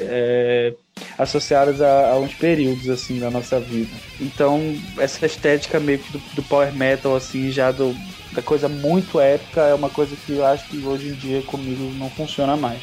é, 0.00 0.74
associadas 1.18 1.80
a, 1.80 2.10
a, 2.10 2.18
uns 2.18 2.34
períodos 2.34 2.88
assim 2.88 3.18
da 3.18 3.30
nossa 3.30 3.58
vida. 3.58 3.90
Então, 4.20 4.76
essa 4.98 5.24
estética 5.26 5.80
meio 5.80 5.98
que 5.98 6.12
do, 6.12 6.18
do 6.34 6.42
power 6.42 6.72
metal 6.74 7.16
assim, 7.16 7.50
já 7.50 7.70
do, 7.72 7.96
da 8.32 8.42
coisa 8.42 8.68
muito 8.68 9.20
épica 9.20 9.62
é 9.62 9.74
uma 9.74 9.90
coisa 9.90 10.14
que 10.14 10.32
eu 10.32 10.44
acho 10.44 10.66
que 10.68 10.84
hoje 10.84 11.08
em 11.08 11.14
dia 11.14 11.42
comigo 11.42 11.90
não 11.98 12.10
funciona 12.10 12.56
mais. 12.56 12.82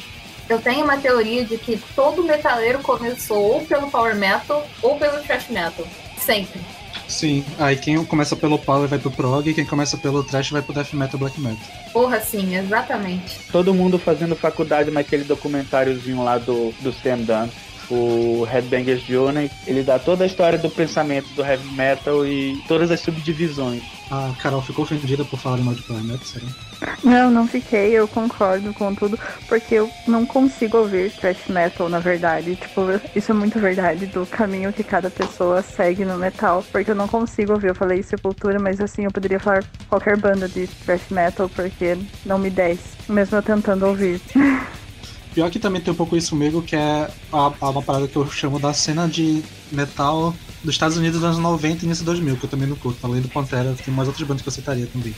Eu 0.50 0.60
tenho 0.60 0.84
uma 0.84 0.98
teoria 0.98 1.46
de 1.46 1.58
que 1.58 1.82
todo 1.96 2.24
metaleiro 2.24 2.80
começou 2.80 3.54
ou 3.54 3.66
pelo 3.66 3.90
power 3.90 4.16
metal 4.16 4.68
ou 4.82 4.98
pelo 4.98 5.22
thrash 5.24 5.48
metal, 5.50 5.88
sempre. 6.18 6.60
Sim, 7.08 7.46
aí 7.60 7.76
quem 7.76 8.04
começa 8.06 8.36
pelo 8.36 8.58
power 8.58 8.88
vai 8.88 8.98
pro 8.98 9.12
prog 9.12 9.48
e 9.48 9.54
quem 9.54 9.66
começa 9.66 9.98
pelo 9.98 10.24
thrash 10.24 10.50
vai 10.52 10.62
pro 10.62 10.74
death 10.74 10.94
metal 10.94 11.20
black 11.20 11.40
metal. 11.40 11.66
Porra, 11.92 12.20
sim, 12.20 12.56
exatamente. 12.56 13.40
Todo 13.52 13.74
mundo 13.74 13.98
fazendo 13.98 14.36
faculdade 14.36 14.92
naquele 14.92 15.24
documentáriozinho 15.24 16.24
lá 16.24 16.38
do, 16.38 16.74
do 16.82 16.92
Sam 16.92 17.20
Dunn 17.20 17.50
o 17.94 18.44
Headbangers 18.44 19.02
Journey, 19.02 19.50
ele 19.68 19.84
dá 19.84 20.00
toda 20.00 20.24
a 20.24 20.28
história 20.28 20.58
do 20.58 20.70
pensamento 20.70 21.28
do 21.36 21.44
heavy 21.44 21.72
metal 21.74 22.26
e 22.26 22.62
todas 22.68 22.92
as 22.92 23.00
subdivisões. 23.00 23.84
A 24.10 24.34
Carol 24.42 24.62
ficou 24.62 24.84
ofendida 24.84 25.24
por 25.26 25.40
falar 25.40 25.58
mal 25.58 25.74
de 25.74 25.82
power 25.84 26.04
metal, 26.04 26.26
será? 26.26 26.46
Não, 27.04 27.32
não 27.32 27.48
fiquei, 27.48 27.92
eu 27.92 28.08
concordo 28.08 28.74
com 28.74 28.94
tudo, 28.94 29.18
porque 29.48 29.76
eu 29.76 29.90
não 30.08 30.26
consigo 30.26 30.78
ouvir 30.78 31.12
thrash 31.12 31.48
metal, 31.48 31.88
na 31.88 32.00
verdade. 32.00 32.56
Tipo, 32.56 32.82
isso 33.16 33.32
é 33.32 33.36
muito 33.36 33.60
verdade 33.60 34.06
do 34.08 34.26
caminho 34.26 34.74
que 34.74 34.84
cada 34.84 35.10
pessoa 35.10 35.62
segue 35.62 36.04
no 36.04 36.18
metal, 36.18 36.64
porque 36.72 36.92
eu 36.92 36.96
não 36.96 37.08
consigo 37.08 37.54
ouvir. 37.54 37.68
Eu 37.68 37.76
falei 37.76 38.04
Sepultura, 38.04 38.60
mas 38.60 38.82
assim, 38.82 39.06
eu 39.06 39.12
poderia 39.12 39.40
falar 39.40 39.64
qualquer 39.88 40.18
banda 40.18 40.48
de 40.48 40.68
thrash 40.68 41.10
metal, 41.10 41.50
porque 41.50 41.98
não 42.26 42.38
me 42.38 42.50
desce, 42.50 42.84
mesmo 43.08 43.38
eu 43.38 43.44
tentando 43.44 43.86
ouvir. 43.88 44.20
Pior 45.34 45.50
que 45.50 45.60
também 45.60 45.82
tem 45.82 45.92
um 45.92 45.96
pouco 45.96 46.16
isso 46.16 46.30
comigo, 46.32 46.62
que 46.62 46.76
é 46.76 47.10
a, 47.32 47.52
a 47.60 47.70
uma 47.70 47.82
parada 47.82 48.08
que 48.08 48.16
eu 48.16 48.30
chamo 48.30 48.60
da 48.60 48.72
cena 48.72 49.08
de 49.08 49.44
metal 49.72 50.34
dos 50.64 50.76
Estados 50.76 50.96
Unidos 50.96 51.20
dos 51.20 51.28
anos 51.28 51.40
90 51.40 51.84
e 51.84 51.86
início 51.86 52.06
2000, 52.06 52.38
que 52.38 52.46
eu 52.46 52.50
também 52.50 52.68
não 52.68 52.76
curto. 52.76 53.06
Além 53.06 53.22
do 53.22 53.28
Pantera, 53.28 53.76
tem 53.84 53.94
mais 53.94 54.08
outras 54.08 54.28
bandas 54.28 54.44
que 54.44 54.48
eu 54.48 54.54
citaria 54.54 54.88
também. 54.88 55.14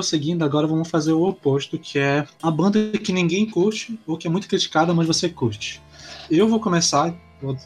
Prosseguindo, 0.00 0.44
agora 0.44 0.66
vamos 0.66 0.88
fazer 0.88 1.12
o 1.12 1.22
oposto, 1.22 1.78
que 1.78 1.98
é 1.98 2.26
a 2.42 2.50
banda 2.50 2.90
que 2.92 3.12
ninguém 3.12 3.44
curte 3.44 4.00
ou 4.06 4.16
que 4.16 4.26
é 4.26 4.30
muito 4.30 4.48
criticada, 4.48 4.94
mas 4.94 5.06
você 5.06 5.28
curte. 5.28 5.82
Eu 6.30 6.48
vou 6.48 6.58
começar, 6.58 7.14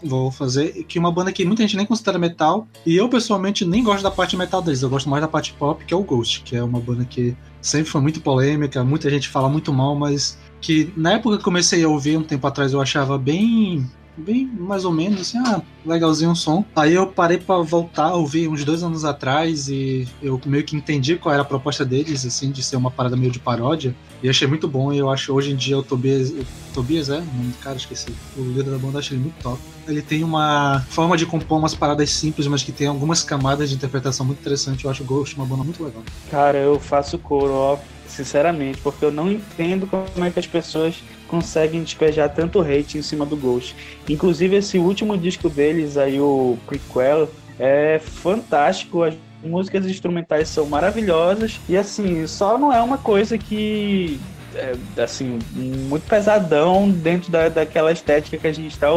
vou 0.03 0.33
fazer 0.33 0.85
que 0.85 0.99
uma 0.99 1.13
banda 1.13 1.31
que 1.33 1.45
muita 1.45 1.63
gente 1.63 1.77
nem 1.77 1.87
considera 1.87 2.19
metal, 2.19 2.67
e 2.85 2.97
eu 2.97 3.09
pessoalmente 3.09 3.65
nem 3.65 3.85
gosto 3.85 4.03
da 4.03 4.11
parte 4.11 4.37
metal 4.37 4.61
deles, 4.61 4.83
eu 4.83 4.91
gosto 4.91 5.09
mais 5.09 5.23
da 5.23 5.29
parte 5.29 5.53
pop, 5.53 5.85
que 5.85 5.95
é 5.95 5.97
o 5.97 6.03
Ghost, 6.03 6.43
que 6.43 6.57
é 6.57 6.63
uma 6.63 6.81
banda 6.81 7.05
que 7.05 7.37
sempre 7.63 7.91
foi 7.91 8.01
muito 8.01 8.21
polêmica, 8.21 8.83
muita 8.83 9.09
gente 9.09 9.29
fala 9.29 9.49
muito 9.49 9.73
mal, 9.73 9.95
mas 9.95 10.37
que 10.61 10.93
na 10.97 11.13
época 11.13 11.39
que 11.39 11.45
comecei 11.45 11.85
a 11.85 11.89
ouvir 11.89 12.17
um 12.17 12.23
tempo 12.25 12.47
atrás 12.47 12.73
eu 12.73 12.81
achava 12.81 13.17
bem 13.17 13.89
bem 14.17 14.47
mais 14.47 14.85
ou 14.85 14.93
menos 14.93 15.21
assim, 15.21 15.39
ah, 15.39 15.61
legalzinho 15.85 16.31
o 16.31 16.37
som. 16.37 16.65
Aí 16.75 16.95
eu 16.95 17.07
parei 17.07 17.39
para 17.39 17.61
voltar 17.63 18.15
ouvir 18.15 18.49
uns 18.49 18.65
dois 18.65 18.83
anos 18.83 19.05
atrás 19.05 19.69
e 19.69 20.07
eu 20.23 20.41
meio 20.47 20.65
que 20.65 20.77
entendi 20.77 21.17
qual 21.17 21.33
era 21.33 21.43
a 21.43 21.47
proposta 21.47 21.85
deles, 21.85 22.25
assim, 22.25 22.51
de 22.51 22.63
ser 22.63 22.77
uma 22.77 22.91
parada 22.91 23.17
meio 23.17 23.31
de 23.31 23.39
paródia. 23.39 23.95
E 24.23 24.29
achei 24.29 24.49
muito 24.49 24.67
bom. 24.67 24.93
E 24.93 24.99
eu 24.99 25.11
acho 25.11 25.33
hoje 25.33 25.53
em 25.53 25.57
dia 25.57 25.79
o 25.79 25.83
Tobias, 25.83 26.31
o 26.31 26.47
Tobias 26.73 27.11
é, 27.11 27.23
cara, 27.61 27.77
esqueci. 27.77 28.13
O 28.37 28.43
líder 28.43 28.71
da 28.71 28.79
banda, 28.79 28.99
achei 28.99 29.17
ele 29.17 29.25
muito 29.25 29.43
top. 29.43 29.61
Ele 29.87 30.01
tem 30.01 30.25
uma 30.25 30.81
forma 30.89 31.17
de 31.17 31.27
compor 31.27 31.59
umas 31.59 31.75
paradas 31.75 32.11
simples, 32.11 32.47
mas 32.47 32.63
que 32.63 32.73
tem 32.73 32.87
algumas 32.87 33.23
camadas 33.23 33.69
de 33.69 33.77
interpretação 33.77 34.25
muito 34.25 34.41
interessante. 34.41 34.85
Eu 34.85 34.91
acho 34.91 35.03
o 35.03 35.07
Ghost 35.07 35.37
uma 35.37 35.45
banda 35.45 35.63
muito 35.63 35.85
legal. 35.85 36.03
Cara, 36.31 36.59
eu 36.59 36.81
faço 36.81 37.19
coro, 37.19 37.53
ó, 37.53 37.79
sinceramente, 38.15 38.81
porque 38.81 39.05
eu 39.05 39.11
não 39.11 39.31
entendo 39.31 39.87
como 39.87 40.25
é 40.25 40.31
que 40.31 40.39
as 40.39 40.47
pessoas 40.47 41.03
conseguem 41.29 41.83
despejar 41.83 42.29
tanto 42.29 42.61
hate 42.61 42.99
em 42.99 43.03
cima 43.03 43.27
do 43.27 43.37
Ghost. 43.37 43.75
Inclusive, 44.09 44.57
esse 44.57 44.79
último 44.79 45.17
disco 45.17 45.49
deles, 45.49 45.97
aí, 45.97 46.21
o 46.21 46.57
Prequel, 46.67 47.29
é 47.59 47.99
fantástico. 47.99 49.03
As 49.03 49.15
músicas 49.43 49.87
instrumentais 49.87 50.49
são 50.49 50.67
maravilhosas 50.67 51.61
e 51.69 51.77
assim, 51.77 52.27
só 52.27 52.57
não 52.57 52.73
é 52.73 52.81
uma 52.81 52.97
coisa 52.97 53.37
que 53.37 54.19
é, 54.55 54.75
assim, 55.03 55.39
muito 55.53 56.07
pesadão 56.09 56.89
dentro 56.89 57.31
da, 57.31 57.49
daquela 57.49 57.93
estética 57.93 58.39
que 58.39 58.47
a 58.47 58.53
gente 58.53 58.73
está 58.73 58.89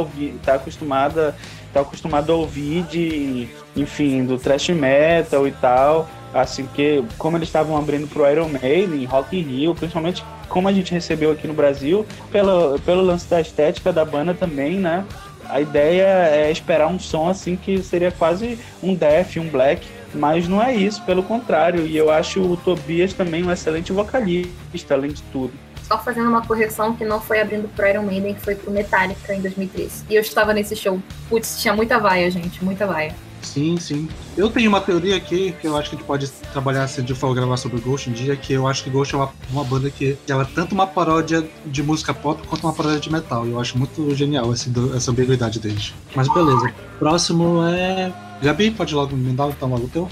tá 0.43 0.53
acostumada 0.55 1.35
tá 1.73 1.81
acostumado 1.81 2.31
a 2.31 2.35
ouvir 2.35 2.83
de, 2.83 3.47
enfim, 3.75 4.25
do 4.25 4.37
thrash 4.37 4.69
metal 4.69 5.47
e 5.47 5.51
tal. 5.51 6.09
Assim, 6.33 6.67
que 6.73 7.03
como 7.17 7.37
eles 7.37 7.47
estavam 7.47 7.77
abrindo 7.77 8.07
pro 8.07 8.29
Iron 8.29 8.49
Maiden, 8.49 9.05
Rock 9.05 9.37
in 9.37 9.43
Rio, 9.43 9.73
principalmente 9.73 10.23
como 10.49 10.67
a 10.67 10.73
gente 10.73 10.91
recebeu 10.91 11.31
aqui 11.31 11.47
no 11.47 11.53
Brasil, 11.53 12.05
pelo, 12.31 12.79
pelo 12.79 13.01
lance 13.01 13.27
da 13.27 13.41
estética 13.41 13.91
da 13.91 14.05
banda 14.05 14.33
também, 14.33 14.77
né? 14.77 15.05
A 15.49 15.61
ideia 15.61 16.03
é 16.03 16.51
esperar 16.51 16.87
um 16.87 16.99
som 16.99 17.29
assim 17.29 17.55
que 17.55 17.81
seria 17.81 18.11
quase 18.11 18.59
um 18.83 18.93
death, 18.93 19.37
um 19.37 19.47
black, 19.47 19.87
mas 20.13 20.47
não 20.47 20.61
é 20.61 20.75
isso, 20.75 21.01
pelo 21.03 21.23
contrário. 21.23 21.85
E 21.85 21.95
eu 21.95 22.11
acho 22.11 22.41
o 22.41 22.57
Tobias 22.57 23.13
também 23.13 23.43
um 23.43 23.51
excelente 23.51 23.93
vocalista, 23.93 24.93
além 24.93 25.11
de 25.11 25.21
tudo. 25.23 25.53
Só 25.83 25.97
fazendo 25.97 26.27
uma 26.27 26.45
correção 26.45 26.93
que 26.93 27.05
não 27.05 27.21
foi 27.21 27.39
abrindo 27.39 27.69
pro 27.69 27.87
Iron 27.87 28.03
Maiden, 28.03 28.33
que 28.33 28.41
foi 28.41 28.55
pro 28.55 28.69
Metallica 28.69 29.33
em 29.33 29.41
2013. 29.41 30.03
E 30.09 30.15
eu 30.15 30.21
estava 30.21 30.53
nesse 30.53 30.75
show. 30.75 31.01
Putz, 31.29 31.61
tinha 31.61 31.73
muita 31.73 31.97
vaia, 31.97 32.29
gente, 32.29 32.61
muita 32.63 32.85
vaia. 32.85 33.15
Sim, 33.41 33.77
sim. 33.79 34.09
Eu 34.35 34.49
tenho 34.49 34.69
uma 34.69 34.81
teoria 34.81 35.15
aqui 35.15 35.53
que 35.59 35.67
eu 35.67 35.77
acho 35.77 35.89
que 35.89 35.95
a 35.95 35.99
gente 35.99 36.07
pode 36.07 36.29
trabalhar 36.51 36.87
se 36.87 36.99
gente 36.99 37.13
for 37.13 37.33
gravar 37.33 37.57
sobre 37.57 37.79
Ghost 37.79 38.09
um 38.09 38.13
dia, 38.13 38.35
que 38.35 38.53
eu 38.53 38.67
acho 38.67 38.83
que 38.83 38.89
Ghost 38.89 39.13
é 39.13 39.17
uma, 39.17 39.29
uma 39.51 39.63
banda 39.63 39.89
que 39.89 40.17
ela 40.27 40.43
é 40.43 40.47
tanto 40.53 40.73
uma 40.73 40.87
paródia 40.87 41.47
de 41.65 41.83
música 41.83 42.13
pop 42.13 42.45
quanto 42.47 42.63
uma 42.63 42.73
paródia 42.73 42.99
de 42.99 43.11
metal. 43.11 43.45
Eu 43.45 43.59
acho 43.59 43.77
muito 43.77 44.13
genial 44.15 44.51
esse, 44.53 44.71
essa 44.95 45.11
ambiguidade 45.11 45.59
deles. 45.59 45.93
Mas 46.15 46.27
beleza. 46.27 46.73
Próximo 46.99 47.63
é. 47.63 48.11
Gabi, 48.41 48.71
pode 48.71 48.93
logo 48.93 49.15
me 49.15 49.33
dar 49.33 49.49
então 49.49 49.69
logo 49.69 49.87
teu? 49.87 50.07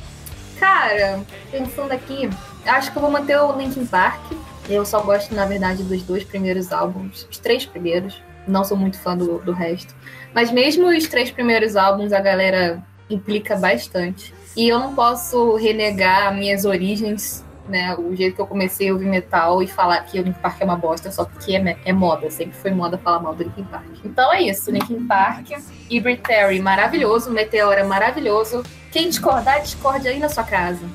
Cara, 0.60 1.22
pensando 1.52 1.92
aqui, 1.92 2.30
acho 2.66 2.92
que 2.92 2.98
eu 2.98 3.02
vou 3.02 3.12
manter 3.12 3.38
o 3.38 3.56
Linkin 3.58 3.86
Park. 3.86 4.32
Eu 4.68 4.84
só 4.86 5.00
gosto, 5.02 5.36
na 5.36 5.46
verdade, 5.46 5.84
dos 5.84 6.02
dois 6.02 6.24
primeiros 6.24 6.72
álbuns, 6.72 7.28
os 7.30 7.38
três 7.38 7.66
primeiros. 7.66 8.20
Não 8.48 8.64
sou 8.64 8.78
muito 8.78 9.00
fã 9.00 9.18
do, 9.18 9.40
do 9.40 9.52
resto. 9.52 9.96
Mas 10.34 10.52
mesmo 10.52 10.88
os 10.88 11.08
três 11.08 11.32
primeiros 11.32 11.76
álbuns, 11.76 12.14
a 12.14 12.20
galera 12.20 12.84
implica 13.10 13.56
bastante. 13.56 14.34
E 14.56 14.70
eu 14.70 14.80
não 14.80 14.96
posso 14.96 15.56
renegar 15.56 16.34
minhas 16.34 16.64
origens, 16.64 17.44
né? 17.68 17.96
O 17.96 18.16
jeito 18.16 18.36
que 18.36 18.42
eu 18.42 18.48
comecei 18.48 18.90
a 18.90 18.94
ouvir 18.94 19.08
metal 19.08 19.62
e 19.62 19.68
falar 19.68 20.00
que 20.02 20.20
o 20.20 20.24
Linkin 20.24 20.40
Park 20.40 20.62
é 20.62 20.66
uma 20.66 20.78
bosta 20.78 21.12
só 21.12 21.26
porque 21.26 21.56
é, 21.56 21.78
é 21.84 21.94
moda. 21.94 22.30
Sempre 22.32 22.56
foi 22.56 22.72
moda 22.72 22.98
falar 22.98 23.20
mal 23.20 23.36
do 23.36 23.44
Linkin 23.44 23.66
Park. 23.66 23.86
Então 24.04 24.32
é 24.32 24.44
isso, 24.44 24.72
Linkin 24.72 25.06
Park. 25.06 25.50
Hybrid 25.92 26.22
Theory, 26.22 26.62
maravilhoso. 26.62 27.32
Meteora, 27.32 27.84
maravilhoso. 27.84 28.64
Quem 28.92 29.10
discordar, 29.10 29.62
discorde 29.62 30.08
aí 30.08 30.20
na 30.20 30.30
sua 30.30 30.44
casa. 30.44 30.86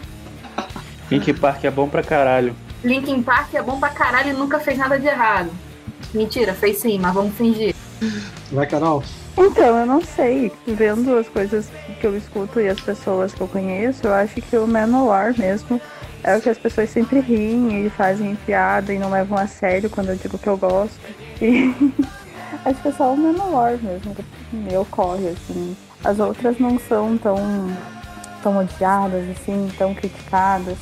Linkin 1.11 1.35
Park 1.35 1.64
é 1.64 1.70
bom 1.70 1.88
pra 1.88 2.03
caralho. 2.03 2.57
Linkin 2.83 3.23
Park 3.23 3.53
é 3.55 3.62
bom 3.62 3.79
pra 3.79 3.90
caralho 3.90 4.31
e 4.31 4.33
nunca 4.33 4.59
fez 4.59 4.79
nada 4.79 4.99
de 4.99 5.07
errado. 5.07 5.51
Mentira, 6.14 6.55
fez 6.55 6.79
sim, 6.79 6.99
mas 6.99 7.12
vamos 7.12 7.35
fingir. 7.35 7.75
Vai, 8.51 8.66
Carol. 8.66 9.03
Então, 9.42 9.79
eu 9.79 9.87
não 9.87 10.03
sei. 10.03 10.53
Vendo 10.66 11.16
as 11.16 11.26
coisas 11.26 11.66
que 11.98 12.07
eu 12.07 12.14
escuto 12.14 12.61
e 12.61 12.68
as 12.68 12.79
pessoas 12.79 13.33
que 13.33 13.40
eu 13.40 13.48
conheço, 13.48 14.07
eu 14.07 14.12
acho 14.12 14.35
que 14.35 14.55
o 14.55 14.66
Manowar 14.66 15.35
mesmo 15.38 15.81
é 16.22 16.37
o 16.37 16.42
que 16.42 16.50
as 16.50 16.59
pessoas 16.59 16.90
sempre 16.90 17.20
riem 17.20 17.87
e 17.87 17.90
fazem 17.90 18.37
piada 18.44 18.92
e 18.92 18.98
não 18.98 19.11
levam 19.11 19.38
a 19.38 19.46
sério 19.46 19.88
quando 19.88 20.11
eu 20.11 20.16
digo 20.16 20.37
que 20.37 20.46
eu 20.46 20.59
gosto. 20.59 21.00
E 21.40 21.74
acho 22.66 22.83
que 22.83 22.88
é 22.88 22.92
só 22.92 23.14
o 23.14 23.16
Manowar 23.16 23.79
mesmo 23.83 24.14
que 24.14 24.24
me 24.53 24.76
ocorre, 24.76 25.29
assim. 25.29 25.74
As 26.05 26.18
outras 26.18 26.59
não 26.59 26.79
são 26.79 27.16
tão, 27.16 27.38
tão 28.42 28.59
odiadas, 28.59 29.24
assim, 29.31 29.70
tão 29.79 29.94
criticadas. 29.94 30.76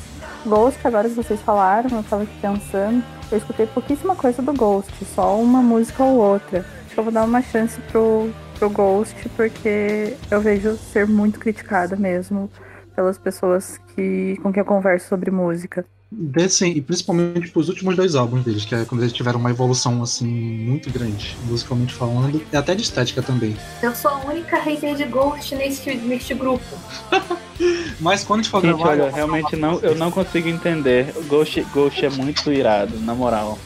Ghost, 0.45 0.85
agora 0.85 1.07
que 1.07 1.15
vocês 1.15 1.39
falaram, 1.41 1.97
eu 1.97 2.03
tava 2.03 2.23
aqui 2.23 2.35
pensando, 2.41 3.03
eu 3.31 3.37
escutei 3.37 3.65
pouquíssima 3.67 4.15
coisa 4.15 4.41
do 4.41 4.53
Ghost, 4.53 4.93
só 5.15 5.37
uma 5.37 5.61
música 5.61 6.03
ou 6.03 6.17
outra. 6.17 6.65
Acho 6.85 6.93
que 6.93 6.99
eu 6.99 7.03
vou 7.03 7.13
dar 7.13 7.23
uma 7.23 7.41
chance 7.41 7.79
pro, 7.91 8.29
pro 8.59 8.69
Ghost, 8.69 9.15
porque 9.35 10.15
eu 10.29 10.41
vejo 10.41 10.77
ser 10.77 11.07
muito 11.07 11.39
criticada 11.39 11.95
mesmo 11.95 12.51
pelas 12.95 13.17
pessoas 13.17 13.79
que, 13.95 14.37
com 14.43 14.51
quem 14.51 14.59
eu 14.59 14.65
converso 14.65 15.07
sobre 15.07 15.31
música. 15.31 15.85
Desse, 16.11 16.65
e 16.65 16.81
principalmente 16.81 17.51
pros 17.51 17.69
últimos 17.69 17.95
dois 17.95 18.15
álbuns 18.15 18.43
deles, 18.43 18.65
que 18.65 18.73
é 18.73 18.83
quando 18.83 19.01
eles 19.01 19.13
tiveram 19.13 19.39
uma 19.39 19.51
evolução 19.51 20.01
assim 20.01 20.27
muito 20.27 20.91
grande, 20.91 21.37
musicalmente 21.45 21.93
falando, 21.93 22.41
e 22.51 22.57
até 22.57 22.73
de 22.73 22.81
estética 22.81 23.21
também. 23.21 23.55
Eu 23.81 23.93
sou 23.95 24.09
a 24.11 24.25
única 24.25 24.59
hater 24.59 24.95
de 24.95 25.05
Ghost 25.05 25.55
neste, 25.55 25.95
neste 25.95 26.33
grupo. 26.33 26.65
Mas 28.01 28.23
quando 28.23 28.39
a 28.39 28.43
gente 28.43 28.51
for 28.51 28.61
Gente, 28.61 28.75
gravar, 28.75 28.91
olha, 28.91 29.11
realmente 29.11 29.55
não, 29.55 29.79
eu 29.81 29.93
não 29.95 30.09
consigo 30.09 30.49
entender. 30.49 31.13
Ghost, 31.27 31.61
Ghost 31.71 32.03
é 32.03 32.09
muito 32.09 32.51
irado, 32.51 32.99
na 33.01 33.13
moral. 33.13 33.59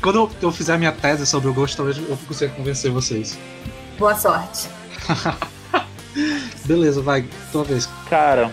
Quando 0.00 0.16
eu, 0.16 0.30
eu 0.40 0.50
fizer 0.50 0.74
a 0.74 0.78
minha 0.78 0.92
tese 0.92 1.26
sobre 1.26 1.50
o 1.50 1.54
Ghost, 1.54 1.76
talvez 1.76 1.98
eu 1.98 2.16
consiga 2.26 2.50
convencer 2.54 2.90
vocês. 2.90 3.38
Boa 4.02 4.16
sorte. 4.16 4.68
Beleza, 6.66 7.00
vai, 7.00 7.24
tua 7.52 7.62
vez. 7.62 7.88
Cara, 8.10 8.50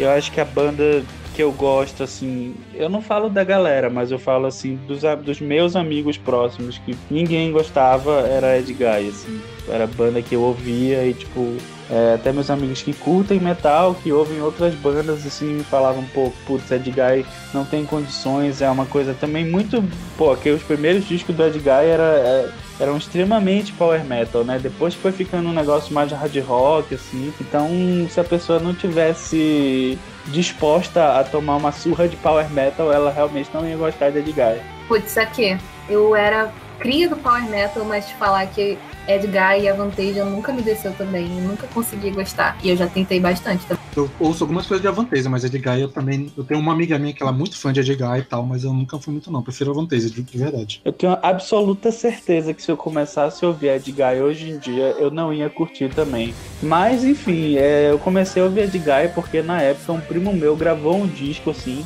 eu 0.00 0.08
acho 0.08 0.32
que 0.32 0.40
a 0.40 0.44
banda 0.46 1.04
que 1.34 1.42
eu 1.42 1.52
gosto, 1.52 2.02
assim, 2.02 2.56
eu 2.72 2.88
não 2.88 3.02
falo 3.02 3.28
da 3.28 3.44
galera, 3.44 3.90
mas 3.90 4.10
eu 4.10 4.18
falo 4.18 4.46
assim 4.46 4.76
dos, 4.88 5.02
dos 5.22 5.38
meus 5.38 5.76
amigos 5.76 6.16
próximos, 6.16 6.78
que 6.78 6.96
ninguém 7.10 7.52
gostava, 7.52 8.20
era 8.20 8.58
Ed 8.58 8.72
Guy, 8.72 9.10
assim. 9.10 9.38
Era 9.68 9.84
a 9.84 9.86
banda 9.86 10.22
que 10.22 10.34
eu 10.34 10.40
ouvia 10.40 11.04
e, 11.04 11.12
tipo, 11.12 11.58
é, 11.90 12.14
até 12.14 12.32
meus 12.32 12.50
amigos 12.50 12.82
que 12.82 12.92
curtem 12.92 13.38
metal, 13.38 13.94
que 13.94 14.12
ouvem 14.12 14.40
outras 14.40 14.74
bandas, 14.74 15.24
assim, 15.24 15.64
falavam, 15.70 16.04
pô, 16.12 16.32
putz, 16.46 16.70
Ed 16.70 16.90
Guy 16.90 17.24
não 17.54 17.64
tem 17.64 17.84
condições, 17.84 18.60
é 18.60 18.68
uma 18.68 18.86
coisa 18.86 19.14
também 19.14 19.44
muito. 19.44 19.82
Pô, 20.18 20.34
que 20.36 20.50
os 20.50 20.62
primeiros 20.62 21.06
discos 21.06 21.34
do 21.34 21.44
Ed 21.44 21.58
Guy 21.58 21.68
era, 21.68 22.02
é, 22.02 22.50
eram 22.80 22.96
extremamente 22.96 23.72
power 23.72 24.04
metal, 24.04 24.42
né? 24.42 24.58
Depois 24.60 24.94
foi 24.94 25.12
ficando 25.12 25.48
um 25.48 25.52
negócio 25.52 25.94
mais 25.94 26.10
hard 26.10 26.36
rock, 26.38 26.94
assim. 26.94 27.32
Então, 27.40 27.68
se 28.10 28.18
a 28.18 28.24
pessoa 28.24 28.58
não 28.58 28.74
tivesse 28.74 29.96
disposta 30.26 31.20
a 31.20 31.24
tomar 31.24 31.56
uma 31.56 31.70
surra 31.70 32.08
de 32.08 32.16
power 32.16 32.50
metal, 32.50 32.92
ela 32.92 33.12
realmente 33.12 33.48
não 33.54 33.66
ia 33.66 33.76
gostar 33.76 34.10
de 34.10 34.18
Ed 34.18 34.32
Guy. 34.32 34.60
Putz, 34.88 35.16
aqui, 35.16 35.56
eu 35.88 36.16
era 36.16 36.52
cria 36.78 37.08
do 37.08 37.16
Power 37.16 37.48
Metal, 37.48 37.84
mas 37.84 38.06
te 38.06 38.14
falar 38.14 38.46
que 38.46 38.78
Edgar 39.08 39.58
e 39.58 39.68
a 39.68 39.74
Vantage 39.74 40.20
nunca 40.24 40.52
me 40.52 40.62
desceu 40.62 40.92
também, 40.92 41.26
eu 41.38 41.44
nunca 41.44 41.66
consegui 41.68 42.10
gostar. 42.10 42.58
E 42.62 42.68
eu 42.70 42.76
já 42.76 42.86
tentei 42.86 43.20
bastante 43.20 43.64
também. 43.66 43.82
Eu 43.96 44.10
ouço 44.18 44.44
algumas 44.44 44.66
coisas 44.66 44.82
de 44.82 44.88
Avantasia, 44.88 45.30
mas 45.30 45.44
Edguy 45.44 45.80
eu 45.80 45.88
também. 45.88 46.30
Eu 46.36 46.44
tenho 46.44 46.60
uma 46.60 46.72
amiga 46.72 46.98
minha 46.98 47.12
que 47.12 47.22
ela 47.22 47.32
é 47.32 47.34
muito 47.34 47.56
fã 47.56 47.72
de 47.72 47.80
Edguy 47.80 48.18
e 48.18 48.22
tal, 48.22 48.44
mas 48.44 48.64
eu 48.64 48.72
nunca 48.72 48.98
fui 48.98 49.12
muito, 49.12 49.30
não. 49.30 49.42
Prefiro 49.42 49.70
Avantasia, 49.70 50.10
de, 50.10 50.22
de 50.22 50.38
verdade. 50.38 50.80
Eu 50.84 50.92
tenho 50.92 51.16
absoluta 51.22 51.92
certeza 51.92 52.52
que 52.52 52.62
se 52.62 52.70
eu 52.70 52.76
começasse 52.76 53.44
a 53.44 53.48
ouvir 53.48 53.68
Ed 53.68 53.90
Guy 53.90 54.20
hoje 54.22 54.50
em 54.50 54.58
dia, 54.58 54.96
eu 54.98 55.10
não 55.10 55.32
ia 55.32 55.48
curtir 55.48 55.88
também. 55.94 56.34
Mas, 56.62 57.04
enfim, 57.04 57.56
é, 57.56 57.90
eu 57.90 57.98
comecei 57.98 58.42
a 58.42 58.44
ouvir 58.44 58.62
Ed 58.62 58.78
Guy 58.78 59.08
porque 59.14 59.40
na 59.40 59.62
época 59.62 59.92
um 59.92 60.00
primo 60.00 60.32
meu 60.32 60.56
gravou 60.56 60.96
um 60.96 61.06
disco 61.06 61.50
assim. 61.50 61.84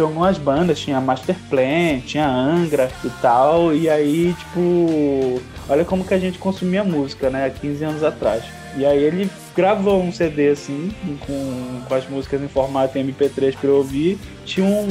Tinha 0.00 0.08
algumas 0.08 0.38
bandas, 0.38 0.80
tinha 0.80 0.98
Master 0.98 1.36
Plan, 1.50 2.00
tinha 2.06 2.26
Angra 2.26 2.90
e 3.04 3.10
tal. 3.20 3.74
E 3.74 3.86
aí, 3.86 4.34
tipo, 4.38 5.42
olha 5.68 5.84
como 5.84 6.04
que 6.04 6.14
a 6.14 6.18
gente 6.18 6.38
consumia 6.38 6.82
música, 6.82 7.28
né? 7.28 7.44
Há 7.44 7.50
15 7.50 7.84
anos 7.84 8.02
atrás. 8.02 8.42
E 8.78 8.86
aí 8.86 9.02
ele 9.02 9.30
gravou 9.54 10.02
um 10.02 10.10
CD 10.10 10.48
assim, 10.48 10.90
com, 11.26 11.82
com 11.86 11.94
as 11.94 12.08
músicas 12.08 12.40
em 12.40 12.48
formato 12.48 12.98
MP3 12.98 13.54
pra 13.54 13.68
eu 13.68 13.76
ouvir. 13.76 14.18
Tinha 14.46 14.64
um, 14.64 14.88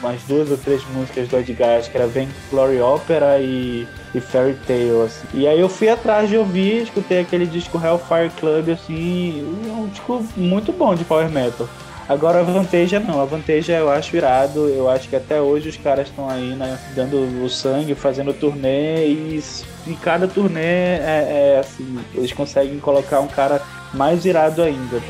umas 0.00 0.22
duas 0.22 0.50
ou 0.50 0.56
três 0.56 0.82
músicas 0.94 1.28
do 1.28 1.36
Edgar, 1.36 1.78
acho 1.78 1.90
que 1.90 1.98
era 1.98 2.06
Vem 2.06 2.28
Glory 2.50 2.80
Opera 2.80 3.38
e, 3.40 3.86
e 4.14 4.20
Fairy 4.22 4.56
Tale, 4.66 5.02
assim. 5.04 5.26
E 5.34 5.46
aí 5.46 5.60
eu 5.60 5.68
fui 5.68 5.90
atrás 5.90 6.30
de 6.30 6.36
ouvir, 6.38 6.84
escutei 6.84 7.20
aquele 7.20 7.44
disco 7.44 7.78
Hellfire 7.78 8.30
Club, 8.40 8.70
assim, 8.70 9.44
é 9.68 9.72
um 9.72 9.86
disco 9.88 10.24
muito 10.34 10.72
bom 10.72 10.94
de 10.94 11.04
Power 11.04 11.28
Metal. 11.28 11.68
Agora 12.10 12.40
a 12.40 12.42
Vanteja 12.42 12.98
não, 12.98 13.20
a 13.20 13.24
Vanteja 13.24 13.74
eu 13.74 13.88
acho 13.88 14.16
irado, 14.16 14.68
eu 14.68 14.90
acho 14.90 15.08
que 15.08 15.14
até 15.14 15.40
hoje 15.40 15.68
os 15.68 15.76
caras 15.76 16.08
estão 16.08 16.28
aí, 16.28 16.56
né, 16.56 16.76
dando 16.92 17.44
o 17.44 17.48
sangue, 17.48 17.94
fazendo 17.94 18.34
turnê 18.34 19.06
e 19.06 19.40
em 19.86 19.94
cada 19.94 20.26
turnê 20.26 20.60
é, 20.60 21.54
é 21.54 21.58
assim, 21.60 22.00
eles 22.12 22.32
conseguem 22.32 22.80
colocar 22.80 23.20
um 23.20 23.28
cara 23.28 23.62
mais 23.94 24.24
irado 24.24 24.60
ainda. 24.60 25.00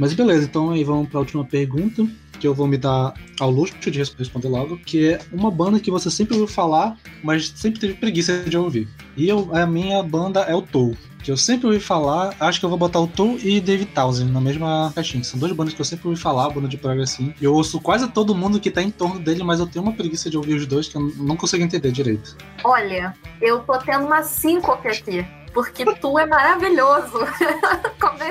Mas 0.00 0.14
beleza, 0.14 0.46
então 0.46 0.70
aí 0.70 0.82
vamos 0.82 1.10
para 1.10 1.18
a 1.18 1.20
última 1.20 1.44
pergunta, 1.44 2.08
que 2.40 2.48
eu 2.48 2.54
vou 2.54 2.66
me 2.66 2.78
dar 2.78 3.12
ao 3.38 3.50
luxo 3.50 3.90
de 3.90 3.98
responder 3.98 4.48
logo, 4.48 4.78
que 4.78 5.10
é 5.10 5.20
uma 5.30 5.50
banda 5.50 5.78
que 5.78 5.90
você 5.90 6.10
sempre 6.10 6.32
ouviu 6.38 6.48
falar, 6.48 6.96
mas 7.22 7.52
sempre 7.54 7.78
teve 7.78 7.92
preguiça 7.92 8.42
de 8.44 8.56
ouvir. 8.56 8.88
E 9.14 9.28
eu, 9.28 9.54
a 9.54 9.66
minha 9.66 10.02
banda 10.02 10.40
é 10.40 10.54
o 10.54 10.62
Tou 10.62 10.96
que 11.22 11.30
eu 11.30 11.36
sempre 11.36 11.66
ouvi 11.66 11.78
falar, 11.78 12.34
acho 12.40 12.58
que 12.58 12.64
eu 12.64 12.70
vou 12.70 12.78
botar 12.78 12.98
o 12.98 13.06
Tool 13.06 13.38
e 13.42 13.60
David 13.60 13.90
Townsend 13.92 14.32
na 14.32 14.40
mesma 14.40 14.90
caixinha. 14.94 15.22
São 15.22 15.38
duas 15.38 15.52
bandas 15.52 15.74
que 15.74 15.80
eu 15.82 15.84
sempre 15.84 16.08
ouvi 16.08 16.18
falar, 16.18 16.48
banda 16.48 16.66
de 16.66 16.78
prog 16.78 16.98
assim. 16.98 17.34
Eu 17.42 17.52
ouço 17.52 17.78
quase 17.78 18.08
todo 18.08 18.34
mundo 18.34 18.58
que 18.58 18.70
tá 18.70 18.80
em 18.80 18.90
torno 18.90 19.20
dele, 19.20 19.44
mas 19.44 19.60
eu 19.60 19.66
tenho 19.66 19.84
uma 19.84 19.92
preguiça 19.92 20.30
de 20.30 20.38
ouvir 20.38 20.54
os 20.54 20.66
dois 20.66 20.88
que 20.88 20.96
eu 20.96 21.12
não 21.18 21.36
consigo 21.36 21.62
entender 21.62 21.92
direito. 21.92 22.38
Olha, 22.64 23.14
eu 23.38 23.60
tô 23.60 23.76
tendo 23.80 24.06
uma 24.06 24.22
síncope 24.22 24.88
aqui. 24.88 25.26
Porque 25.52 25.84
tu 25.96 26.18
é 26.18 26.26
maravilhoso. 26.26 27.18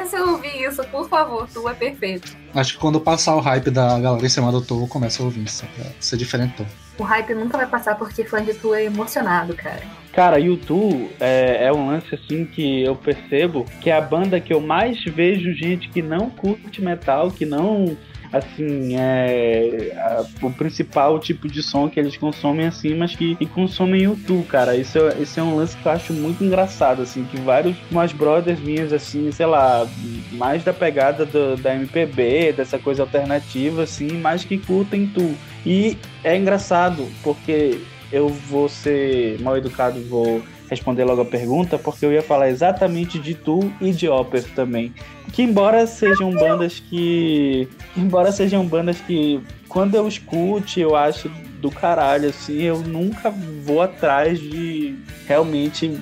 Comece 0.10 0.16
a 0.16 0.24
ouvir 0.24 0.64
isso, 0.64 0.84
por 0.86 1.08
favor. 1.08 1.48
Tu 1.54 1.70
é 1.70 1.74
perfeito. 1.74 2.36
Acho 2.54 2.74
que 2.74 2.80
quando 2.80 3.00
passar 3.00 3.36
o 3.36 3.40
hype 3.40 3.70
da 3.70 4.00
galera 4.00 4.26
em 4.26 4.30
cima 4.30 4.52
do 4.52 4.62
Tu, 4.62 4.82
eu 4.82 4.88
começo 4.88 5.22
a 5.22 5.26
ouvir 5.26 5.44
isso, 5.44 5.66
pra 5.76 5.86
ser 6.00 6.18
diferente. 6.18 6.66
O 6.98 7.04
hype 7.04 7.34
nunca 7.36 7.58
vai 7.58 7.68
passar 7.68 7.96
porque 7.96 8.24
fã 8.24 8.44
de 8.44 8.54
Tu 8.56 8.74
é 8.74 8.86
emocionado, 8.86 9.54
cara. 9.54 9.82
Cara, 10.12 10.40
YouTube 10.40 11.12
é, 11.20 11.66
é, 11.66 11.72
um 11.72 11.88
lance 11.88 12.16
assim 12.16 12.46
que 12.46 12.84
eu 12.84 12.96
percebo 12.96 13.66
que 13.82 13.90
é 13.90 13.96
a 13.96 14.02
banda 14.02 14.40
que 14.40 14.52
eu 14.52 14.60
mais 14.60 15.02
vejo 15.04 15.54
gente 15.54 15.90
que 15.90 16.02
não 16.02 16.30
curte 16.30 16.82
metal, 16.82 17.30
que 17.30 17.46
não 17.46 17.96
assim, 18.32 18.96
é 18.96 19.94
a, 19.98 20.26
o 20.46 20.52
principal 20.52 21.20
tipo 21.20 21.48
de 21.48 21.64
som 21.64 21.90
que 21.90 22.00
eles 22.00 22.16
consomem 22.18 22.68
assim, 22.68 22.96
mas 22.96 23.16
que, 23.16 23.36
consomem 23.48 24.04
YouTube, 24.04 24.46
cara. 24.46 24.76
Isso, 24.76 24.98
é, 25.00 25.18
isso 25.20 25.40
é 25.40 25.44
um 25.44 25.56
lance 25.56 25.76
que 25.76 25.86
eu 25.86 25.92
acho 25.92 26.14
muito 26.14 26.44
engraçado, 26.44 27.02
assim, 27.02 27.24
que 27.26 27.40
vários 27.42 27.76
umas 27.92 28.12
brothers 28.14 28.60
minhas, 28.60 28.94
assim, 28.94 29.32
sei 29.32 29.46
lá, 29.46 29.88
mais 30.34 30.64
da 30.64 30.74
pegada 30.74 31.26
do, 31.26 31.58
da 31.58 31.76
MPB, 31.76 32.54
dessa 32.54 32.78
coisa 32.78 33.04
alternativa, 33.04 33.84
assim, 33.84 34.12
mais 34.14 34.44
que 34.44 34.58
curtem 34.58 35.08
tu. 35.08 35.36
E 35.66 35.98
é 36.24 36.38
engraçado, 36.38 37.08
porque 37.24 37.80
eu 38.12 38.30
vou 38.30 38.68
ser 38.70 39.40
mal 39.42 39.58
educado 39.58 40.00
vou 40.02 40.42
responder 40.70 41.04
logo 41.04 41.22
a 41.22 41.26
pergunta, 41.26 41.78
porque 41.78 42.06
eu 42.06 42.14
ia 42.14 42.22
falar 42.22 42.50
exatamente 42.50 43.18
de 43.18 43.34
Tu 43.34 43.72
e 43.82 43.92
de 43.92 44.08
Opeth 44.08 44.54
também. 44.56 44.94
Que 45.34 45.42
embora 45.42 45.86
sejam 45.88 46.32
bandas 46.32 46.80
que. 46.80 47.68
Embora 47.98 48.32
sejam 48.32 48.66
bandas 48.66 49.00
que 49.02 49.42
quando 49.68 49.96
eu 49.96 50.08
escute, 50.08 50.80
eu 50.80 50.96
acho 50.96 51.30
do 51.60 51.70
caralho, 51.70 52.30
assim, 52.30 52.62
eu 52.62 52.80
nunca 52.80 53.30
vou 53.30 53.82
atrás 53.82 54.40
de 54.40 54.96
realmente 55.28 56.00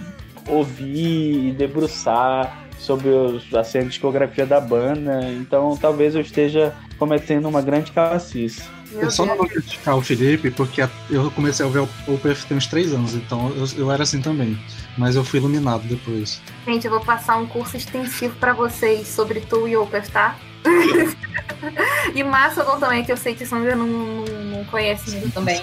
ouvir 0.47 1.49
e 1.49 1.51
debruçar 1.51 2.67
sobre 2.77 3.09
os, 3.09 3.53
assim, 3.53 3.79
a 3.79 3.83
discografia 3.83 4.45
da 4.45 4.61
banda. 4.61 5.19
Então 5.31 5.75
talvez 5.75 6.15
eu 6.15 6.21
esteja 6.21 6.73
cometendo 6.97 7.47
uma 7.47 7.61
grande 7.61 7.91
cacice. 7.91 8.63
Eu 8.93 9.11
só 9.11 9.25
não 9.25 9.35
vou 9.35 9.47
criticar 9.47 9.97
o 9.97 10.01
Felipe 10.01 10.49
porque 10.51 10.87
eu 11.09 11.29
comecei 11.31 11.65
a 11.65 11.69
ver 11.69 11.79
o 11.79 11.89
Opeth 12.07 12.45
tem 12.47 12.57
uns 12.57 12.67
três 12.67 12.93
anos, 12.93 13.13
então 13.13 13.49
eu, 13.55 13.65
eu 13.77 13.91
era 13.91 14.03
assim 14.03 14.21
também. 14.21 14.57
Mas 14.97 15.15
eu 15.15 15.23
fui 15.23 15.39
iluminado 15.39 15.83
depois. 15.87 16.41
Gente, 16.65 16.85
eu 16.85 16.91
vou 16.91 17.01
passar 17.01 17.37
um 17.37 17.45
curso 17.45 17.77
extensivo 17.77 18.35
para 18.37 18.53
vocês 18.53 19.07
sobre 19.07 19.41
Tu 19.41 19.67
e 19.67 19.77
Opeth, 19.77 20.09
tá? 20.11 20.35
e 22.15 22.23
Mastodon 22.23 22.79
também, 22.79 23.03
que 23.03 23.11
eu 23.11 23.17
sei 23.17 23.35
que 23.35 23.43
o 23.43 23.47
Sandra 23.47 23.75
não, 23.75 23.87
não, 23.87 24.25
não 24.25 24.65
conhece 24.65 25.11
muito 25.11 25.33
também. 25.33 25.61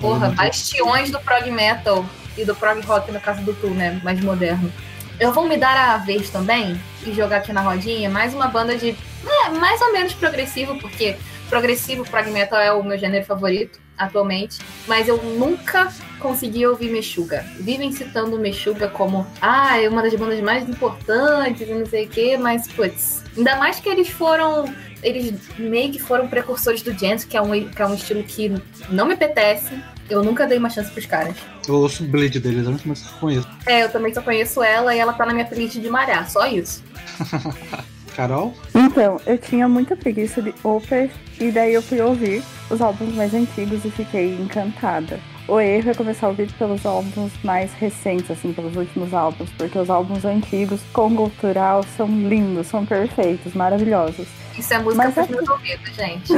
Porra, 0.00 0.30
bastiões 0.30 1.10
do 1.10 1.18
prog 1.20 1.50
metal 1.50 2.04
e 2.36 2.44
do 2.44 2.54
prog 2.54 2.80
rock 2.84 3.10
no 3.10 3.20
caso 3.20 3.42
do 3.42 3.54
Tu, 3.54 3.68
né? 3.68 4.00
Mais 4.04 4.20
moderno. 4.20 4.70
Eu 5.18 5.32
vou 5.32 5.48
me 5.48 5.56
dar 5.56 5.94
a 5.94 5.96
vez 5.98 6.28
também 6.28 6.78
e 7.04 7.12
jogar 7.12 7.38
aqui 7.38 7.52
na 7.52 7.62
rodinha 7.62 8.10
mais 8.10 8.34
uma 8.34 8.48
banda 8.48 8.76
de 8.76 8.94
é, 9.26 9.48
mais 9.50 9.80
ou 9.80 9.92
menos 9.92 10.12
progressivo, 10.12 10.76
porque 10.78 11.16
progressivo 11.48 12.04
prog 12.04 12.30
metal 12.30 12.60
é 12.60 12.72
o 12.72 12.82
meu 12.82 12.98
gênero 12.98 13.24
favorito 13.24 13.80
atualmente, 13.96 14.58
mas 14.86 15.08
eu 15.08 15.16
nunca 15.22 15.92
consegui 16.18 16.66
ouvir 16.66 16.90
Meshuga. 16.90 17.44
Vivem 17.58 17.90
citando 17.92 18.38
Meshuga 18.38 18.88
como, 18.88 19.26
ah, 19.40 19.80
é 19.80 19.88
uma 19.88 20.02
das 20.02 20.14
bandas 20.14 20.40
mais 20.40 20.68
importantes, 20.68 21.68
não 21.68 21.86
sei 21.86 22.04
o 22.04 22.08
quê, 22.08 22.36
mas, 22.36 22.68
putz, 22.68 23.22
ainda 23.36 23.56
mais 23.56 23.80
que 23.80 23.88
eles 23.88 24.08
foram, 24.08 24.72
eles 25.02 25.34
meio 25.58 25.92
que 25.92 25.98
foram 25.98 26.28
precursores 26.28 26.82
do 26.82 26.92
Gent, 26.92 27.24
que 27.26 27.36
é 27.36 27.40
um, 27.40 27.68
que 27.68 27.80
é 27.80 27.86
um 27.86 27.94
estilo 27.94 28.22
que 28.22 28.52
não 28.90 29.06
me 29.06 29.14
apetece, 29.14 29.72
eu 30.08 30.22
nunca 30.22 30.46
dei 30.46 30.58
uma 30.58 30.70
chance 30.70 30.90
pros 30.90 31.06
caras. 31.06 31.36
Eu 31.66 31.76
ouço 31.76 32.04
o 32.04 32.06
Blade 32.06 32.38
deles 32.38 32.66
antes, 32.66 32.84
mas 32.84 32.98
só 32.98 33.16
conheço. 33.18 33.48
É, 33.66 33.82
eu 33.82 33.90
também 33.90 34.12
só 34.14 34.22
conheço 34.22 34.62
ela 34.62 34.94
e 34.94 34.98
ela 34.98 35.12
tá 35.12 35.26
na 35.26 35.32
minha 35.32 35.46
playlist 35.46 35.78
de 35.78 35.88
malhar, 35.88 36.30
só 36.30 36.46
isso. 36.46 36.82
Carol? 38.16 38.54
Então, 38.74 39.20
eu 39.26 39.36
tinha 39.36 39.68
muita 39.68 39.94
preguiça 39.94 40.40
de 40.40 40.54
Opeth 40.64 41.10
e 41.38 41.50
daí 41.50 41.74
eu 41.74 41.82
fui 41.82 42.00
ouvir 42.00 42.42
os 42.70 42.80
álbuns 42.80 43.14
mais 43.14 43.34
antigos 43.34 43.84
e 43.84 43.90
fiquei 43.90 44.34
encantada. 44.34 45.20
O 45.46 45.60
erro 45.60 45.90
é 45.90 45.94
começar 45.94 46.26
a 46.26 46.30
ouvir 46.30 46.50
pelos 46.52 46.84
álbuns 46.84 47.30
mais 47.44 47.72
recentes, 47.74 48.28
assim, 48.30 48.52
pelos 48.52 48.74
últimos 48.74 49.14
álbuns, 49.14 49.48
porque 49.56 49.78
os 49.78 49.88
álbuns 49.88 50.24
antigos 50.24 50.80
com 50.92 51.14
cultural 51.14 51.84
são 51.96 52.08
lindos, 52.08 52.66
são 52.66 52.84
perfeitos, 52.84 53.54
maravilhosos. 53.54 54.26
Isso 54.58 54.74
é 54.74 54.78
música 54.78 55.12
para 55.12 55.22
os 55.22 55.28
meus 55.28 55.48
ouvidos, 55.48 55.94
gente. 55.94 56.32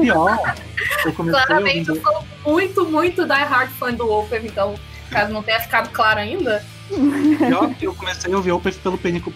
Pior. 0.00 0.54
Eu 1.04 1.12
Claramente, 1.12 1.90
ouvindo... 1.90 1.96
eu 1.96 2.02
sou 2.02 2.24
muito, 2.46 2.86
muito 2.86 3.26
die 3.26 3.44
hard 3.44 3.70
fã 3.72 3.92
do 3.92 4.10
Opeth, 4.10 4.46
então, 4.46 4.74
caso 5.10 5.32
não 5.32 5.42
tenha 5.42 5.60
ficado 5.60 5.90
claro 5.90 6.20
ainda, 6.20 6.62
Pior 7.38 7.74
que 7.74 7.86
eu 7.86 7.94
comecei 7.94 8.32
a 8.32 8.36
ouvir 8.36 8.50
Opeth 8.50 8.78
pelo 8.82 8.98
Pelico. 8.98 9.32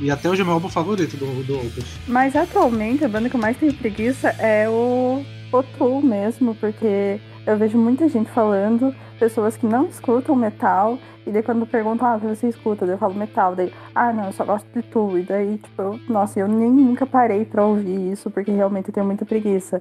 E 0.00 0.10
até 0.10 0.28
hoje 0.28 0.40
é 0.40 0.42
o 0.42 0.46
meu 0.46 0.54
álbum 0.54 0.68
favorito 0.68 1.16
do, 1.16 1.44
do 1.44 1.56
Opeth. 1.56 1.84
Mas 2.08 2.34
atualmente 2.34 3.04
a 3.04 3.08
banda 3.08 3.28
que 3.30 3.36
eu 3.36 3.40
mais 3.40 3.56
tenho 3.56 3.72
preguiça 3.74 4.30
é 4.38 4.68
o 4.68 5.24
Otu 5.52 6.02
mesmo, 6.02 6.54
porque 6.56 7.20
eu 7.46 7.56
vejo 7.56 7.78
muita 7.78 8.08
gente 8.08 8.30
falando, 8.30 8.94
pessoas 9.18 9.56
que 9.56 9.66
não 9.66 9.86
escutam 9.86 10.34
metal, 10.34 10.98
e 11.26 11.30
daí 11.30 11.42
quando 11.42 11.64
perguntam, 11.64 12.08
ah, 12.08 12.16
o 12.16 12.20
que 12.20 12.26
você 12.26 12.48
escuta? 12.48 12.84
Daí 12.84 12.94
eu 12.94 12.98
falo 12.98 13.14
metal, 13.14 13.54
daí, 13.54 13.72
ah, 13.94 14.12
não, 14.12 14.26
eu 14.26 14.32
só 14.32 14.44
gosto 14.44 14.66
de 14.74 14.82
tu. 14.82 15.16
E 15.16 15.22
daí, 15.22 15.58
tipo, 15.58 15.80
eu, 15.80 16.00
nossa, 16.08 16.40
eu 16.40 16.48
nem 16.48 16.70
nunca 16.70 17.06
parei 17.06 17.44
pra 17.44 17.64
ouvir 17.64 18.12
isso, 18.12 18.30
porque 18.30 18.50
realmente 18.50 18.88
eu 18.88 18.94
tenho 18.94 19.06
muita 19.06 19.24
preguiça. 19.24 19.80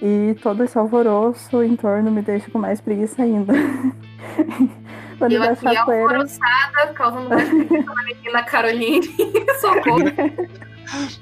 E 0.00 0.36
todo 0.42 0.62
esse 0.62 0.76
alvoroço 0.78 1.62
em 1.62 1.74
torno 1.74 2.10
me 2.10 2.22
deixa 2.22 2.50
com 2.50 2.58
mais 2.58 2.80
preguiça 2.80 3.22
ainda. 3.22 3.52
Quando 5.18 5.32
eu 5.32 5.42
aqui 5.42 5.62
chapeira... 5.62 5.80
alvoroçada, 5.80 6.92
causando 6.94 7.28
mais 7.28 8.32
na 8.32 8.42
Caroline. 8.42 9.06
Socorro. 9.60 10.04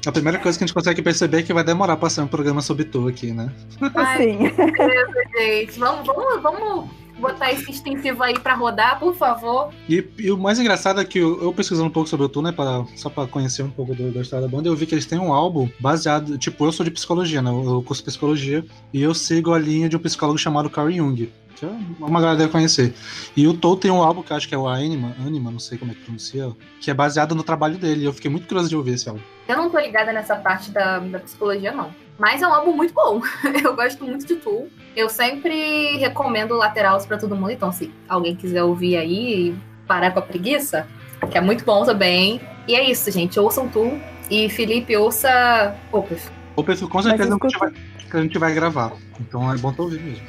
A 0.07 0.13
primeira 0.13 0.39
coisa 0.39 0.59
que 0.59 0.65
a 0.65 0.67
gente 0.67 0.75
consegue 0.75 1.03
perceber 1.03 1.39
é 1.39 1.43
que 1.43 1.53
vai 1.53 1.63
demorar 1.63 1.97
pra 1.97 2.11
ser 2.11 2.23
um 2.23 2.27
programa 2.27 2.63
sobre 2.63 2.85
tu 2.85 3.07
aqui, 3.07 3.33
né? 3.33 3.53
Ai, 3.95 4.17
Sim. 4.17 4.39
Deus, 4.39 5.13
gente. 5.39 5.79
Vamos, 5.79 6.07
vamos, 6.07 6.43
vamos 6.43 7.02
botar 7.23 7.53
esse 7.53 7.71
extensivo 7.71 8.23
aí 8.23 8.39
pra 8.39 8.55
rodar, 8.55 8.99
por 8.99 9.15
favor. 9.15 9.73
E, 9.89 10.05
e 10.19 10.31
o 10.31 10.37
mais 10.37 10.59
engraçado 10.59 11.01
é 11.01 11.05
que 11.05 11.19
eu, 11.19 11.43
eu, 11.43 11.53
pesquisando 11.53 11.89
um 11.89 11.93
pouco 11.93 12.09
sobre 12.09 12.27
o 12.27 12.29
Tu, 12.29 12.43
né, 12.43 12.53
pra, 12.53 12.85
só 12.97 13.09
pra 13.09 13.27
conhecer 13.27 13.63
um 13.63 13.71
pouco 13.71 13.95
do, 13.95 14.13
da 14.13 14.21
história 14.21 14.47
da 14.47 14.55
banda, 14.55 14.69
eu 14.69 14.77
vi 14.77 14.85
que 14.85 14.95
eles 14.95 15.07
têm 15.07 15.19
um 15.19 15.33
álbum 15.33 15.69
baseado. 15.81 16.37
Tipo, 16.37 16.65
eu 16.67 16.73
sou 16.73 16.85
de 16.85 16.91
psicologia, 16.91 17.41
né? 17.41 17.51
Eu, 17.51 17.65
eu 17.65 17.83
curso 17.83 18.05
psicologia 18.05 18.65
e 18.93 19.01
eu 19.01 19.15
sigo 19.15 19.55
a 19.55 19.59
linha 19.59 19.89
de 19.89 19.97
um 19.97 20.01
psicólogo 20.01 20.39
chamado 20.39 20.69
Carl 20.69 20.91
Jung 20.91 21.33
que 21.63 21.67
é 21.67 21.71
uma 22.01 22.21
galera 22.21 22.39
deve 22.39 22.51
conhecer. 22.51 22.93
E 23.37 23.47
o 23.47 23.55
Tou 23.55 23.77
tem 23.77 23.91
um 23.91 24.03
álbum 24.03 24.23
que 24.23 24.33
acho 24.33 24.49
que 24.49 24.55
é 24.55 24.59
o 24.59 24.67
Anima, 24.67 25.15
Anima, 25.25 25.51
não 25.51 25.61
sei 25.61 25.79
como 25.79 25.93
é 25.93 25.95
que 25.95 26.01
pronuncia, 26.01 26.51
que 26.81 26.91
é 26.91 26.95
baseado 26.95 27.35
no 27.35 27.43
trabalho 27.45 27.79
dele. 27.79 28.05
Eu 28.05 28.13
fiquei 28.13 28.31
muito 28.31 28.49
curioso 28.49 28.69
de 28.69 28.77
ouvir 28.77 28.95
esse 28.95 29.09
álbum. 29.09 29.23
Eu 29.47 29.57
não 29.57 29.71
tô 29.71 29.79
ligada 29.79 30.13
nessa 30.13 30.35
parte 30.35 30.73
da, 30.73 30.99
da 30.99 31.21
psicologia, 31.21 31.71
não. 31.71 31.91
Mas 32.19 32.43
é 32.43 32.47
um 32.47 32.53
álbum 32.53 32.73
muito 32.73 32.95
bom. 32.95 33.21
Eu 33.63 33.75
gosto 33.75 34.05
muito 34.05 34.27
de 34.27 34.37
Tool. 34.37 34.69
Eu 34.95 35.09
sempre 35.09 35.97
recomendo 35.97 36.55
Laterals 36.55 37.07
para 37.07 37.19
todo 37.19 37.35
mundo. 37.35 37.51
Então, 37.51 37.73
se 37.73 37.93
alguém 38.09 38.37
quiser 38.37 38.63
ouvir 38.63 38.97
aí 38.97 39.49
e 39.49 39.57
parar 39.87 40.11
com 40.11 40.19
a 40.19 40.23
preguiça, 40.23 40.87
que 41.31 41.37
é 41.37 41.41
muito 41.41 41.65
bom 41.65 41.85
também. 41.85 42.41
E 42.69 42.75
é 42.75 42.91
isso, 42.91 43.11
gente. 43.11 43.39
Ouçam 43.41 43.69
Tool. 43.69 43.99
E 44.31 44.49
Felipe, 44.49 44.97
ouça 44.97 45.77
Opeth. 45.91 46.31
Opeth, 46.57 46.87
com 46.89 47.03
certeza, 47.03 47.39
que 47.39 47.47
a, 47.47 47.49
gente 47.49 47.59
vai, 47.59 47.71
que 47.71 48.17
a 48.17 48.23
gente 48.23 48.39
vai 48.39 48.55
gravar. 48.55 48.93
Então 49.21 49.53
é 49.53 49.57
bom 49.59 49.73
tu 49.73 49.83
ouvir 49.83 50.01
mesmo. 50.01 50.25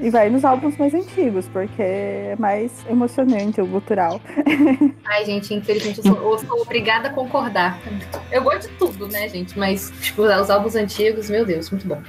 E 0.00 0.10
vai 0.10 0.30
nos 0.30 0.44
álbuns 0.44 0.76
mais 0.76 0.94
antigos, 0.94 1.46
porque 1.48 1.82
é 1.82 2.36
mais 2.38 2.84
emocionante 2.88 3.60
o 3.60 3.66
gutural. 3.66 4.20
Ai, 5.04 5.24
gente, 5.24 5.52
infelizmente 5.52 5.98
eu 5.98 6.04
sou, 6.04 6.32
eu 6.32 6.38
sou, 6.38 6.62
obrigada 6.62 7.08
a 7.08 7.12
concordar. 7.12 7.80
Eu 8.30 8.42
gosto 8.42 8.68
de 8.70 8.76
tudo, 8.76 9.08
né, 9.08 9.28
gente? 9.28 9.58
Mas, 9.58 9.92
tipo, 10.00 10.22
os 10.22 10.50
álbuns 10.50 10.76
antigos, 10.76 11.28
meu 11.28 11.44
Deus, 11.44 11.70
muito 11.70 11.86
bom. 11.86 12.00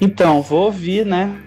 Então, 0.00 0.42
vou 0.42 0.64
ouvir, 0.64 1.06
né? 1.06 1.40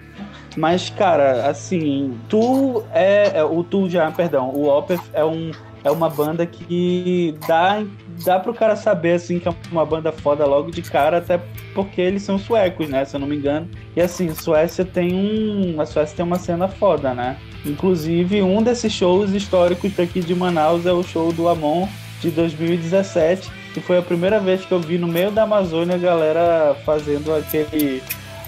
Mas, 0.57 0.89
cara, 0.89 1.47
assim, 1.47 2.19
tu 2.27 2.83
é, 2.91 3.37
é. 3.37 3.43
O 3.43 3.63
tu 3.63 3.87
já, 3.87 4.09
perdão, 4.11 4.49
o 4.49 4.67
Opeth 4.67 4.99
é 5.13 5.23
um 5.23 5.51
é 5.83 5.91
uma 5.91 6.09
banda 6.09 6.45
que 6.45 7.35
dá, 7.47 7.83
dá 8.23 8.39
pro 8.39 8.53
cara 8.53 8.75
saber, 8.75 9.13
assim, 9.13 9.39
que 9.39 9.47
é 9.47 9.53
uma 9.71 9.85
banda 9.85 10.11
foda 10.11 10.45
logo 10.45 10.71
de 10.71 10.81
cara, 10.81 11.17
até 11.17 11.39
porque 11.73 12.01
eles 12.01 12.23
são 12.23 12.37
suecos, 12.37 12.89
né? 12.89 13.05
Se 13.05 13.15
eu 13.15 13.19
não 13.19 13.27
me 13.27 13.35
engano. 13.35 13.69
E 13.95 14.01
assim, 14.01 14.33
Suécia 14.33 14.83
tem 14.83 15.13
um. 15.13 15.79
A 15.79 15.85
Suécia 15.85 16.17
tem 16.17 16.25
uma 16.25 16.39
cena 16.39 16.67
foda, 16.67 17.13
né? 17.13 17.37
Inclusive, 17.65 18.41
um 18.41 18.61
desses 18.61 18.91
shows 18.91 19.31
históricos 19.31 19.93
daqui 19.95 20.21
de 20.21 20.35
Manaus 20.35 20.85
é 20.85 20.93
o 20.93 21.03
show 21.03 21.31
do 21.31 21.47
Amon 21.47 21.87
de 22.21 22.29
2017 22.31 23.59
que 23.73 23.79
foi 23.79 23.97
a 23.97 24.01
primeira 24.01 24.39
vez 24.39 24.65
que 24.65 24.71
eu 24.71 24.79
vi 24.79 24.97
no 24.97 25.07
meio 25.07 25.31
da 25.31 25.43
Amazônia 25.43 25.95
a 25.95 25.99
galera 25.99 26.75
fazendo 26.85 27.33
aquele, 27.33 28.01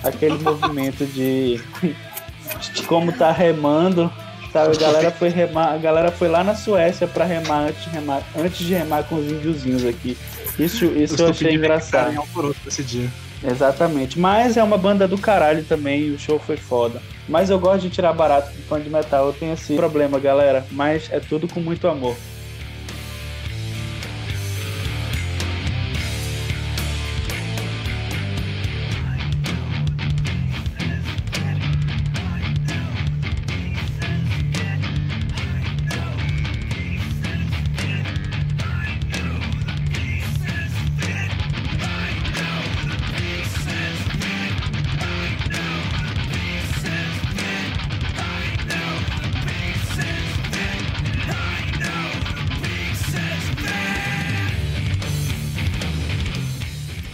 aquele 0.03 0.38
movimento 0.39 1.05
de, 1.05 1.61
de 2.73 2.84
como 2.84 3.11
tá 3.11 3.32
remando. 3.32 4.11
Sabe, 4.51 4.75
a 4.75 4.79
galera 4.79 5.11
foi 5.11 5.29
remar, 5.29 5.73
a 5.73 5.77
galera 5.77 6.11
foi 6.11 6.27
lá 6.27 6.43
na 6.43 6.53
Suécia 6.53 7.07
para 7.07 7.23
remar 7.23 7.67
antes 7.67 7.83
de 7.83 7.89
remar, 7.89 8.21
antes 8.37 8.57
de 8.57 8.73
remar 8.73 9.03
com 9.03 9.15
os 9.15 9.25
índiozinhos 9.25 9.85
aqui. 9.85 10.17
Isso, 10.59 10.85
isso 10.85 11.15
eu, 11.21 11.27
eu 11.27 11.31
achei 11.31 11.55
engraçado. 11.55 12.13
Esse 12.67 12.83
dia. 12.83 13.09
Exatamente. 13.43 14.19
Mas 14.19 14.57
é 14.57 14.63
uma 14.63 14.77
banda 14.77 15.07
do 15.07 15.17
caralho 15.17 15.63
também, 15.63 16.11
o 16.11 16.19
show 16.19 16.37
foi 16.37 16.57
foda. 16.57 17.01
Mas 17.27 17.49
eu 17.49 17.57
gosto 17.59 17.83
de 17.83 17.89
tirar 17.89 18.13
barato 18.13 18.51
com 18.51 18.61
fã 18.63 18.81
de 18.81 18.89
metal. 18.89 19.27
Eu 19.27 19.33
tenho 19.33 19.53
esse 19.53 19.73
problema, 19.75 20.19
galera. 20.19 20.65
Mas 20.71 21.09
é 21.11 21.19
tudo 21.19 21.47
com 21.47 21.59
muito 21.59 21.87
amor. 21.87 22.15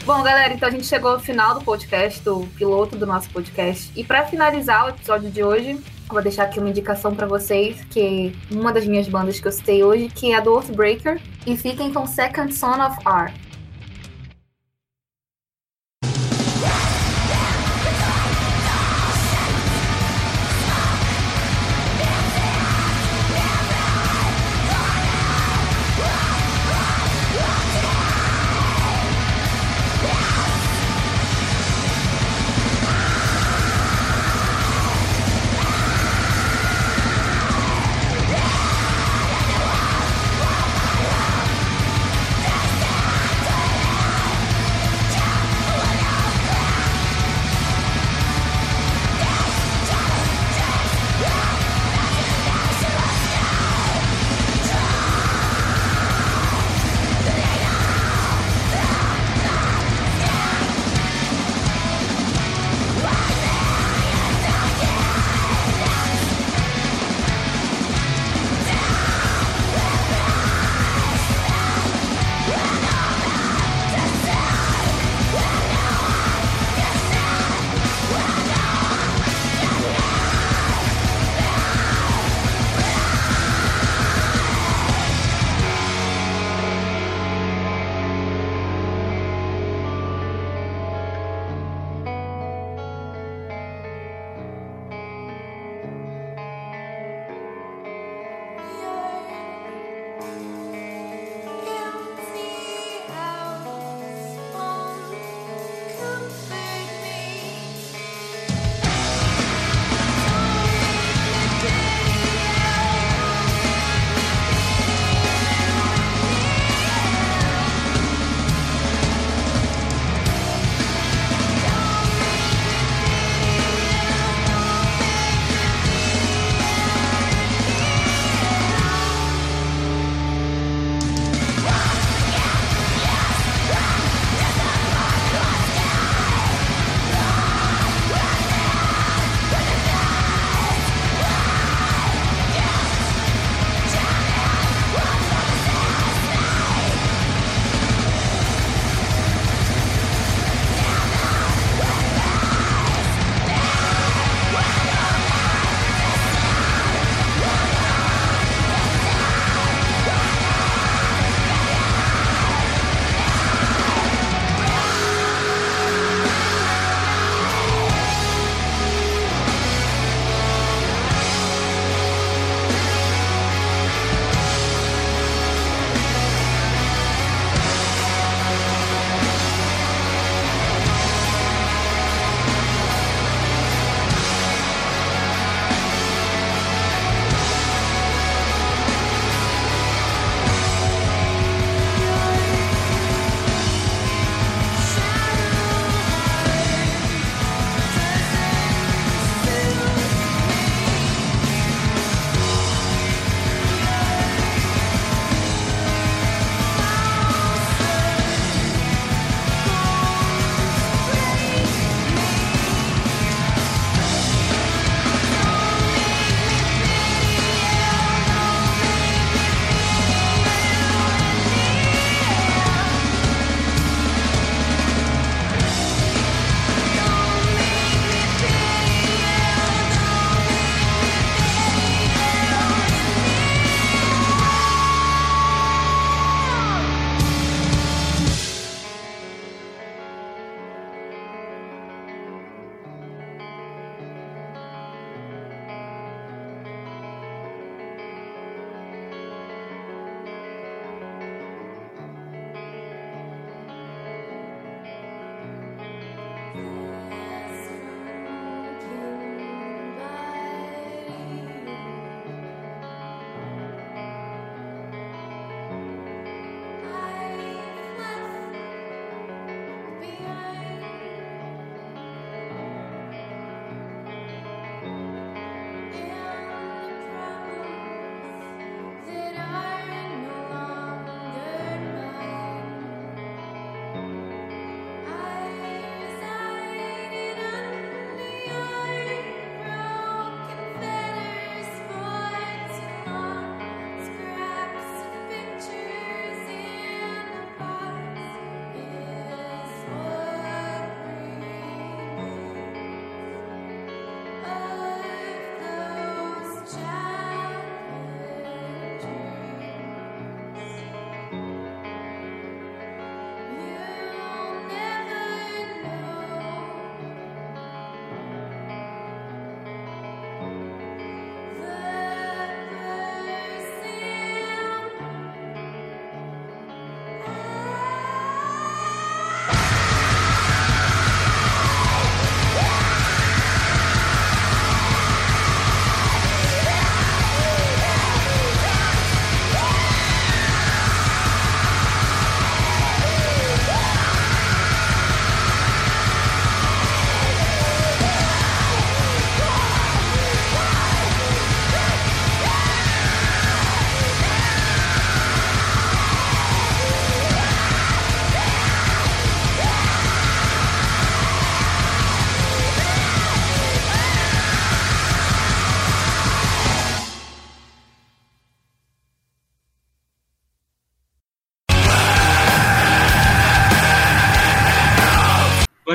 Bom, 0.08 0.24
galera, 0.24 0.54
então 0.54 0.70
a 0.70 0.72
gente 0.72 0.86
chegou 0.86 1.12
ao 1.12 1.20
final 1.20 1.56
do 1.56 1.66
podcast, 1.66 2.22
do 2.22 2.48
piloto 2.56 2.96
do 2.96 3.06
nosso 3.06 3.30
podcast. 3.30 3.92
E 3.94 4.06
para 4.06 4.26
finalizar 4.26 4.86
o 4.86 4.90
episódio 4.92 5.30
de 5.30 5.44
hoje, 5.44 5.78
vou 6.08 6.22
deixar 6.22 6.44
aqui 6.44 6.60
uma 6.60 6.70
indicação 6.70 7.14
para 7.14 7.28
vocês, 7.28 7.84
que 7.90 8.34
uma 8.50 8.72
das 8.72 8.88
minhas 8.88 9.10
bandas 9.10 9.38
que 9.38 9.46
eu 9.46 9.52
citei 9.52 9.84
hoje, 9.84 10.08
que 10.08 10.32
é 10.32 10.38
a 10.38 10.40
do 10.40 10.54
Oathbreaker. 10.54 11.22
E 11.46 11.58
fiquem 11.58 11.92
com 11.92 12.08
Second 12.08 12.54
Son 12.54 12.82
of 12.82 12.98
R. 13.06 13.34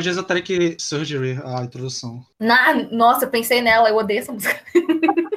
gosto 0.02 0.04
de 0.04 0.08
Esoteric 0.10 0.76
Surgery, 0.78 1.38
a 1.44 1.62
introdução. 1.62 2.24
Na, 2.38 2.74
nossa, 2.90 3.24
eu 3.24 3.30
pensei 3.30 3.62
nela, 3.62 3.88
eu 3.88 3.96
odeio 3.96 4.20
essa 4.20 4.32
música. 4.32 4.60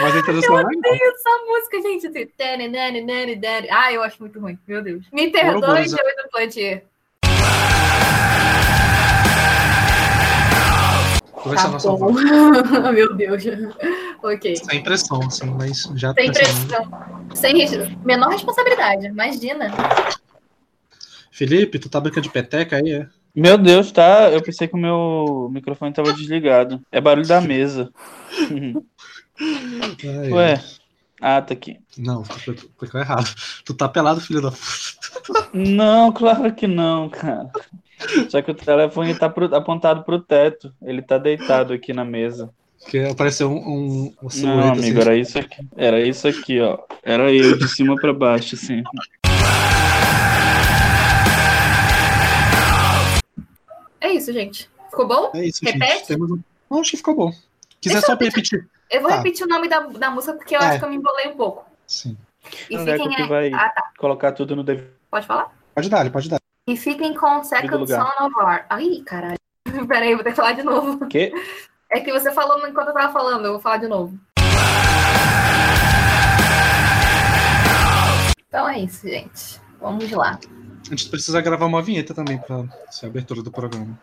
Mas 0.00 0.16
a 0.16 0.18
introdução 0.18 0.54
Eu 0.58 0.62
é 0.62 0.64
odeio 0.64 1.02
essa 1.02 1.30
música, 1.46 1.82
gente. 1.82 2.06
Assim, 2.06 2.26
tene, 2.36 2.68
nene, 2.68 3.00
nene, 3.00 3.36
nene. 3.36 3.68
Ah, 3.70 3.92
eu 3.92 4.02
acho 4.02 4.16
muito 4.20 4.40
ruim, 4.40 4.58
meu 4.66 4.82
Deus. 4.82 5.04
Me 5.12 5.30
perdoe. 5.30 5.88
Joey 5.88 6.16
do 6.16 6.28
Plantier. 6.30 6.84
Tá 11.54 11.68
bom. 11.96 12.12
meu 12.92 13.14
Deus. 13.14 13.44
ok. 14.22 14.56
Sem 14.56 14.82
pressão, 14.82 15.20
assim, 15.22 15.46
mas 15.46 15.84
já 15.94 16.12
Sem 16.14 16.32
pressão. 16.32 16.90
Sem 17.34 17.54
menor 18.04 18.30
responsabilidade, 18.30 19.06
imagina. 19.06 19.70
Felipe, 21.38 21.78
tu 21.78 21.88
tá 21.88 22.00
brincando 22.00 22.22
de 22.26 22.32
peteca 22.32 22.76
aí, 22.76 22.92
é? 22.92 23.06
Meu 23.32 23.56
Deus, 23.56 23.92
tá? 23.92 24.28
Eu 24.28 24.42
pensei 24.42 24.66
que 24.66 24.74
o 24.74 24.78
meu 24.78 25.48
microfone 25.52 25.92
tava 25.92 26.12
desligado. 26.12 26.80
É 26.90 27.00
barulho 27.00 27.28
da 27.28 27.40
mesa. 27.40 27.92
Ai, 29.40 30.32
Ué. 30.32 30.60
Ah, 31.20 31.40
tá 31.40 31.54
aqui. 31.54 31.78
Não, 31.96 32.22
clicou- 32.76 33.00
errado. 33.00 33.32
Tu 33.64 33.72
tá 33.74 33.88
pelado, 33.88 34.20
filho 34.20 34.40
da 34.42 34.50
puta. 34.50 35.48
Não, 35.54 36.12
claro 36.12 36.52
que 36.52 36.66
não, 36.66 37.08
cara. 37.08 37.50
Só 38.28 38.42
que 38.42 38.50
o 38.50 38.54
telefone 38.54 39.14
tá 39.14 39.28
pro- 39.28 39.54
apontado 39.54 40.02
pro 40.04 40.20
teto. 40.20 40.72
Ele 40.82 41.02
tá 41.02 41.18
deitado 41.18 41.72
aqui 41.72 41.92
na 41.92 42.04
mesa. 42.04 42.50
Porque 42.80 42.98
apareceu 42.98 43.50
um, 43.50 43.56
um, 43.56 44.14
uma 44.22 44.30
Não, 44.56 44.68
amigo, 44.72 44.98
assim. 44.98 45.00
era 45.00 45.16
isso 45.16 45.38
aqui. 45.38 45.56
Era 45.76 46.00
isso 46.00 46.28
aqui, 46.28 46.60
ó. 46.60 46.78
Era 47.02 47.32
eu 47.32 47.56
de 47.58 47.68
cima 47.68 47.96
pra 47.96 48.12
baixo, 48.12 48.54
assim. 48.54 48.82
É 54.00 54.08
isso, 54.12 54.32
gente. 54.32 54.70
Ficou 54.90 55.06
bom? 55.06 55.30
É 55.34 55.44
isso, 55.44 55.64
Repete? 55.64 55.94
gente. 55.98 56.06
Temos. 56.06 56.38
Não, 56.70 56.80
acho 56.80 56.90
que 56.92 56.96
ficou 56.98 57.14
bom. 57.14 57.30
Quiser 57.80 57.94
Deixa 57.94 58.06
só 58.06 58.12
eu- 58.14 58.18
repetir. 58.18 58.68
Eu 58.90 59.00
vou 59.02 59.10
Tá. 59.10 59.16
repetir 59.18 59.44
o 59.44 59.48
nome 59.48 59.68
da, 59.68 59.80
da 59.80 60.10
música 60.10 60.34
porque 60.34 60.56
eu 60.56 60.60
É. 60.60 60.66
acho 60.66 60.78
que 60.78 60.84
eu 60.84 60.88
me 60.90 60.96
embolei 60.96 61.28
um 61.28 61.36
pouco. 61.36 61.64
Sim. 61.86 62.16
E 62.70 62.76
Onde 62.78 62.90
é 62.90 62.96
que 62.96 63.02
fiquem 63.02 63.22
aí. 63.24 63.28
vai 63.28 63.52
Ah, 63.52 63.68
tá. 63.68 63.90
colocar 63.98 64.32
tudo 64.32 64.56
no? 64.56 64.64
Pode 65.10 65.26
falar? 65.26 65.52
Pode 65.74 65.88
dar, 65.90 66.10
pode 66.10 66.28
dar. 66.28 66.38
E 66.66 66.76
fiquem 66.76 67.14
com 67.14 67.42
Second. 67.44 67.86
Son 67.86 68.02
of 68.26 68.34
War. 68.36 68.66
Ai, 68.70 69.02
caralho. 69.04 69.36
Peraí, 69.88 70.14
vou 70.14 70.24
ter 70.24 70.30
que 70.30 70.36
falar 70.36 70.52
de 70.52 70.62
novo. 70.62 71.06
Quê? 71.08 71.32
É 71.90 72.00
que 72.00 72.12
você 72.12 72.30
falou 72.32 72.58
enquanto 72.68 72.88
eu 72.88 72.92
tava 72.92 73.10
falando, 73.10 73.46
eu 73.46 73.52
vou 73.52 73.60
falar 73.62 73.78
de 73.78 73.88
novo. 73.88 74.14
Então 78.46 78.68
é 78.68 78.80
isso, 78.80 79.08
gente. 79.08 79.58
Vamos 79.80 80.10
lá. 80.10 80.38
A 80.86 80.90
gente 80.90 81.08
precisa 81.08 81.40
gravar 81.40 81.66
uma 81.66 81.82
vinheta 81.82 82.14
também 82.14 82.38
pra 82.38 82.64
ser 82.90 83.06
a 83.06 83.08
abertura 83.08 83.42
do 83.42 83.50
programa. 83.50 83.98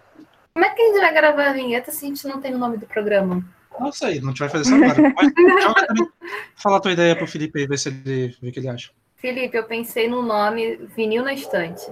Como 0.54 0.66
é 0.66 0.70
que 0.70 0.82
a 0.82 0.86
gente 0.86 1.00
vai 1.00 1.14
gravar 1.14 1.50
a 1.50 1.54
vinheta 1.54 1.92
se 1.92 2.06
a 2.06 2.08
gente 2.08 2.28
não 2.28 2.40
tem 2.40 2.54
o 2.54 2.58
nome 2.58 2.78
do 2.78 2.86
programa? 2.86 3.44
Não 3.80 3.92
sei, 3.92 4.22
não 4.22 4.34
te 4.34 4.40
vai 4.40 4.50
fazer 4.50 4.64
isso 4.64 4.76
agora. 4.76 5.02
Mas 5.16 5.34
joga 5.64 5.88
também. 5.88 6.08
Fala 6.56 6.78
a 6.78 6.80
tua 6.80 6.94
ideia 6.94 7.16
pro 7.16 7.28
Felipe 7.28 7.60
aí, 7.60 7.68
ver 7.68 7.78
se 7.78 7.90
ele 7.90 8.36
vê 8.42 8.50
o 8.50 8.52
que 8.52 8.60
ele 8.60 8.70
acha. 8.70 8.92
Felipe, 9.16 9.58
eu 9.58 9.64
pensei 9.64 10.08
no 10.08 10.22
nome 10.22 10.76
Vinil 10.96 11.24
na 11.24 11.34
Estante. 11.34 11.92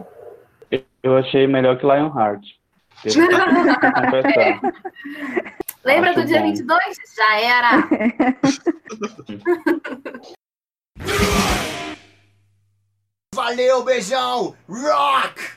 Eu 1.01 1.17
achei 1.17 1.47
melhor 1.47 1.77
que 1.77 1.85
Lionheart. 1.85 2.43
Lembra 5.83 6.11
Acho 6.11 6.21
do 6.21 6.25
dia 6.25 6.39
bom. 6.39 6.47
22? 6.47 6.81
Já 7.15 7.41
era! 7.41 7.85
Valeu, 13.33 13.83
beijão! 13.83 14.55
Rock! 14.69 15.43